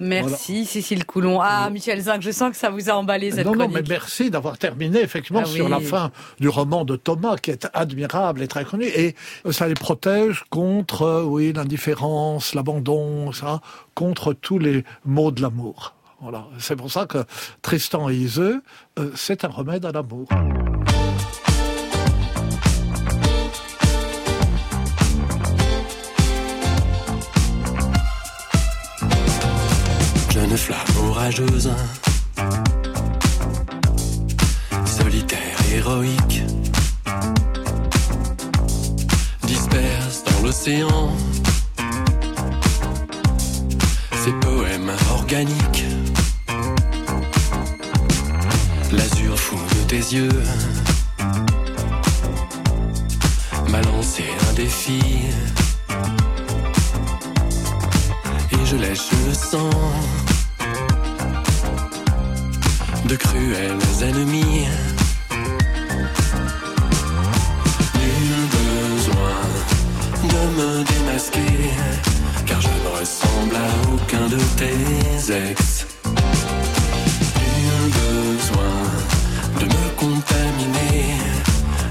Merci 0.00 0.64
Cécile 0.64 1.04
Coulon. 1.04 1.40
Ah, 1.40 1.70
Michel 1.70 2.00
Zinc, 2.00 2.22
je 2.22 2.30
sens 2.30 2.50
que 2.50 2.56
ça 2.56 2.70
vous 2.70 2.90
a 2.90 2.94
emballé 2.94 3.30
cette 3.30 3.46
non, 3.46 3.54
non, 3.54 3.68
mais 3.68 3.82
merci 3.88 4.30
d'avoir 4.30 4.58
terminé 4.58 5.00
effectivement 5.00 5.42
Ah 5.44 5.48
sur 5.48 5.66
oui. 5.66 5.70
la 5.70 5.80
fin 5.80 6.10
du 6.40 6.48
roman 6.48 6.84
de 6.84 6.96
Thomas, 6.96 7.36
qui 7.36 7.50
est 7.50 7.68
admirable 7.72 8.42
et 8.42 8.48
très 8.48 8.64
connu, 8.64 8.86
et 8.86 9.14
ça 9.50 9.68
les 9.68 9.74
protège 9.74 10.44
contre, 10.50 11.02
euh, 11.02 11.22
oui, 11.24 11.52
l'indifférence, 11.52 12.54
l'abandon, 12.54 13.32
ça, 13.32 13.60
contre 13.94 14.32
tous 14.32 14.58
les 14.58 14.84
maux 15.04 15.30
de 15.30 15.42
l'amour. 15.42 15.94
Voilà, 16.20 16.46
c'est 16.58 16.76
pour 16.76 16.90
ça 16.90 17.06
que 17.06 17.18
Tristan 17.62 18.08
et 18.08 18.14
Iseux, 18.14 18.62
euh, 18.98 19.10
c'est 19.16 19.44
un 19.44 19.48
remède 19.48 19.84
à 19.84 19.92
l'amour. 19.92 20.28
Jeune 30.52 30.58
flamme 30.58 31.08
orageuse, 31.08 31.70
solitaire, 34.84 35.56
héroïque, 35.72 36.42
disperse 39.44 40.24
dans 40.24 40.42
l'océan. 40.44 41.16
Ses 44.22 44.32
poèmes 44.40 44.92
organiques. 45.12 45.86
L'azur 48.92 49.38
fou 49.38 49.56
de 49.56 49.88
tes 49.88 50.14
yeux. 50.14 50.42
M'a 53.70 53.80
lancé 53.80 54.24
un 54.50 54.52
défi. 54.52 55.00
Et 58.50 58.66
je 58.66 58.76
lèche 58.76 59.08
le 59.26 59.32
sang 59.32 59.70
de 63.06 63.16
cruels 63.16 64.02
ennemis. 64.02 64.68
Nul 67.94 68.44
besoin 68.56 69.40
de 70.32 70.42
me 70.56 70.84
démasquer, 70.84 71.70
car 72.46 72.60
je 72.60 72.68
ne 72.68 73.00
ressemble 73.00 73.56
à 73.56 73.68
aucun 73.92 74.28
de 74.28 74.38
tes 74.56 75.32
ex. 75.32 75.86
Nul 77.64 77.90
besoin 78.00 78.78
de 79.60 79.64
me 79.64 79.86
contaminer, 79.96 81.18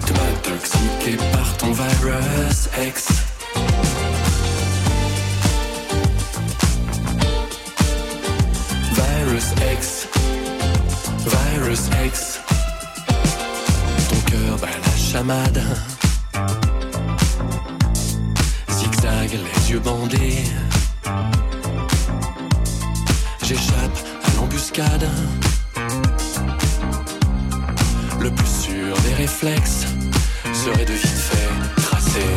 de 0.07 0.11
m'intoxiquer 0.13 1.17
par 1.31 1.57
ton 1.57 1.71
virus 1.71 2.69
ex. 2.85 3.30
Virus 11.25 11.89
X. 12.05 12.39
Ton 14.09 14.31
cœur 14.31 14.57
bat 14.59 14.67
la 14.67 14.97
chamade. 14.97 15.61
Zigzag, 18.69 19.31
les 19.31 19.71
yeux 19.71 19.79
bandés. 19.79 20.43
J'échappe 23.43 23.97
à 24.23 24.35
l'embuscade. 24.37 25.07
Le 28.19 28.31
plus 28.31 28.47
sûr 28.47 28.95
des 29.05 29.13
réflexes 29.15 29.85
serait 30.53 30.85
de 30.85 30.93
vite 30.93 31.07
fait 31.07 31.81
tracer. 31.81 32.31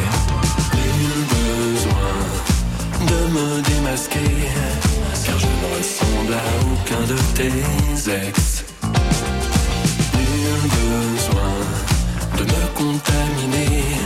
Nul 0.74 1.24
besoin 1.34 2.14
de 3.06 3.32
me 3.32 3.62
démasquer, 3.62 4.48
car 5.24 5.38
je 5.38 5.46
ne 5.46 5.78
ressemble 5.78 6.34
à 6.34 6.44
aucun 6.72 7.02
de 7.06 7.18
tes 7.34 8.26
ex. 8.28 8.63
Contaminer, 12.84 13.96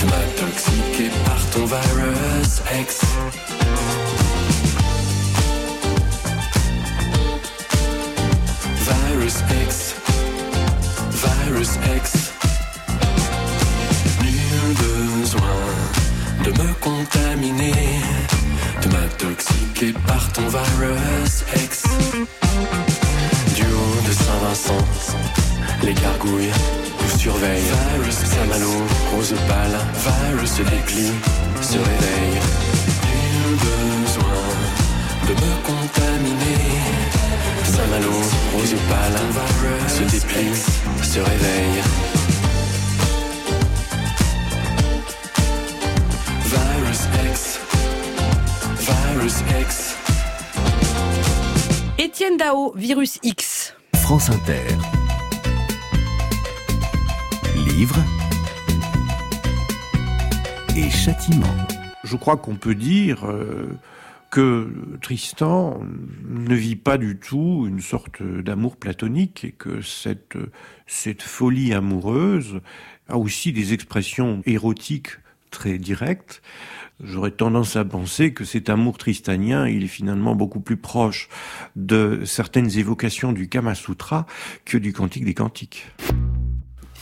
de 0.00 0.04
m'intoxiquer 0.10 1.10
par 1.26 1.40
ton 1.52 1.64
virus 1.66 2.52
ex. 2.78 3.00
Virus 8.88 9.36
X, 9.66 9.94
Virus 11.22 11.72
X. 11.96 12.32
Nul 14.22 14.74
besoin 14.82 15.58
de 16.44 16.50
me 16.50 16.72
contaminer, 16.80 18.00
de 18.82 18.88
m'intoxiquer 18.88 19.92
par 20.06 20.24
ton 20.32 20.48
virus 20.48 21.44
X. 21.54 21.82
Du 23.54 23.64
haut 23.64 24.00
de 24.06 24.12
Saint-Vincent, 24.12 24.84
les 25.82 25.94
gargouilles 25.94 26.87
Virus 27.40 28.14
Saint-Malo, 28.14 28.72
rose 29.14 29.34
pâle, 29.46 29.78
virus 30.04 30.50
se 30.50 30.62
déplie, 30.62 31.12
se 31.60 31.78
réveille. 31.78 32.40
Nul 33.04 33.56
besoin 34.02 34.24
de 35.28 35.32
me 35.34 35.52
contaminer. 35.62 36.58
Saint-Malo, 37.64 38.12
rose 38.54 38.74
pâle, 38.88 39.88
se 39.88 40.02
déplie, 40.16 40.52
se 41.00 41.20
réveille. 41.20 41.82
Virus 46.44 47.00
X, 47.30 47.60
Virus 48.80 49.34
X. 49.60 49.94
Étienne 51.98 52.36
Dao, 52.36 52.72
Virus 52.74 53.20
X. 53.22 53.74
France 53.94 54.28
Inter. 54.28 54.97
Et 60.76 60.90
châtiment. 60.90 61.46
Je 62.02 62.16
crois 62.16 62.36
qu'on 62.36 62.56
peut 62.56 62.74
dire 62.74 63.24
euh, 63.24 63.68
que 64.32 64.98
Tristan 65.00 65.80
ne 66.28 66.56
vit 66.56 66.74
pas 66.74 66.98
du 66.98 67.18
tout 67.18 67.66
une 67.68 67.80
sorte 67.80 68.20
d'amour 68.20 68.76
platonique 68.76 69.44
et 69.44 69.52
que 69.52 69.80
cette, 69.80 70.36
cette 70.88 71.22
folie 71.22 71.72
amoureuse 71.72 72.60
a 73.08 73.16
aussi 73.16 73.52
des 73.52 73.74
expressions 73.74 74.42
érotiques 74.44 75.12
très 75.52 75.78
directes. 75.78 76.42
J'aurais 77.00 77.30
tendance 77.30 77.76
à 77.76 77.84
penser 77.84 78.32
que 78.34 78.44
cet 78.44 78.70
amour 78.70 78.98
tristanien, 78.98 79.68
il 79.68 79.84
est 79.84 79.86
finalement 79.86 80.34
beaucoup 80.34 80.60
plus 80.60 80.78
proche 80.78 81.28
de 81.76 82.22
certaines 82.24 82.76
évocations 82.76 83.30
du 83.30 83.48
Kama 83.48 83.76
Sutra 83.76 84.26
que 84.64 84.78
du 84.78 84.92
Cantique 84.92 85.24
des 85.24 85.34
Cantiques. 85.34 85.86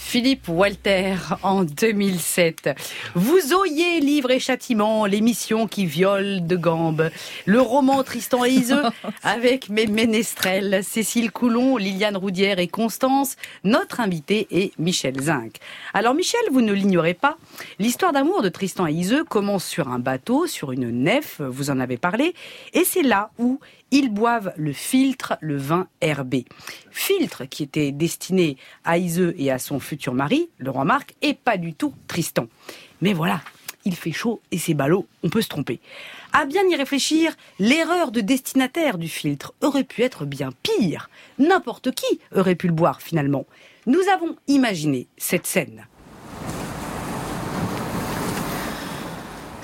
Philippe 0.07 0.49
Walter 0.49 1.17
en 1.43 1.65
2007. 1.65 2.71
Vous 3.17 3.53
oyez 3.55 3.99
Livre 3.99 4.31
et 4.31 4.39
Châtiment, 4.39 5.05
l'émission 5.05 5.67
qui 5.67 5.85
viole 5.85 6.47
de 6.47 6.57
gambe. 6.57 7.11
Le 7.45 7.61
roman 7.61 8.05
Tristan 8.05 8.45
et 8.45 8.51
Iseux 8.51 8.85
avec 9.25 9.69
mes 9.69 9.89
ménestrels, 9.89 10.85
Cécile 10.85 11.33
Coulon, 11.33 11.77
Liliane 11.77 12.17
Roudière 12.17 12.61
et 12.61 12.69
Constance. 12.69 13.35
Notre 13.65 13.99
invité 13.99 14.47
est 14.53 14.79
Michel 14.79 15.21
Zinc. 15.21 15.57
Alors 15.93 16.15
Michel, 16.15 16.41
vous 16.53 16.63
ne 16.63 16.73
l'ignorez 16.73 17.15
pas, 17.15 17.37
l'histoire 17.81 18.13
d'amour 18.13 18.43
de 18.43 18.49
Tristan 18.49 18.87
et 18.87 18.93
Iseux 18.93 19.25
commence 19.25 19.65
sur 19.65 19.89
un 19.89 19.99
bateau, 19.99 20.47
sur 20.47 20.71
une 20.71 20.89
nef, 20.89 21.41
vous 21.41 21.69
en 21.71 21.81
avez 21.81 21.97
parlé, 21.97 22.33
et 22.75 22.85
c'est 22.85 23.03
là 23.03 23.31
où 23.39 23.59
ils 23.91 24.12
boivent 24.12 24.53
le 24.57 24.72
filtre, 24.72 25.39
le 25.41 25.57
vin 25.57 25.89
herbé. 26.01 26.45
Filtre 26.91 27.45
qui 27.45 27.62
était 27.62 27.93
destiné 27.93 28.57
à 28.84 28.99
Iseux 28.99 29.34
et 29.39 29.51
à 29.51 29.59
son 29.59 29.80
futur 29.80 30.14
mari, 30.14 30.49
le 30.59 30.70
roi 30.70 30.84
Marc, 30.84 31.14
et 31.22 31.34
pas 31.34 31.57
du 31.57 31.74
tout 31.74 31.95
Tristan. 32.09 32.47
Mais 33.01 33.12
voilà, 33.12 33.41
il 33.84 33.95
fait 33.95 34.12
chaud 34.12 34.41
et 34.51 34.59
c'est 34.59 34.74
ballot, 34.74 35.07
on 35.22 35.28
peut 35.28 35.43
se 35.43 35.49
tromper. 35.49 35.80
À 36.32 36.45
bien 36.45 36.66
y 36.68 36.74
réfléchir, 36.74 37.34
l'erreur 37.59 38.11
de 38.11 38.20
destinataire 38.20 38.99
du 38.99 39.09
filtre 39.09 39.55
aurait 39.62 39.84
pu 39.84 40.03
être 40.03 40.24
bien 40.24 40.51
pire. 40.62 41.09
N'importe 41.39 41.93
qui 41.93 42.20
aurait 42.34 42.57
pu 42.57 42.66
le 42.66 42.72
boire 42.72 43.01
finalement. 43.01 43.47
Nous 43.87 44.03
avons 44.12 44.37
imaginé 44.49 45.07
cette 45.16 45.47
scène. 45.47 45.87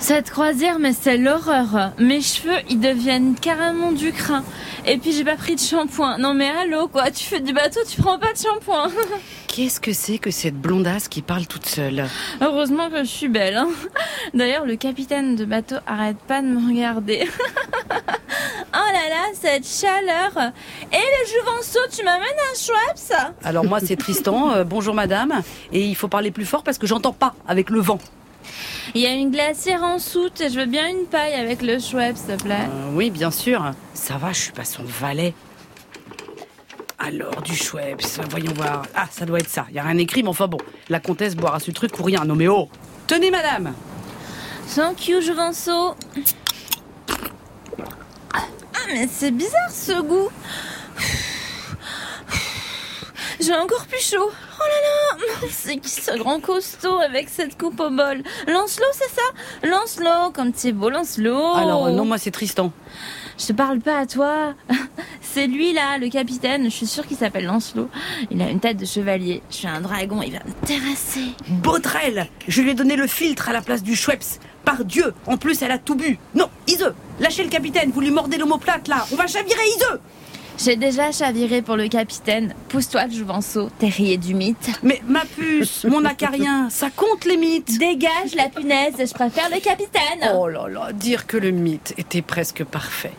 Cette 0.03 0.31
croisière, 0.31 0.79
mais 0.79 0.91
c'est 0.91 1.15
l'horreur. 1.15 1.93
Mes 1.97 2.19
cheveux, 2.19 2.57
ils 2.69 2.77
deviennent 2.77 3.35
carrément 3.35 3.93
du 3.93 4.11
crin. 4.11 4.43
Et 4.85 4.97
puis 4.97 5.13
j'ai 5.13 5.23
pas 5.23 5.37
pris 5.37 5.55
de 5.55 5.61
shampoing. 5.61 6.17
Non 6.17 6.33
mais 6.33 6.49
allô 6.49 6.89
quoi, 6.89 7.09
tu 7.09 7.23
fais 7.23 7.39
du 7.39 7.53
bateau, 7.53 7.79
tu 7.89 8.01
prends 8.01 8.19
pas 8.19 8.33
de 8.33 8.37
shampoing. 8.37 8.89
Qu'est-ce 9.47 9.79
que 9.79 9.93
c'est 9.93 10.17
que 10.17 10.29
cette 10.29 10.59
blondasse 10.59 11.07
qui 11.07 11.21
parle 11.21 11.47
toute 11.47 11.65
seule 11.65 12.05
Heureusement 12.41 12.89
que 12.89 13.05
je 13.05 13.09
suis 13.09 13.29
belle. 13.29 13.55
hein. 13.55 13.69
D'ailleurs, 14.33 14.65
le 14.65 14.75
capitaine 14.75 15.37
de 15.37 15.45
bateau 15.45 15.77
arrête 15.87 16.17
pas 16.27 16.41
de 16.41 16.47
me 16.47 16.67
regarder. 16.67 17.25
oh 17.95 18.73
là 18.73 19.09
là, 19.09 19.23
cette 19.39 19.65
chaleur. 19.65 20.51
Et 20.91 20.97
le 20.97 21.27
Jouvenceau, 21.31 21.79
tu 21.89 22.03
m'amènes 22.03 22.27
un 22.51 22.57
Schweppes? 22.59 23.35
Alors 23.45 23.63
moi 23.63 23.79
c'est 23.79 23.95
Tristan, 23.95 24.51
euh, 24.51 24.63
bonjour 24.65 24.95
madame, 24.95 25.41
et 25.71 25.85
il 25.85 25.95
faut 25.95 26.09
parler 26.09 26.31
plus 26.31 26.45
fort 26.45 26.63
parce 26.63 26.77
que 26.77 26.87
j'entends 26.87 27.13
pas 27.13 27.35
avec 27.47 27.69
le 27.69 27.79
vent. 27.79 27.99
Il 28.95 29.01
y 29.01 29.05
a 29.07 29.13
une 29.13 29.31
glacière 29.31 29.83
en 29.83 29.99
soute 29.99 30.41
et 30.41 30.49
je 30.49 30.59
veux 30.59 30.65
bien 30.65 30.87
une 30.87 31.05
paille 31.05 31.33
avec 31.33 31.61
le 31.61 31.79
Schweppes, 31.79 32.17
s'il 32.17 32.37
te 32.37 32.43
plaît. 32.43 32.67
Euh, 32.69 32.91
oui, 32.93 33.09
bien 33.09 33.31
sûr. 33.31 33.71
Ça 33.93 34.17
va, 34.17 34.31
je 34.33 34.39
suis 34.39 34.51
pas 34.51 34.65
son 34.65 34.83
valet. 34.83 35.33
Alors, 36.99 37.41
du 37.41 37.55
Schweppes, 37.55 38.01
voyons 38.29 38.53
voir. 38.53 38.83
Ah, 38.95 39.07
ça 39.11 39.25
doit 39.25 39.39
être 39.39 39.49
ça. 39.49 39.65
Il 39.69 39.75
y 39.75 39.79
a 39.79 39.83
rien 39.83 39.97
écrit, 39.97 40.23
mais 40.23 40.29
enfin 40.29 40.47
bon. 40.47 40.59
La 40.89 40.99
comtesse 40.99 41.35
boira 41.35 41.59
ce 41.59 41.71
truc 41.71 41.99
ou 41.99 42.03
rien. 42.03 42.23
Non 42.23 42.35
mais 42.35 42.47
oh 42.47 42.69
Tenez, 43.07 43.31
madame 43.31 43.73
Thank 44.73 45.07
you, 45.07 45.21
Jouvenceau. 45.21 45.95
Ah, 48.33 48.87
mais 48.87 49.07
c'est 49.11 49.31
bizarre 49.31 49.69
ce 49.69 50.01
goût. 50.01 50.29
J'ai 53.43 53.55
encore 53.55 53.85
plus 53.87 53.99
chaud. 53.99 54.29
Oh 54.29 54.61
là 54.61 55.17
là, 55.19 55.47
c'est 55.51 55.75
qui 55.77 55.89
ce 55.89 56.17
grand 56.17 56.39
costaud 56.39 56.99
avec 56.99 57.27
cette 57.27 57.57
coupe 57.57 57.77
au 57.81 57.89
bol? 57.89 58.23
Lancelot, 58.47 58.85
c'est 58.93 59.09
ça? 59.09 59.67
Lancelot, 59.67 60.31
comme 60.33 60.53
t'es 60.53 60.71
beau, 60.71 60.89
Lancelot. 60.89 61.55
Alors, 61.55 61.87
euh, 61.87 61.91
non, 61.91 62.05
moi 62.05 62.17
c'est 62.17 62.31
Tristan. 62.31 62.71
Je 63.37 63.47
te 63.47 63.53
parle 63.53 63.79
pas 63.79 63.97
à 63.97 64.05
toi. 64.05 64.53
C'est 65.21 65.47
lui 65.47 65.73
là, 65.73 65.97
le 65.97 66.07
capitaine. 66.09 66.65
Je 66.65 66.69
suis 66.69 66.85
sûre 66.85 67.07
qu'il 67.07 67.17
s'appelle 67.17 67.45
Lancelot. 67.45 67.89
Il 68.29 68.39
a 68.43 68.49
une 68.49 68.59
tête 68.59 68.77
de 68.77 68.85
chevalier. 68.85 69.41
Je 69.49 69.55
suis 69.55 69.67
un 69.67 69.81
dragon, 69.81 70.21
il 70.21 70.31
va 70.31 70.39
me 70.45 70.67
terrasser. 70.67 71.33
Baudrel 71.49 72.27
Je 72.47 72.61
lui 72.61 72.69
ai 72.69 72.73
donné 72.75 72.95
le 72.95 73.07
filtre 73.07 73.49
à 73.49 73.53
la 73.53 73.61
place 73.61 73.81
du 73.81 73.95
Schweppes. 73.95 74.39
Par 74.63 74.85
Dieu 74.85 75.15
En 75.25 75.37
plus, 75.37 75.63
elle 75.63 75.71
a 75.71 75.79
tout 75.79 75.95
bu. 75.95 76.19
Non, 76.35 76.47
Ise 76.67 76.93
Lâchez 77.19 77.43
le 77.43 77.49
capitaine, 77.49 77.91
vous 77.91 78.01
lui 78.01 78.11
mordez 78.11 78.37
l'omoplate 78.37 78.87
là 78.87 79.07
On 79.11 79.15
va 79.15 79.25
chavirer 79.25 79.65
Ise 79.65 79.99
J'ai 80.57 80.75
déjà 80.75 81.11
chaviré 81.11 81.61
pour 81.61 81.75
le 81.75 81.87
capitaine. 81.87 82.53
Pousse-toi, 82.69 83.07
Jouvenceau, 83.09 83.69
terrier 83.79 84.17
du 84.17 84.33
mythe. 84.33 84.71
Mais 84.83 85.01
ma 85.07 85.21
puce, 85.25 85.83
mon 85.85 86.05
acarien, 86.05 86.69
ça 86.69 86.89
compte 86.89 87.25
les 87.25 87.37
mythes 87.37 87.77
Dégage 87.79 88.35
la 88.35 88.49
punaise, 88.49 88.93
je 88.97 89.13
préfère 89.13 89.49
le 89.49 89.59
capitaine. 89.59 90.31
Oh 90.35 90.47
là 90.47 90.67
là, 90.67 90.93
dire 90.93 91.27
que 91.27 91.37
le 91.37 91.51
mythe 91.51 91.93
était 91.97 92.21
presque 92.21 92.63
parfait. 92.63 93.13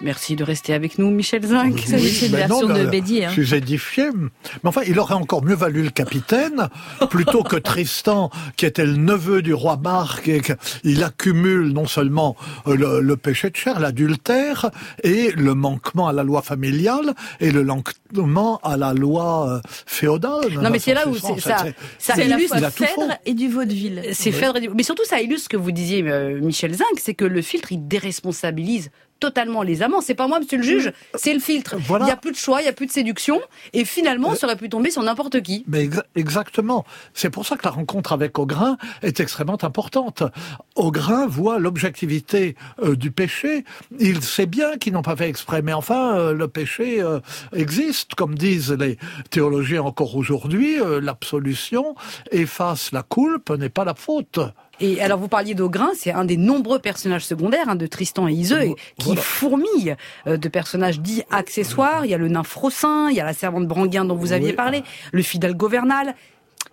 Merci 0.00 0.36
de 0.36 0.44
rester 0.44 0.74
avec 0.74 0.98
nous, 0.98 1.10
Michel 1.10 1.44
Zinc. 1.44 1.74
Oui, 1.74 1.82
c'est 2.08 2.26
une 2.26 2.32
ben 2.32 2.46
non, 2.48 2.60
version 2.60 2.68
de 2.68 2.72
ben, 2.84 2.90
Bédier, 2.90 3.24
hein. 3.24 3.30
Je 3.34 3.42
suis 3.42 3.56
édifié. 3.56 4.04
Mais 4.14 4.68
enfin, 4.68 4.82
il 4.86 4.96
aurait 5.00 5.14
encore 5.14 5.42
mieux 5.44 5.56
valu 5.56 5.82
le 5.82 5.90
capitaine 5.90 6.68
plutôt 7.10 7.42
que 7.42 7.56
Tristan, 7.56 8.30
qui 8.56 8.64
était 8.64 8.86
le 8.86 8.96
neveu 8.96 9.42
du 9.42 9.52
roi 9.54 9.76
Marc 9.76 10.28
et 10.28 10.40
qu'il 10.40 11.02
accumule 11.02 11.72
non 11.72 11.86
seulement 11.88 12.36
euh, 12.68 12.76
le, 12.76 13.00
le 13.00 13.16
péché 13.16 13.50
de 13.50 13.56
chair, 13.56 13.80
l'adultère 13.80 14.70
et 15.02 15.32
le 15.32 15.54
manquement 15.54 16.06
à 16.06 16.12
la 16.12 16.22
loi 16.22 16.42
familiale 16.42 17.14
et 17.40 17.50
le 17.50 17.64
manquement 17.64 18.60
à 18.62 18.76
la 18.76 18.94
loi 18.94 19.48
euh, 19.50 19.60
féodale. 19.86 20.52
Non, 20.62 20.70
mais 20.70 20.78
c'est 20.78 20.94
là 20.94 21.08
où 21.08 21.16
c'est- 21.16 21.40
ça, 21.40 21.64
ça 21.98 22.22
illustre 22.22 22.56
il. 22.56 22.70
Phèdre 22.70 23.16
et 23.26 23.34
du 23.34 23.48
vaudeville. 23.48 24.02
C'est 24.12 24.30
Phèdre 24.30 24.58
et- 24.62 24.68
Mais 24.68 24.84
surtout, 24.84 25.04
ça 25.04 25.20
illustre 25.20 25.44
ce 25.44 25.48
que 25.48 25.56
vous 25.56 25.72
disiez, 25.72 26.04
euh, 26.06 26.40
Michel 26.40 26.72
Zinc, 26.74 26.86
c'est 26.98 27.14
que 27.14 27.24
le 27.24 27.42
filtre, 27.42 27.72
il 27.72 27.88
déresponsabilise 27.88 28.90
totalement 29.20 29.62
les 29.62 29.82
amants. 29.82 30.00
C'est 30.00 30.14
pas 30.14 30.28
moi, 30.28 30.40
monsieur 30.40 30.58
le 30.58 30.62
juge, 30.64 30.92
c'est 31.14 31.32
le 31.34 31.40
filtre. 31.40 31.76
Voilà. 31.78 32.04
Il 32.04 32.06
n'y 32.06 32.12
a 32.12 32.16
plus 32.16 32.32
de 32.32 32.36
choix, 32.36 32.60
il 32.60 32.64
n'y 32.64 32.68
a 32.70 32.72
plus 32.72 32.86
de 32.86 32.92
séduction. 32.92 33.40
Et 33.72 33.84
finalement, 33.84 34.34
ça 34.34 34.46
aurait 34.46 34.56
pu 34.56 34.68
tomber 34.68 34.90
sur 34.90 35.02
n'importe 35.02 35.40
qui. 35.42 35.64
Mais 35.66 35.86
exa- 35.86 36.04
exactement. 36.14 36.84
C'est 37.14 37.30
pour 37.30 37.46
ça 37.46 37.56
que 37.56 37.62
la 37.64 37.70
rencontre 37.70 38.12
avec 38.12 38.38
Augrin 38.38 38.76
est 39.02 39.20
extrêmement 39.20 39.62
importante. 39.62 40.22
Augrin 40.76 41.26
voit 41.26 41.58
l'objectivité 41.58 42.56
euh, 42.82 42.96
du 42.96 43.10
péché. 43.10 43.64
Il 43.98 44.22
sait 44.22 44.46
bien 44.46 44.76
qu'ils 44.76 44.92
n'ont 44.92 45.02
pas 45.02 45.16
fait 45.16 45.28
exprès, 45.28 45.62
mais 45.62 45.72
enfin, 45.72 46.16
euh, 46.16 46.32
le 46.32 46.48
péché 46.48 47.00
euh, 47.00 47.20
existe, 47.52 48.14
comme 48.14 48.34
disent 48.36 48.72
les 48.72 48.98
théologiens 49.30 49.82
encore 49.82 50.16
aujourd'hui. 50.16 50.80
euh, 50.80 51.00
L'absolution 51.00 51.94
efface 52.30 52.92
la 52.92 53.02
culpe, 53.02 53.50
n'est 53.50 53.68
pas 53.68 53.84
la 53.84 53.94
faute. 53.94 54.38
Et 54.80 55.00
alors, 55.02 55.18
vous 55.18 55.28
parliez 55.28 55.54
d'Augrin, 55.54 55.90
c'est 55.96 56.12
un 56.12 56.24
des 56.24 56.36
nombreux 56.36 56.78
personnages 56.78 57.24
secondaires 57.26 57.68
hein, 57.68 57.74
de 57.74 57.86
Tristan 57.86 58.28
et 58.28 58.32
Iseux, 58.32 58.74
qui 58.98 59.06
Voilà. 59.06 59.20
fourmille 59.20 59.96
euh, 60.26 60.36
de 60.36 60.48
personnages 60.48 61.00
dits 61.00 61.22
accessoires. 61.30 62.04
Il 62.04 62.10
y 62.10 62.14
a 62.14 62.18
le 62.18 62.28
nain 62.28 62.44
Frossin, 62.44 63.08
il 63.10 63.16
y 63.16 63.20
a 63.20 63.24
la 63.24 63.34
servante 63.34 63.66
Branguin 63.66 64.04
dont 64.04 64.14
vous 64.14 64.32
aviez 64.32 64.50
Oui. 64.50 64.54
parlé, 64.56 64.84
le 65.12 65.22
fidèle 65.22 65.54
Governal. 65.54 66.14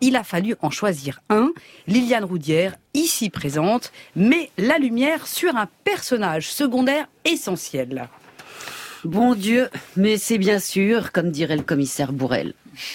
Il 0.01 0.15
a 0.17 0.23
fallu 0.23 0.55
en 0.61 0.69
choisir 0.69 1.21
un, 1.29 1.51
Liliane 1.87 2.25
Roudière, 2.25 2.75
ici 2.93 3.29
présente, 3.29 3.91
met 4.15 4.51
la 4.57 4.77
lumière 4.77 5.25
sur 5.25 5.55
un 5.55 5.67
personnage 5.83 6.51
secondaire 6.51 7.07
essentiel. 7.23 8.07
Bon 9.05 9.35
Dieu, 9.35 9.69
mais 9.95 10.17
c'est 10.17 10.37
bien 10.37 10.59
sûr, 10.59 11.11
comme 11.11 11.31
dirait 11.31 11.55
le 11.55 11.63
commissaire 11.63 12.11
Bourrel. 12.11 12.53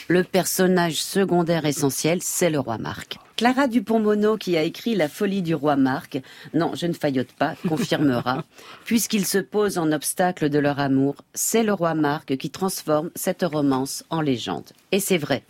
Le 0.09 0.24
personnage 0.24 1.03
secondaire 1.03 1.64
essentiel, 1.64 2.20
c'est 2.22 2.51
le 2.51 2.59
roi 2.59 2.78
Marc. 2.78 3.18
Clara 3.37 3.68
Dupont-Mono, 3.68 4.37
qui 4.37 4.57
a 4.57 4.62
écrit 4.62 4.95
La 4.95 5.09
folie 5.09 5.41
du 5.41 5.55
roi 5.55 5.76
Marc, 5.76 6.20
non, 6.53 6.72
je 6.74 6.87
ne 6.87 6.93
faillote 6.93 7.33
pas, 7.33 7.55
confirmera, 7.66 8.45
puisqu'il 8.85 9.24
se 9.24 9.39
pose 9.39 9.78
en 9.78 9.93
obstacle 9.93 10.51
de 10.51 10.59
leur 10.59 10.78
amour, 10.78 11.16
c'est 11.33 11.62
le 11.62 11.72
roi 11.72 11.95
Marc 11.95 12.37
qui 12.37 12.51
transforme 12.51 13.11
cette 13.14 13.43
romance 13.43 14.05
en 14.11 14.20
légende. 14.20 14.70
Et 14.93 15.01
c'est 15.01 15.16
vrai, 15.16 15.43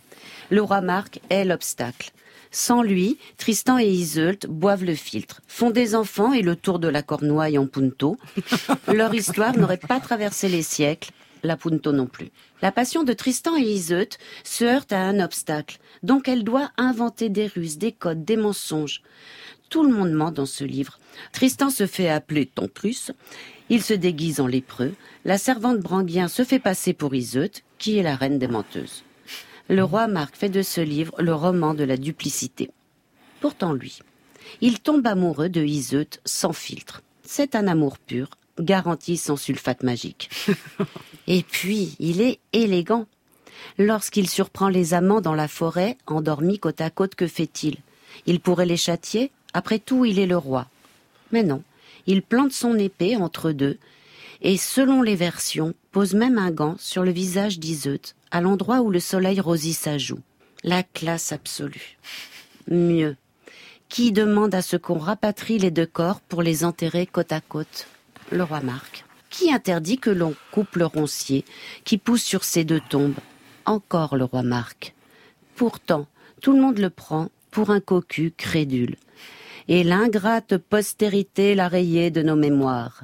le 0.49 0.61
roi 0.61 0.81
Marc 0.81 1.19
est 1.29 1.43
l'obstacle. 1.43 2.11
Sans 2.51 2.81
lui, 2.81 3.17
Tristan 3.37 3.79
et 3.79 3.87
Iseult 3.87 4.45
boivent 4.47 4.83
le 4.83 4.95
filtre, 4.95 5.41
font 5.47 5.69
des 5.69 5.95
enfants 5.95 6.33
et 6.33 6.41
le 6.41 6.57
tour 6.57 6.79
de 6.79 6.89
la 6.89 7.01
Cornouaille 7.01 7.57
en 7.57 7.65
punto. 7.65 8.17
Leur 8.87 9.13
histoire 9.13 9.57
n'aurait 9.57 9.77
pas 9.77 10.01
traversé 10.01 10.49
les 10.49 10.61
siècles, 10.61 11.11
la 11.43 11.57
punto 11.57 11.91
non 11.91 12.07
plus. 12.07 12.31
La 12.61 12.71
passion 12.71 13.03
de 13.03 13.13
Tristan 13.13 13.57
et 13.57 13.61
Iseult 13.61 14.17
se 14.43 14.65
heurte 14.65 14.93
à 14.93 14.99
un 15.01 15.19
obstacle, 15.19 15.79
donc 16.03 16.27
elle 16.27 16.43
doit 16.43 16.71
inventer 16.77 17.29
des 17.29 17.47
ruses, 17.47 17.77
des 17.77 17.91
codes, 17.91 18.25
des 18.25 18.37
mensonges. 18.37 19.01
Tout 19.69 19.83
le 19.83 19.93
monde 19.93 20.11
ment 20.11 20.31
dans 20.31 20.45
ce 20.45 20.63
livre. 20.63 20.99
Tristan 21.31 21.69
se 21.69 21.87
fait 21.87 22.09
appeler 22.09 22.45
Tontrus, 22.45 23.11
il 23.69 23.81
se 23.81 23.93
déguise 23.93 24.39
en 24.39 24.47
lépreux, 24.47 24.93
la 25.23 25.37
servante 25.37 25.79
Branguien 25.79 26.27
se 26.27 26.43
fait 26.43 26.59
passer 26.59 26.93
pour 26.93 27.15
Iseult, 27.15 27.61
qui 27.77 27.97
est 27.97 28.03
la 28.03 28.15
reine 28.15 28.37
des 28.37 28.47
menteuses. 28.47 29.03
Le 29.69 29.83
roi 29.83 30.07
Marc 30.07 30.35
fait 30.35 30.49
de 30.49 30.61
ce 30.61 30.81
livre 30.81 31.15
le 31.21 31.33
roman 31.33 31.73
de 31.73 31.85
la 31.85 31.95
duplicité. 31.95 32.69
Pourtant 33.39 33.71
lui, 33.71 33.99
il 34.59 34.81
tombe 34.81 35.07
amoureux 35.07 35.49
de 35.49 35.63
Iseult 35.63 36.19
sans 36.25 36.51
filtre. 36.51 37.01
C'est 37.23 37.55
un 37.55 37.67
amour 37.67 37.97
pur, 37.97 38.29
garanti 38.59 39.17
sans 39.17 39.35
sulfate 39.35 39.83
magique. 39.83 40.29
Et 41.27 41.43
puis, 41.43 41.95
il 41.99 42.21
est 42.21 42.39
élégant. 42.53 43.05
Lorsqu'il 43.77 44.29
surprend 44.29 44.69
les 44.69 44.93
amants 44.93 45.21
dans 45.21 45.35
la 45.35 45.47
forêt, 45.47 45.97
endormis 46.07 46.59
côte 46.59 46.81
à 46.81 46.89
côte, 46.89 47.15
que 47.15 47.27
fait-il? 47.27 47.77
Il 48.25 48.39
pourrait 48.39 48.65
les 48.65 48.77
châtier? 48.77 49.31
Après 49.53 49.79
tout, 49.79 50.05
il 50.05 50.19
est 50.19 50.27
le 50.27 50.37
roi. 50.37 50.67
Mais 51.31 51.43
non, 51.43 51.63
il 52.07 52.21
plante 52.21 52.51
son 52.51 52.77
épée 52.77 53.15
entre 53.15 53.51
deux, 53.51 53.77
et 54.41 54.57
selon 54.57 55.01
les 55.01 55.15
versions, 55.15 55.73
pose 55.91 56.13
même 56.13 56.37
un 56.37 56.51
gant 56.51 56.75
sur 56.79 57.03
le 57.03 57.11
visage 57.11 57.59
d'Iseut, 57.59 58.01
à 58.31 58.41
l'endroit 58.41 58.81
où 58.81 58.89
le 58.89 58.99
soleil 58.99 59.39
rosit 59.39 59.75
sa 59.75 59.97
joue. 59.97 60.19
La 60.63 60.83
classe 60.83 61.31
absolue. 61.31 61.97
Mieux. 62.69 63.15
Qui 63.89 64.11
demande 64.11 64.55
à 64.55 64.61
ce 64.61 64.77
qu'on 64.77 64.97
rapatrie 64.97 65.57
les 65.57 65.71
deux 65.71 65.85
corps 65.85 66.21
pour 66.21 66.41
les 66.41 66.63
enterrer 66.63 67.05
côte 67.05 67.31
à 67.31 67.41
côte? 67.41 67.87
Le 68.31 68.43
roi 68.43 68.61
Marc. 68.61 69.03
Qui 69.29 69.51
interdit 69.51 69.97
que 69.97 70.09
l'on 70.09 70.33
coupe 70.51 70.75
le 70.77 70.85
roncier 70.85 71.43
qui 71.83 71.97
pousse 71.97 72.23
sur 72.23 72.43
ces 72.45 72.63
deux 72.63 72.79
tombes 72.79 73.19
Encore 73.65 74.15
le 74.15 74.23
roi 74.23 74.41
Marc. 74.41 74.93
Pourtant, 75.55 76.07
tout 76.41 76.53
le 76.53 76.61
monde 76.61 76.79
le 76.79 76.89
prend 76.89 77.29
pour 77.51 77.71
un 77.71 77.81
cocu 77.81 78.33
crédule. 78.35 78.95
Et 79.67 79.83
l'ingrate 79.83 80.57
postérité 80.57 81.55
l'a 81.55 81.67
rayé 81.67 82.09
de 82.09 82.21
nos 82.21 82.37
mémoires. 82.37 83.03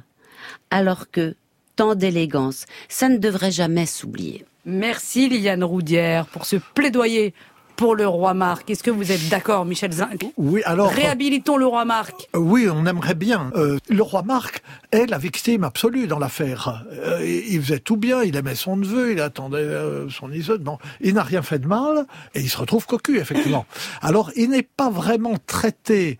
Alors 0.70 1.10
que, 1.10 1.36
tant 1.76 1.94
d'élégance. 1.94 2.64
Ça 2.88 3.08
ne 3.08 3.18
devrait 3.18 3.52
jamais 3.52 3.86
s'oublier. 3.86 4.46
Merci 4.64 5.28
Liliane 5.28 5.64
Roudière 5.64 6.26
pour 6.26 6.46
ce 6.46 6.56
plaidoyer 6.56 7.34
pour 7.78 7.94
le 7.94 8.08
roi 8.08 8.34
Marc. 8.34 8.68
Est-ce 8.68 8.82
que 8.82 8.90
vous 8.90 9.12
êtes 9.12 9.28
d'accord, 9.28 9.64
Michel 9.64 9.92
Zinc 9.92 10.26
Oui, 10.36 10.62
alors. 10.64 10.90
Réhabilitons 10.90 11.56
le 11.56 11.64
roi 11.64 11.84
Marc. 11.84 12.28
Euh, 12.34 12.38
Oui, 12.40 12.68
on 12.68 12.84
aimerait 12.84 13.14
bien. 13.14 13.52
Euh, 13.54 13.78
le 13.88 14.02
roi 14.02 14.22
Marc 14.22 14.62
est 14.90 15.06
la 15.06 15.16
victime 15.16 15.62
absolue 15.62 16.08
dans 16.08 16.18
l'affaire. 16.18 16.84
Euh, 16.92 17.24
il 17.24 17.62
faisait 17.62 17.78
tout 17.78 17.96
bien, 17.96 18.24
il 18.24 18.34
aimait 18.34 18.56
son 18.56 18.76
neveu, 18.76 19.12
il 19.12 19.20
attendait 19.20 19.58
euh, 19.58 20.10
son 20.10 20.32
Iseut. 20.32 20.58
Non, 20.58 20.78
il 21.00 21.14
n'a 21.14 21.22
rien 21.22 21.40
fait 21.40 21.60
de 21.60 21.68
mal 21.68 22.06
et 22.34 22.40
il 22.40 22.50
se 22.50 22.58
retrouve 22.58 22.84
cocu, 22.84 23.20
effectivement. 23.20 23.64
Alors, 24.02 24.32
il 24.34 24.50
n'est 24.50 24.64
pas 24.64 24.90
vraiment 24.90 25.36
traité 25.46 26.18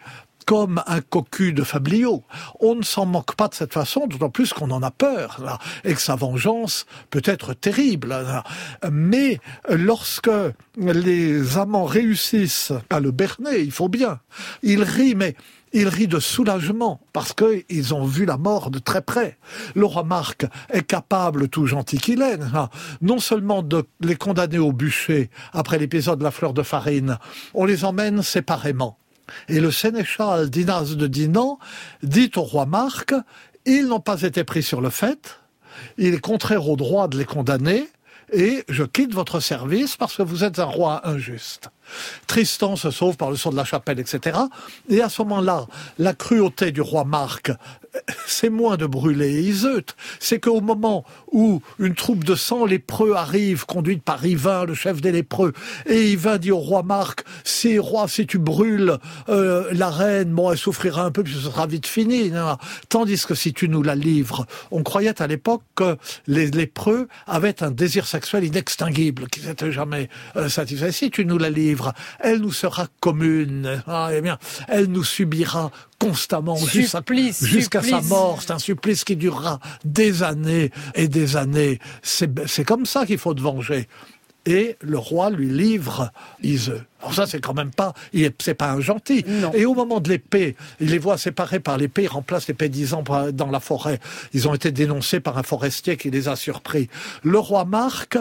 comme 0.48 0.82
un 0.86 1.02
cocu 1.02 1.52
de 1.52 1.62
Fabliau. 1.62 2.24
On 2.60 2.74
ne 2.74 2.82
s'en 2.82 3.04
moque 3.04 3.34
pas 3.34 3.48
de 3.48 3.54
cette 3.54 3.74
façon, 3.74 4.06
d'autant 4.06 4.30
plus 4.30 4.54
qu'on 4.54 4.70
en 4.70 4.82
a 4.82 4.90
peur, 4.90 5.42
là, 5.44 5.58
et 5.84 5.92
que 5.92 6.00
sa 6.00 6.16
vengeance 6.16 6.86
peut 7.10 7.20
être 7.26 7.52
terrible. 7.52 8.08
là. 8.08 8.44
Mais 8.90 9.40
lorsque 9.68 10.30
les 10.78 11.58
amants 11.58 11.84
réussissent 11.84 12.72
à 12.88 12.98
le 12.98 13.10
berner, 13.10 13.58
il 13.58 13.72
faut 13.72 13.90
bien. 13.90 14.20
Il 14.62 14.82
rit, 14.82 15.14
mais 15.14 15.36
il 15.74 15.86
rit 15.86 16.08
de 16.08 16.18
soulagement 16.18 17.02
parce 17.12 17.34
qu'ils 17.34 17.92
ont 17.92 18.06
vu 18.06 18.24
la 18.24 18.38
mort 18.38 18.70
de 18.70 18.78
très 18.78 19.02
près. 19.02 19.36
Le 19.74 19.84
roi 19.84 20.02
Marc 20.02 20.46
est 20.70 20.86
capable, 20.86 21.50
tout 21.50 21.66
gentil 21.66 21.98
qu'il 21.98 22.22
est, 22.22 22.38
non 23.02 23.18
seulement 23.18 23.62
de 23.62 23.84
les 24.00 24.16
condamner 24.16 24.58
au 24.58 24.72
bûcher 24.72 25.28
après 25.52 25.78
l'épisode 25.78 26.20
de 26.20 26.24
la 26.24 26.30
fleur 26.30 26.54
de 26.54 26.62
farine, 26.62 27.18
on 27.52 27.66
les 27.66 27.84
emmène 27.84 28.22
séparément. 28.22 28.96
Et 29.48 29.60
le 29.60 29.70
sénéchal 29.70 30.50
Dinas 30.50 30.94
de 30.96 31.06
Dinan 31.06 31.58
dit 32.02 32.30
au 32.36 32.42
roi 32.42 32.66
Marc, 32.66 33.14
ils 33.66 33.86
n'ont 33.86 34.00
pas 34.00 34.22
été 34.22 34.44
pris 34.44 34.62
sur 34.62 34.80
le 34.80 34.90
fait, 34.90 35.38
il 35.96 36.14
est 36.14 36.20
contraire 36.20 36.68
au 36.68 36.76
droit 36.76 37.08
de 37.08 37.18
les 37.18 37.24
condamner, 37.24 37.88
et 38.32 38.64
je 38.68 38.84
quitte 38.84 39.14
votre 39.14 39.40
service 39.40 39.96
parce 39.96 40.16
que 40.16 40.22
vous 40.22 40.44
êtes 40.44 40.58
un 40.58 40.64
roi 40.64 41.06
injuste. 41.08 41.70
Tristan 42.26 42.76
se 42.76 42.90
sauve 42.90 43.16
par 43.16 43.30
le 43.30 43.36
son 43.36 43.50
de 43.50 43.56
la 43.56 43.64
chapelle, 43.64 43.98
etc. 43.98 44.38
Et 44.88 45.02
à 45.02 45.08
ce 45.08 45.22
moment-là, 45.22 45.66
la 45.98 46.14
cruauté 46.14 46.72
du 46.72 46.80
roi 46.80 47.04
Marc, 47.04 47.50
c'est 48.26 48.50
moins 48.50 48.76
de 48.76 48.86
brûler 48.86 49.42
Iseut, 49.42 49.84
c'est 50.20 50.40
qu'au 50.40 50.60
moment 50.60 51.04
où 51.32 51.60
une 51.78 51.94
troupe 51.94 52.24
de 52.24 52.34
cent 52.34 52.64
lépreux 52.64 53.14
arrive, 53.14 53.66
conduite 53.66 54.02
par 54.02 54.24
Yvain, 54.24 54.64
le 54.64 54.74
chef 54.74 55.00
des 55.00 55.12
lépreux, 55.12 55.52
et 55.86 56.12
Yvain 56.12 56.38
dit 56.38 56.50
au 56.50 56.58
roi 56.58 56.82
Marc, 56.82 57.24
si 57.44 57.78
roi, 57.78 58.08
si 58.08 58.26
tu 58.26 58.38
brûles 58.38 58.98
euh, 59.28 59.68
la 59.72 59.90
reine, 59.90 60.32
bon, 60.32 60.52
elle 60.52 60.58
souffrira 60.58 61.04
un 61.04 61.10
peu, 61.10 61.22
puis 61.22 61.34
ce 61.34 61.40
sera 61.40 61.66
vite 61.66 61.86
fini. 61.86 62.32
Tandis 62.88 63.24
que 63.26 63.34
si 63.34 63.52
tu 63.52 63.68
nous 63.68 63.82
la 63.82 63.94
livres, 63.94 64.46
on 64.70 64.82
croyait 64.82 65.20
à 65.20 65.26
l'époque 65.26 65.62
que 65.74 65.96
les 66.26 66.50
lépreux 66.50 67.08
avaient 67.26 67.62
un 67.62 67.70
désir 67.70 68.06
sexuel 68.06 68.44
inextinguible, 68.44 69.28
qui 69.28 69.46
n'était 69.46 69.72
jamais 69.72 70.08
euh, 70.36 70.48
satisfait. 70.48 70.92
Si 70.92 71.10
tu 71.10 71.24
nous 71.24 71.38
la 71.38 71.50
livres, 71.50 71.77
elle 72.20 72.38
nous 72.40 72.52
sera 72.52 72.86
commune. 73.00 73.82
Ah, 73.86 74.10
eh 74.12 74.20
bien, 74.20 74.38
elle 74.68 74.86
nous 74.86 75.04
subira 75.04 75.70
constamment 75.98 76.56
jusqu'à 77.46 77.82
sa 77.82 78.00
mort. 78.08 78.42
C'est 78.42 78.52
un 78.52 78.58
supplice 78.58 79.04
qui 79.04 79.16
durera 79.16 79.60
des 79.84 80.22
années 80.22 80.70
et 80.94 81.08
des 81.08 81.36
années. 81.36 81.78
C'est 82.02 82.64
comme 82.64 82.86
ça 82.86 83.06
qu'il 83.06 83.18
faut 83.18 83.34
te 83.34 83.40
venger. 83.40 83.88
Et 84.46 84.76
le 84.80 84.96
roi 84.96 85.28
lui 85.28 85.50
livre 85.50 86.10
Iseux. 86.42 86.82
Alors 87.00 87.12
ça, 87.12 87.26
c'est 87.26 87.40
quand 87.40 87.52
même 87.52 87.70
pas, 87.72 87.92
c'est 88.38 88.54
pas 88.54 88.70
un 88.70 88.80
gentil. 88.80 89.22
Et 89.52 89.66
au 89.66 89.74
moment 89.74 90.00
de 90.00 90.08
l'épée, 90.08 90.56
il 90.80 90.88
les 90.90 90.98
voit 90.98 91.18
séparés 91.18 91.60
par 91.60 91.76
l'épée, 91.76 92.04
il 92.04 92.08
remplace 92.08 92.46
paysans 92.46 93.02
par- 93.02 93.30
dans 93.32 93.50
la 93.50 93.60
forêt. 93.60 94.00
Ils 94.32 94.48
ont 94.48 94.54
été 94.54 94.70
dénoncés 94.72 95.20
par 95.20 95.36
un 95.36 95.42
forestier 95.42 95.98
qui 95.98 96.10
les 96.10 96.28
a 96.28 96.36
surpris. 96.36 96.88
Le 97.24 97.38
roi 97.38 97.66
Marc 97.66 98.16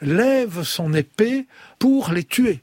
lève 0.00 0.62
son 0.64 0.94
épée 0.94 1.46
pour 1.78 2.10
les 2.10 2.24
tuer. 2.24 2.60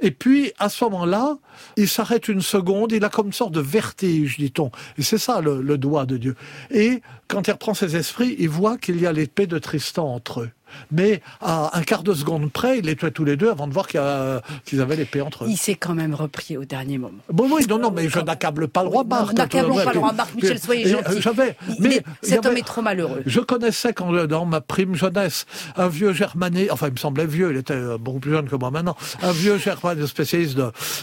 Et 0.00 0.10
puis, 0.10 0.52
à 0.58 0.68
ce 0.68 0.84
moment-là, 0.84 1.38
il 1.76 1.88
s'arrête 1.88 2.28
une 2.28 2.40
seconde, 2.40 2.92
il 2.92 3.04
a 3.04 3.08
comme 3.08 3.26
une 3.26 3.32
sorte 3.32 3.52
de 3.52 3.60
vertige, 3.60 4.38
dit-on. 4.38 4.70
Et 4.98 5.02
c'est 5.02 5.18
ça 5.18 5.40
le, 5.40 5.62
le 5.62 5.78
doigt 5.78 6.06
de 6.06 6.16
Dieu. 6.16 6.36
Et 6.70 7.02
quand 7.28 7.46
il 7.46 7.52
reprend 7.52 7.74
ses 7.74 7.96
esprits, 7.96 8.36
il 8.38 8.48
voit 8.48 8.78
qu'il 8.78 9.00
y 9.00 9.06
a 9.06 9.12
l'épée 9.12 9.46
de 9.46 9.58
Tristan 9.58 10.06
entre 10.14 10.42
eux. 10.42 10.50
Mais 10.90 11.20
à 11.40 11.76
un 11.76 11.82
quart 11.82 12.02
de 12.02 12.14
seconde 12.14 12.50
près, 12.50 12.78
il 12.78 12.86
les 12.86 12.96
tuait 12.96 13.10
tous 13.10 13.24
les 13.24 13.36
deux 13.36 13.50
avant 13.50 13.66
de 13.66 13.72
voir 13.72 13.86
qu'ils 13.86 14.80
avaient 14.80 14.96
l'épée 14.96 15.20
entre 15.20 15.44
eux. 15.44 15.48
Il 15.48 15.56
s'est 15.56 15.74
quand 15.74 15.94
même 15.94 16.14
repris 16.14 16.56
au 16.56 16.64
dernier 16.64 16.98
moment. 16.98 17.18
Bon, 17.30 17.48
oui, 17.50 17.66
non, 17.68 17.78
non, 17.78 17.90
mais 17.90 18.08
je 18.08 18.18
n'accable 18.18 18.68
pas 18.68 18.82
le 18.82 18.88
roi 18.88 19.04
Marc. 19.04 19.32
N'accablons 19.34 19.76
pas 19.76 19.92
le 19.92 19.98
roi 19.98 20.12
Marc, 20.12 20.34
Michel, 20.34 20.58
soyez 20.58 20.88
gentil. 20.88 21.20
J'avais, 21.20 21.56
mais 21.78 22.02
cet 22.22 22.44
homme 22.46 22.56
est 22.56 22.66
trop 22.66 22.82
malheureux. 22.82 23.22
Je 23.26 23.40
connaissais 23.40 23.92
quand, 23.92 24.12
dans 24.26 24.44
ma 24.44 24.60
prime 24.60 24.94
jeunesse 24.94 25.46
un 25.76 25.88
vieux 25.88 26.12
germanais, 26.12 26.70
enfin 26.70 26.88
il 26.88 26.92
me 26.92 26.98
semblait 26.98 27.26
vieux, 27.26 27.50
il 27.52 27.56
était 27.58 27.74
euh, 27.74 27.98
beaucoup 27.98 28.20
plus 28.20 28.32
jeune 28.32 28.48
que 28.48 28.56
moi 28.56 28.70
maintenant, 28.70 28.96
un 29.22 29.32
vieux 29.32 29.58
germanais 29.58 30.06
spécialiste 30.06 30.58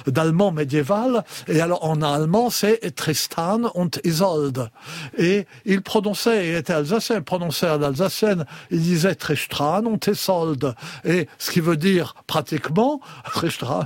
d'allemand 0.08 0.52
médiéval, 0.52 1.24
et 1.48 1.62
alors 1.62 1.84
en 1.86 2.02
allemand 2.02 2.50
c'est 2.50 2.96
Tristan 2.96 3.72
und 3.76 4.00
Isolde. 4.04 4.70
Et 5.18 5.46
il 5.66 5.82
prononçait, 5.82 6.50
il 6.50 6.56
était 6.56 6.74
alsacien, 6.74 7.18
il 7.18 7.24
prononçait 7.24 7.70
en 7.70 7.82
alsacienne, 7.82 8.46
il 8.70 8.82
disait 8.82 9.16
Tristan 9.16 9.61
und 9.62 10.08
Isolde. 10.08 10.76
Et 11.04 11.28
ce 11.38 11.52
qui 11.52 11.60
veut 11.60 11.78
dire 11.78 12.16
pratiquement, 12.28 13.02
Tristan, 13.34 13.86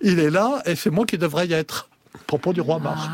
il 0.00 0.18
est 0.18 0.30
là 0.30 0.62
et 0.66 0.76
c'est 0.76 0.90
moi 0.90 1.06
qui 1.06 1.18
devrais 1.18 1.46
y 1.46 1.52
être. 1.52 1.88
Propos 2.26 2.52
du 2.52 2.60
roi 2.60 2.78
Marc. 2.78 3.10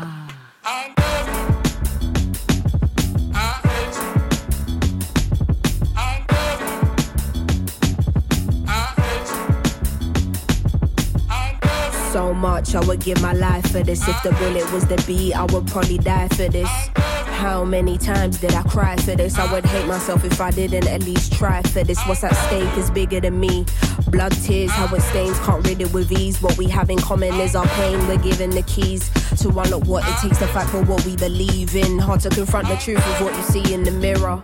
So 12.17 12.33
much 12.33 12.73
I 12.73 12.83
would 12.87 12.99
give 13.01 13.21
my 13.21 13.33
life 13.33 13.71
for 13.71 13.83
this. 13.83 14.07
If 14.07 14.23
the 14.23 14.31
bullet 14.31 14.73
was 14.73 14.87
the 14.87 14.95
beat, 15.05 15.35
I 15.35 15.43
would 15.53 15.67
probably 15.67 15.99
die 15.99 16.27
for 16.29 16.49
this. 16.49 16.67
How 16.95 17.63
many 17.63 17.99
times 17.99 18.39
did 18.39 18.55
I 18.55 18.63
cry 18.63 18.95
for 18.95 19.13
this? 19.15 19.37
I 19.37 19.53
would 19.53 19.63
hate 19.63 19.85
myself 19.85 20.25
if 20.25 20.41
I 20.41 20.49
didn't 20.49 20.87
at 20.87 21.03
least 21.03 21.33
try 21.33 21.61
for 21.61 21.83
this. 21.83 22.01
What's 22.07 22.23
at 22.23 22.33
stake 22.47 22.75
is 22.75 22.89
bigger 22.89 23.19
than 23.19 23.39
me. 23.39 23.67
Blood, 24.07 24.31
tears, 24.31 24.71
how 24.71 24.91
it 24.95 25.01
stains, 25.01 25.37
can't 25.41 25.63
rid 25.67 25.79
it 25.79 25.93
with 25.93 26.11
ease. 26.11 26.41
What 26.41 26.57
we 26.57 26.65
have 26.69 26.89
in 26.89 26.97
common 26.97 27.35
is 27.35 27.55
our 27.55 27.67
pain. 27.67 27.99
We're 28.07 28.17
given 28.17 28.49
the 28.49 28.63
keys 28.63 29.11
to 29.43 29.49
unlock 29.49 29.85
what 29.85 30.03
it 30.07 30.17
takes 30.19 30.39
to 30.39 30.47
fight 30.47 30.67
for 30.69 30.81
what 30.85 31.05
we 31.05 31.15
believe 31.17 31.75
in. 31.75 31.99
Hard 31.99 32.21
to 32.21 32.29
confront 32.29 32.67
the 32.67 32.77
truth 32.77 32.97
of 32.97 33.21
what 33.21 33.35
you 33.37 33.43
see 33.43 33.75
in 33.75 33.83
the 33.83 33.91
mirror. 33.91 34.43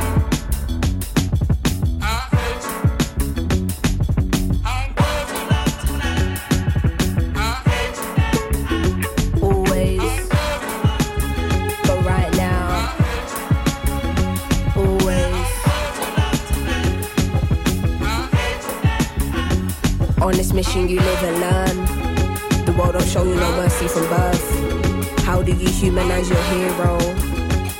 Mission, 20.53 20.87
you 20.89 20.99
live 20.99 21.23
and 21.23 21.39
learn. 21.39 22.65
The 22.65 22.71
world 22.73 22.93
don't 22.93 23.07
show 23.07 23.23
you 23.23 23.35
no 23.35 23.51
mercy 23.57 23.87
from 23.87 24.07
birth. 24.09 25.19
How 25.23 25.41
do 25.41 25.53
you 25.53 25.69
humanize 25.69 26.29
your 26.29 26.41
hero? 26.43 26.97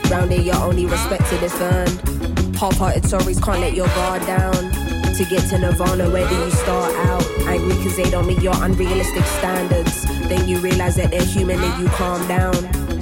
Round 0.09 0.31
here, 0.31 0.41
you're 0.41 0.55
only 0.55 0.85
respected 0.85 1.43
if 1.43 1.59
earned. 1.61 2.55
Half-hearted 2.55 3.05
stories 3.05 3.39
can't 3.39 3.59
let 3.59 3.73
your 3.73 3.87
guard 3.87 4.25
down. 4.25 4.71
To 5.15 5.25
get 5.29 5.49
to 5.49 5.57
Nirvana, 5.57 6.09
where 6.09 6.27
do 6.27 6.35
you 6.35 6.51
start 6.51 6.93
out? 7.07 7.25
Angry 7.47 7.75
cause 7.83 7.95
they 7.95 8.09
don't 8.09 8.27
meet 8.27 8.41
your 8.41 8.55
unrealistic 8.63 9.25
standards. 9.25 10.03
Then 10.27 10.47
you 10.47 10.59
realize 10.59 10.95
that 10.95 11.11
they're 11.11 11.25
human 11.25 11.59
and 11.59 11.81
you 11.83 11.87
calm 11.89 12.25
down. 12.27 12.80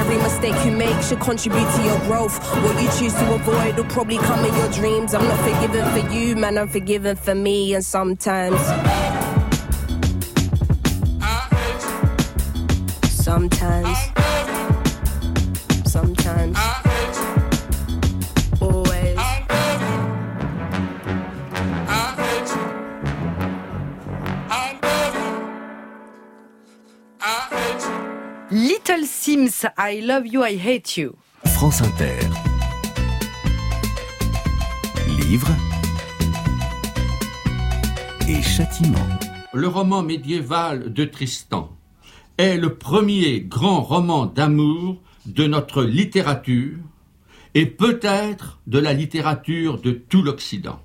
Every 0.00 0.16
mistake 0.16 0.54
you 0.64 0.72
make 0.72 1.02
should 1.02 1.20
contribute 1.20 1.70
to 1.76 1.82
your 1.82 1.98
growth. 2.00 2.34
What 2.64 2.82
you 2.82 2.88
choose 2.98 3.12
to 3.12 3.34
avoid 3.34 3.76
will 3.76 3.84
probably 3.84 4.16
come 4.16 4.42
in 4.46 4.54
your 4.56 4.70
dreams. 4.70 5.12
I'm 5.12 5.24
not 5.28 5.38
forgiven 5.40 5.84
for 5.92 6.14
you, 6.14 6.36
man, 6.36 6.56
I'm 6.56 6.68
forgiven 6.68 7.16
for 7.16 7.34
me, 7.34 7.74
and 7.74 7.84
sometimes. 7.84 8.60
Sometimes. 13.10 13.98
Sometimes. 15.84 16.79
Little 28.70 29.04
Sims, 29.04 29.66
I 29.76 30.00
love 30.00 30.28
you, 30.28 30.44
I 30.44 30.56
hate 30.56 30.96
you. 30.96 31.16
France 31.44 31.82
Inter. 31.82 32.20
Livre 35.08 35.48
et 38.28 38.40
châtiment. 38.40 39.08
Le 39.52 39.66
roman 39.66 40.04
médiéval 40.04 40.92
de 40.92 41.04
Tristan 41.04 41.76
est 42.38 42.58
le 42.58 42.76
premier 42.76 43.40
grand 43.40 43.82
roman 43.82 44.26
d'amour 44.26 45.02
de 45.26 45.48
notre 45.48 45.82
littérature 45.82 46.78
et 47.54 47.66
peut-être 47.66 48.60
de 48.68 48.78
la 48.78 48.92
littérature 48.92 49.80
de 49.80 49.90
tout 49.90 50.22
l'Occident. 50.22 50.80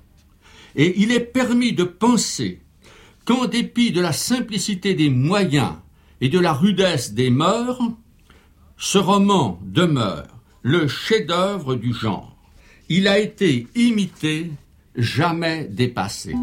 Et 0.74 1.00
il 1.00 1.12
est 1.12 1.20
permis 1.20 1.72
de 1.72 1.84
penser 1.84 2.62
qu'en 3.24 3.46
dépit 3.46 3.92
de 3.92 4.00
la 4.00 4.12
simplicité 4.12 4.94
des 4.94 5.08
moyens 5.08 5.74
et 6.20 6.28
de 6.28 6.38
la 6.38 6.52
rudesse 6.52 7.12
des 7.12 7.30
mœurs, 7.30 7.80
ce 8.76 8.98
roman 8.98 9.58
demeure 9.62 10.26
le 10.62 10.88
chef-d'œuvre 10.88 11.74
du 11.74 11.94
genre. 11.94 12.36
Il 12.88 13.08
a 13.08 13.18
été 13.18 13.66
imité, 13.74 14.50
jamais 14.94 15.64
dépassé. 15.64 16.34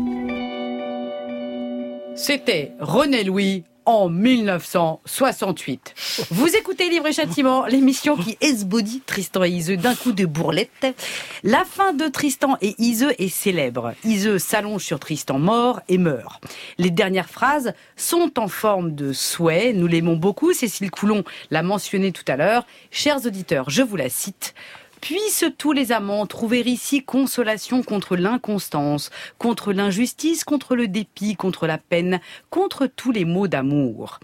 C'était 2.15 2.73
René 2.79 3.23
Louis 3.23 3.63
en 3.85 4.09
1968. 4.09 6.27
Vous 6.31 6.55
écoutez 6.55 6.89
Livre 6.89 7.07
et 7.07 7.13
Châtiment, 7.13 7.65
l'émission 7.65 8.17
qui 8.17 8.37
esbaudit 8.41 9.01
Tristan 9.05 9.43
et 9.43 9.49
Iseux 9.49 9.77
d'un 9.77 9.95
coup 9.95 10.11
de 10.11 10.25
bourlette. 10.25 10.87
La 11.43 11.65
fin 11.65 11.93
de 11.93 12.07
Tristan 12.07 12.57
et 12.61 12.75
Iseux 12.77 13.13
est 13.19 13.29
célèbre. 13.29 13.93
Iseux 14.03 14.39
s'allonge 14.39 14.83
sur 14.83 14.99
Tristan 14.99 15.39
mort 15.39 15.81
et 15.89 15.97
meurt. 15.97 16.43
Les 16.77 16.91
dernières 16.91 17.29
phrases 17.29 17.73
sont 17.95 18.39
en 18.39 18.47
forme 18.47 18.95
de 18.95 19.13
souhait. 19.13 19.73
Nous 19.73 19.87
l'aimons 19.87 20.15
beaucoup. 20.15 20.53
Cécile 20.53 20.91
Coulon 20.91 21.23
l'a 21.51 21.63
mentionné 21.63 22.11
tout 22.11 22.25
à 22.27 22.35
l'heure. 22.35 22.65
Chers 22.91 23.25
auditeurs, 23.25 23.69
je 23.69 23.81
vous 23.81 23.95
la 23.95 24.09
cite. 24.09 24.53
Puissent 25.03 25.43
tous 25.57 25.73
les 25.73 25.91
amants 25.91 26.25
trouver 26.27 26.61
ici 26.61 27.03
consolation 27.03 27.83
contre 27.83 28.15
l'inconstance, 28.15 29.09
contre 29.37 29.73
l'injustice, 29.73 30.45
contre 30.45 30.77
le 30.77 30.87
dépit, 30.87 31.35
contre 31.35 31.67
la 31.67 31.77
peine, 31.77 32.21
contre 32.49 32.87
tous 32.87 33.11
les 33.11 33.25
maux 33.25 33.49
d'amour. 33.49 34.21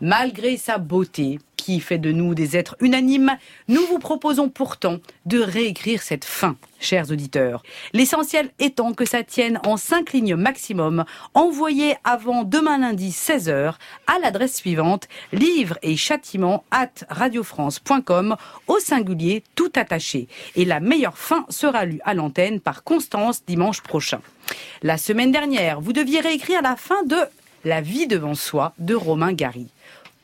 Malgré 0.00 0.56
sa 0.56 0.78
beauté, 0.78 1.38
qui 1.64 1.80
fait 1.80 1.98
de 1.98 2.12
nous 2.12 2.34
des 2.34 2.58
êtres 2.58 2.76
unanimes, 2.80 3.38
nous 3.68 3.86
vous 3.86 3.98
proposons 3.98 4.50
pourtant 4.50 4.98
de 5.24 5.38
réécrire 5.38 6.02
cette 6.02 6.26
fin, 6.26 6.56
chers 6.78 7.10
auditeurs. 7.10 7.62
L'essentiel 7.94 8.50
étant 8.58 8.92
que 8.92 9.06
ça 9.06 9.22
tienne 9.22 9.58
en 9.64 9.78
cinq 9.78 10.12
lignes 10.12 10.36
maximum, 10.36 11.06
envoyées 11.32 11.94
avant 12.04 12.44
demain 12.44 12.76
lundi 12.76 13.08
16h 13.08 13.76
à 14.06 14.18
l'adresse 14.18 14.56
suivante, 14.56 15.08
livre 15.32 15.78
et 15.82 15.96
châtiment 15.96 16.64
at 16.70 17.06
radiofrance.com 17.08 18.36
au 18.66 18.78
singulier 18.78 19.42
tout 19.54 19.72
attaché. 19.74 20.28
Et 20.56 20.66
la 20.66 20.80
meilleure 20.80 21.16
fin 21.16 21.46
sera 21.48 21.86
lue 21.86 22.00
à 22.04 22.12
l'antenne 22.12 22.60
par 22.60 22.84
Constance 22.84 23.42
dimanche 23.46 23.80
prochain. 23.80 24.20
La 24.82 24.98
semaine 24.98 25.32
dernière, 25.32 25.80
vous 25.80 25.94
deviez 25.94 26.20
réécrire 26.20 26.60
la 26.60 26.76
fin 26.76 27.04
de 27.04 27.16
La 27.64 27.80
vie 27.80 28.06
devant 28.06 28.34
soi 28.34 28.74
de 28.78 28.94
Romain 28.94 29.32
Gary. 29.32 29.68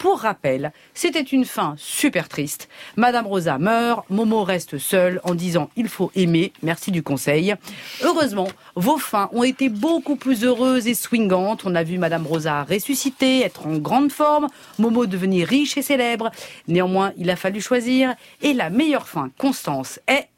Pour 0.00 0.20
rappel, 0.20 0.72
c'était 0.94 1.20
une 1.20 1.44
fin 1.44 1.74
super 1.76 2.30
triste. 2.30 2.70
Madame 2.96 3.26
Rosa 3.26 3.58
meurt, 3.58 4.08
Momo 4.08 4.44
reste 4.44 4.78
seule 4.78 5.20
en 5.24 5.34
disant 5.34 5.68
il 5.76 5.88
faut 5.88 6.10
aimer, 6.14 6.54
merci 6.62 6.90
du 6.90 7.02
conseil. 7.02 7.54
Heureusement, 8.02 8.48
vos 8.76 8.96
fins 8.96 9.28
ont 9.34 9.44
été 9.44 9.68
beaucoup 9.68 10.16
plus 10.16 10.42
heureuses 10.42 10.88
et 10.88 10.94
swingantes. 10.94 11.66
On 11.66 11.74
a 11.74 11.82
vu 11.82 11.98
Madame 11.98 12.26
Rosa 12.26 12.64
ressusciter, 12.64 13.42
être 13.42 13.66
en 13.66 13.76
grande 13.76 14.10
forme, 14.10 14.46
Momo 14.78 15.04
devenir 15.04 15.46
riche 15.46 15.76
et 15.76 15.82
célèbre. 15.82 16.30
Néanmoins, 16.66 17.12
il 17.18 17.28
a 17.28 17.36
fallu 17.36 17.60
choisir 17.60 18.14
et 18.40 18.54
la 18.54 18.70
meilleure 18.70 19.06
fin, 19.06 19.28
Constance, 19.36 20.00
est 20.06 20.28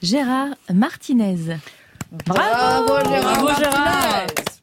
Gérard 0.00 0.54
Martinez. 0.72 1.56
Bravo, 2.12 2.98
Gérard 3.08 3.42
Bravo, 3.42 3.48
Martinez. 3.48 4.55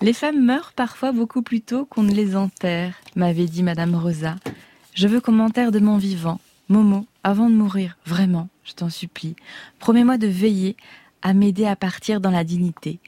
Les 0.00 0.12
femmes 0.12 0.44
meurent 0.44 0.72
parfois 0.74 1.10
beaucoup 1.10 1.42
plus 1.42 1.60
tôt 1.60 1.84
qu'on 1.84 2.04
ne 2.04 2.14
les 2.14 2.36
enterre, 2.36 2.94
m'avait 3.16 3.46
dit 3.46 3.64
Madame 3.64 3.96
Rosa. 3.96 4.36
Je 4.94 5.08
veux 5.08 5.20
commentaire 5.20 5.72
de 5.72 5.80
mon 5.80 5.96
vivant. 5.96 6.40
Momo, 6.68 7.06
avant 7.24 7.50
de 7.50 7.54
mourir, 7.54 7.96
vraiment, 8.06 8.48
je 8.62 8.74
t'en 8.74 8.90
supplie, 8.90 9.34
promets-moi 9.80 10.16
de 10.18 10.26
veiller 10.28 10.76
à 11.22 11.32
m'aider 11.32 11.66
à 11.66 11.74
partir 11.74 12.20
dans 12.20 12.30
la 12.30 12.44
dignité. 12.44 13.00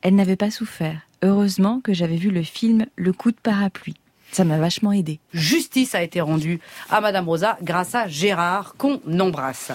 Elle 0.00 0.14
n'avait 0.14 0.36
pas 0.36 0.50
souffert. 0.50 1.00
Heureusement 1.22 1.80
que 1.80 1.92
j'avais 1.92 2.16
vu 2.16 2.30
le 2.30 2.42
film 2.42 2.86
Le 2.96 3.12
coup 3.12 3.32
de 3.32 3.36
parapluie. 3.36 3.96
Ça 4.32 4.44
m'a 4.44 4.58
vachement 4.58 4.92
aidé. 4.92 5.18
Justice 5.34 5.94
a 5.94 6.02
été 6.02 6.22
rendue 6.22 6.60
à 6.88 7.02
Madame 7.02 7.28
Rosa 7.28 7.58
grâce 7.62 7.94
à 7.94 8.08
Gérard 8.08 8.76
qu'on 8.78 9.00
embrasse. 9.18 9.72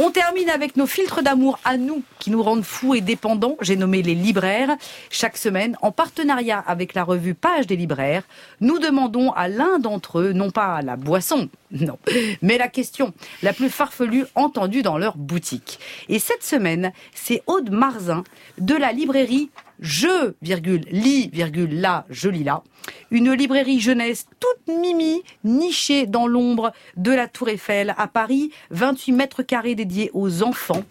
On 0.00 0.12
termine 0.12 0.48
avec 0.48 0.76
nos 0.76 0.86
filtres 0.86 1.24
d'amour 1.24 1.58
à 1.64 1.76
nous 1.76 2.04
qui 2.20 2.30
nous 2.30 2.40
rendent 2.40 2.64
fous 2.64 2.94
et 2.94 3.00
dépendants. 3.00 3.56
J'ai 3.60 3.74
nommé 3.74 4.00
les 4.00 4.14
libraires. 4.14 4.76
Chaque 5.10 5.36
semaine, 5.36 5.76
en 5.82 5.90
partenariat 5.90 6.60
avec 6.60 6.94
la 6.94 7.02
revue 7.02 7.34
Page 7.34 7.66
des 7.66 7.74
libraires, 7.74 8.22
nous 8.60 8.78
demandons 8.78 9.32
à 9.32 9.48
l'un 9.48 9.80
d'entre 9.80 10.20
eux, 10.20 10.32
non 10.32 10.52
pas 10.52 10.82
la 10.82 10.94
boisson, 10.94 11.48
non, 11.72 11.98
mais 12.42 12.58
la 12.58 12.68
question 12.68 13.12
la 13.42 13.52
plus 13.52 13.70
farfelue 13.70 14.24
entendue 14.36 14.82
dans 14.82 14.98
leur 14.98 15.16
boutique. 15.16 15.80
Et 16.08 16.20
cette 16.20 16.44
semaine, 16.44 16.92
c'est 17.12 17.42
Aude 17.48 17.70
Marzin 17.70 18.22
de 18.58 18.76
la 18.76 18.92
librairie 18.92 19.50
je, 19.80 20.34
virgule, 20.42 20.82
lis, 20.90 21.30
virgule, 21.32 21.80
là, 21.80 22.04
je 22.10 22.28
lis 22.28 22.44
là. 22.44 22.62
Une 23.10 23.32
librairie 23.32 23.80
jeunesse 23.80 24.26
toute 24.40 24.76
mimi, 24.76 25.22
nichée 25.44 26.06
dans 26.06 26.26
l'ombre 26.26 26.72
de 26.96 27.12
la 27.12 27.28
Tour 27.28 27.48
Eiffel 27.48 27.94
à 27.96 28.06
Paris, 28.06 28.50
28 28.70 29.12
mètres 29.12 29.42
carrés 29.42 29.74
dédiés 29.74 30.10
aux 30.14 30.42
enfants. 30.42 30.84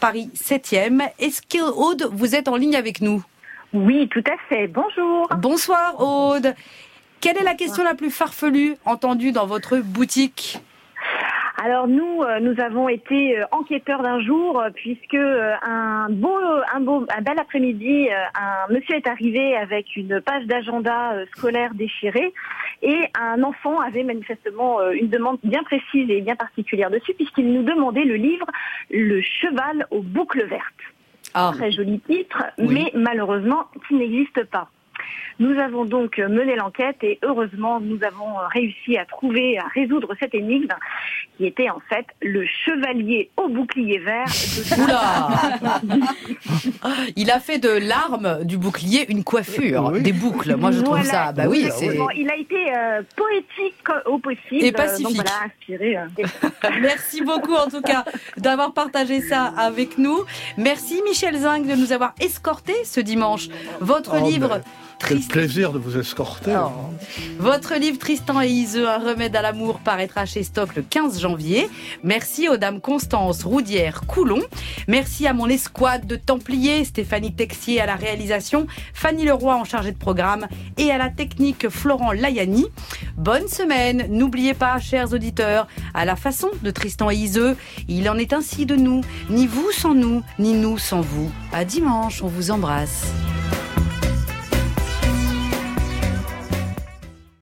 Paris 0.00 0.30
7e. 0.34 1.08
Est-ce 1.18 1.42
que 1.42 1.62
Aude, 1.62 2.08
vous 2.12 2.34
êtes 2.34 2.48
en 2.48 2.56
ligne 2.56 2.76
avec 2.76 3.00
nous? 3.00 3.24
Oui, 3.72 4.08
tout 4.08 4.24
à 4.26 4.36
fait. 4.48 4.68
Bonjour. 4.68 5.28
Bonsoir 5.38 6.00
Aude. 6.00 6.54
Quelle 7.20 7.38
est 7.38 7.44
la 7.44 7.54
question 7.54 7.82
la 7.82 7.94
plus 7.94 8.10
farfelue 8.10 8.76
entendue 8.84 9.32
dans 9.32 9.46
votre 9.46 9.78
boutique? 9.78 10.60
Alors 11.56 11.86
nous, 11.86 12.22
euh, 12.22 12.40
nous 12.40 12.60
avons 12.60 12.88
été 12.88 13.38
euh, 13.38 13.44
enquêteurs 13.52 14.02
d'un 14.02 14.20
jour 14.20 14.60
euh, 14.60 14.70
puisque 14.74 15.14
un 15.14 16.08
beau, 16.10 16.36
un 16.74 16.80
beau, 16.80 17.06
un 17.16 17.22
bel 17.22 17.38
après-midi, 17.38 18.08
un 18.34 18.72
monsieur 18.72 18.96
est 18.96 19.06
arrivé 19.06 19.56
avec 19.56 19.94
une 19.96 20.20
page 20.20 20.46
d'agenda 20.46 21.14
scolaire 21.36 21.74
déchirée 21.74 22.32
et 22.82 22.98
un 23.18 23.42
enfant 23.44 23.80
avait 23.80 24.02
manifestement 24.02 24.90
une 24.90 25.08
demande 25.08 25.38
bien 25.44 25.62
précise 25.62 26.10
et 26.10 26.20
bien 26.20 26.34
particulière 26.36 26.90
dessus 26.90 27.14
puisqu'il 27.14 27.52
nous 27.52 27.62
demandait 27.62 28.04
le 28.04 28.16
livre 28.16 28.46
Le 28.90 29.20
cheval 29.22 29.86
aux 29.90 30.02
boucles 30.02 30.44
vertes. 30.46 30.62
Ah. 31.34 31.52
Très 31.54 31.70
joli 31.70 32.00
titre, 32.00 32.44
Oui. 32.58 32.68
mais 32.74 32.90
malheureusement 32.94 33.66
qui 33.88 33.94
n'existe 33.94 34.44
pas. 34.44 34.68
Nous 35.40 35.58
avons 35.58 35.84
donc 35.84 36.18
mené 36.18 36.54
l'enquête 36.54 36.98
et 37.02 37.18
heureusement, 37.24 37.80
nous 37.80 37.98
avons 38.04 38.34
réussi 38.52 38.96
à 38.96 39.04
trouver, 39.04 39.58
à 39.58 39.64
résoudre 39.74 40.14
cette 40.20 40.32
énigme 40.32 40.68
qui 41.36 41.46
était 41.46 41.68
en 41.70 41.80
fait 41.88 42.06
le 42.22 42.44
chevalier 42.46 43.30
au 43.36 43.48
bouclier 43.48 43.98
vert. 43.98 44.26
De... 44.26 44.82
Oula 44.82 45.28
Il 47.16 47.30
a 47.32 47.40
fait 47.40 47.58
de 47.58 47.68
l'arme 47.68 48.44
du 48.44 48.58
bouclier 48.58 49.10
une 49.10 49.24
coiffure, 49.24 49.90
des 49.92 50.12
boucles. 50.12 50.54
Moi, 50.56 50.70
je 50.70 50.80
trouve 50.82 50.98
Voilà. 51.00 51.10
ça. 51.26 51.32
Bah 51.32 51.44
oui, 51.48 51.66
c'est. 51.70 51.96
Bon, 51.96 52.08
il 52.16 52.30
a 52.30 52.36
été 52.36 52.72
euh, 52.76 53.02
poétique 53.16 53.84
au 54.06 54.18
possible. 54.18 54.64
Et 54.64 54.70
pacifique. 54.72 55.16
Donc 55.16 55.26
voilà, 55.26 55.46
inspiré. 55.46 55.96
euh, 55.96 56.06
des- 56.16 56.24
Merci 56.80 57.22
beaucoup 57.22 57.54
en 57.54 57.68
tout 57.68 57.82
cas 57.82 58.04
d'avoir 58.36 58.72
partagé 58.72 59.20
ça 59.20 59.52
avec 59.58 59.98
nous. 59.98 60.18
Merci 60.56 61.00
Michel 61.04 61.36
Zing 61.36 61.66
de 61.68 61.74
nous 61.74 61.92
avoir 61.92 62.14
escorté 62.20 62.72
ce 62.84 63.00
dimanche. 63.00 63.48
Votre 63.80 64.18
Oh, 64.22 64.26
livre 64.28 64.48
mais 64.58 64.62
Quel 65.06 65.20
plaisir 65.20 65.72
de 65.72 65.78
vous 65.78 65.98
escorter. 65.98 66.56
Oh. 66.56 66.70
Votre 67.38 67.74
livre 67.74 67.98
Tristan 67.98 68.40
et 68.40 68.48
Iseux, 68.48 68.88
un 68.88 68.98
remède 68.98 69.36
à 69.36 69.42
l'amour 69.42 69.80
paraîtra 69.80 70.24
chez 70.24 70.42
Stock 70.42 70.74
le 70.76 70.82
15 70.82 71.20
janvier. 71.20 71.68
Merci 72.02 72.48
aux 72.48 72.56
dames 72.56 72.80
Constance 72.80 73.44
Roudière 73.44 74.02
Coulon. 74.06 74.40
Merci 74.88 75.26
à 75.26 75.34
mon 75.34 75.46
escouade 75.46 76.06
de 76.06 76.16
Templiers, 76.16 76.84
Stéphanie 76.84 77.34
Texier 77.34 77.82
à 77.82 77.86
la 77.86 77.96
réalisation, 77.96 78.66
Fanny 78.94 79.26
Leroy 79.26 79.54
en 79.54 79.64
chargée 79.64 79.92
de 79.92 79.98
programme 79.98 80.46
et 80.78 80.90
à 80.90 80.96
la 80.96 81.10
technique 81.10 81.68
Florent 81.68 82.12
Layani. 82.12 82.66
Bonne 83.18 83.48
semaine. 83.48 84.06
N'oubliez 84.08 84.54
pas, 84.54 84.78
chers 84.78 85.12
auditeurs, 85.12 85.66
à 85.92 86.06
la 86.06 86.16
façon 86.16 86.48
de 86.62 86.70
Tristan 86.70 87.10
et 87.10 87.16
Iseux, 87.16 87.56
il 87.88 88.08
en 88.08 88.16
est 88.16 88.32
ainsi 88.32 88.64
de 88.64 88.74
nous. 88.74 89.02
Ni 89.28 89.46
vous 89.46 89.70
sans 89.70 89.94
nous, 89.94 90.22
ni 90.38 90.54
nous 90.54 90.78
sans 90.78 91.02
vous. 91.02 91.30
À 91.52 91.66
dimanche, 91.66 92.22
on 92.22 92.28
vous 92.28 92.50
embrasse. 92.50 93.12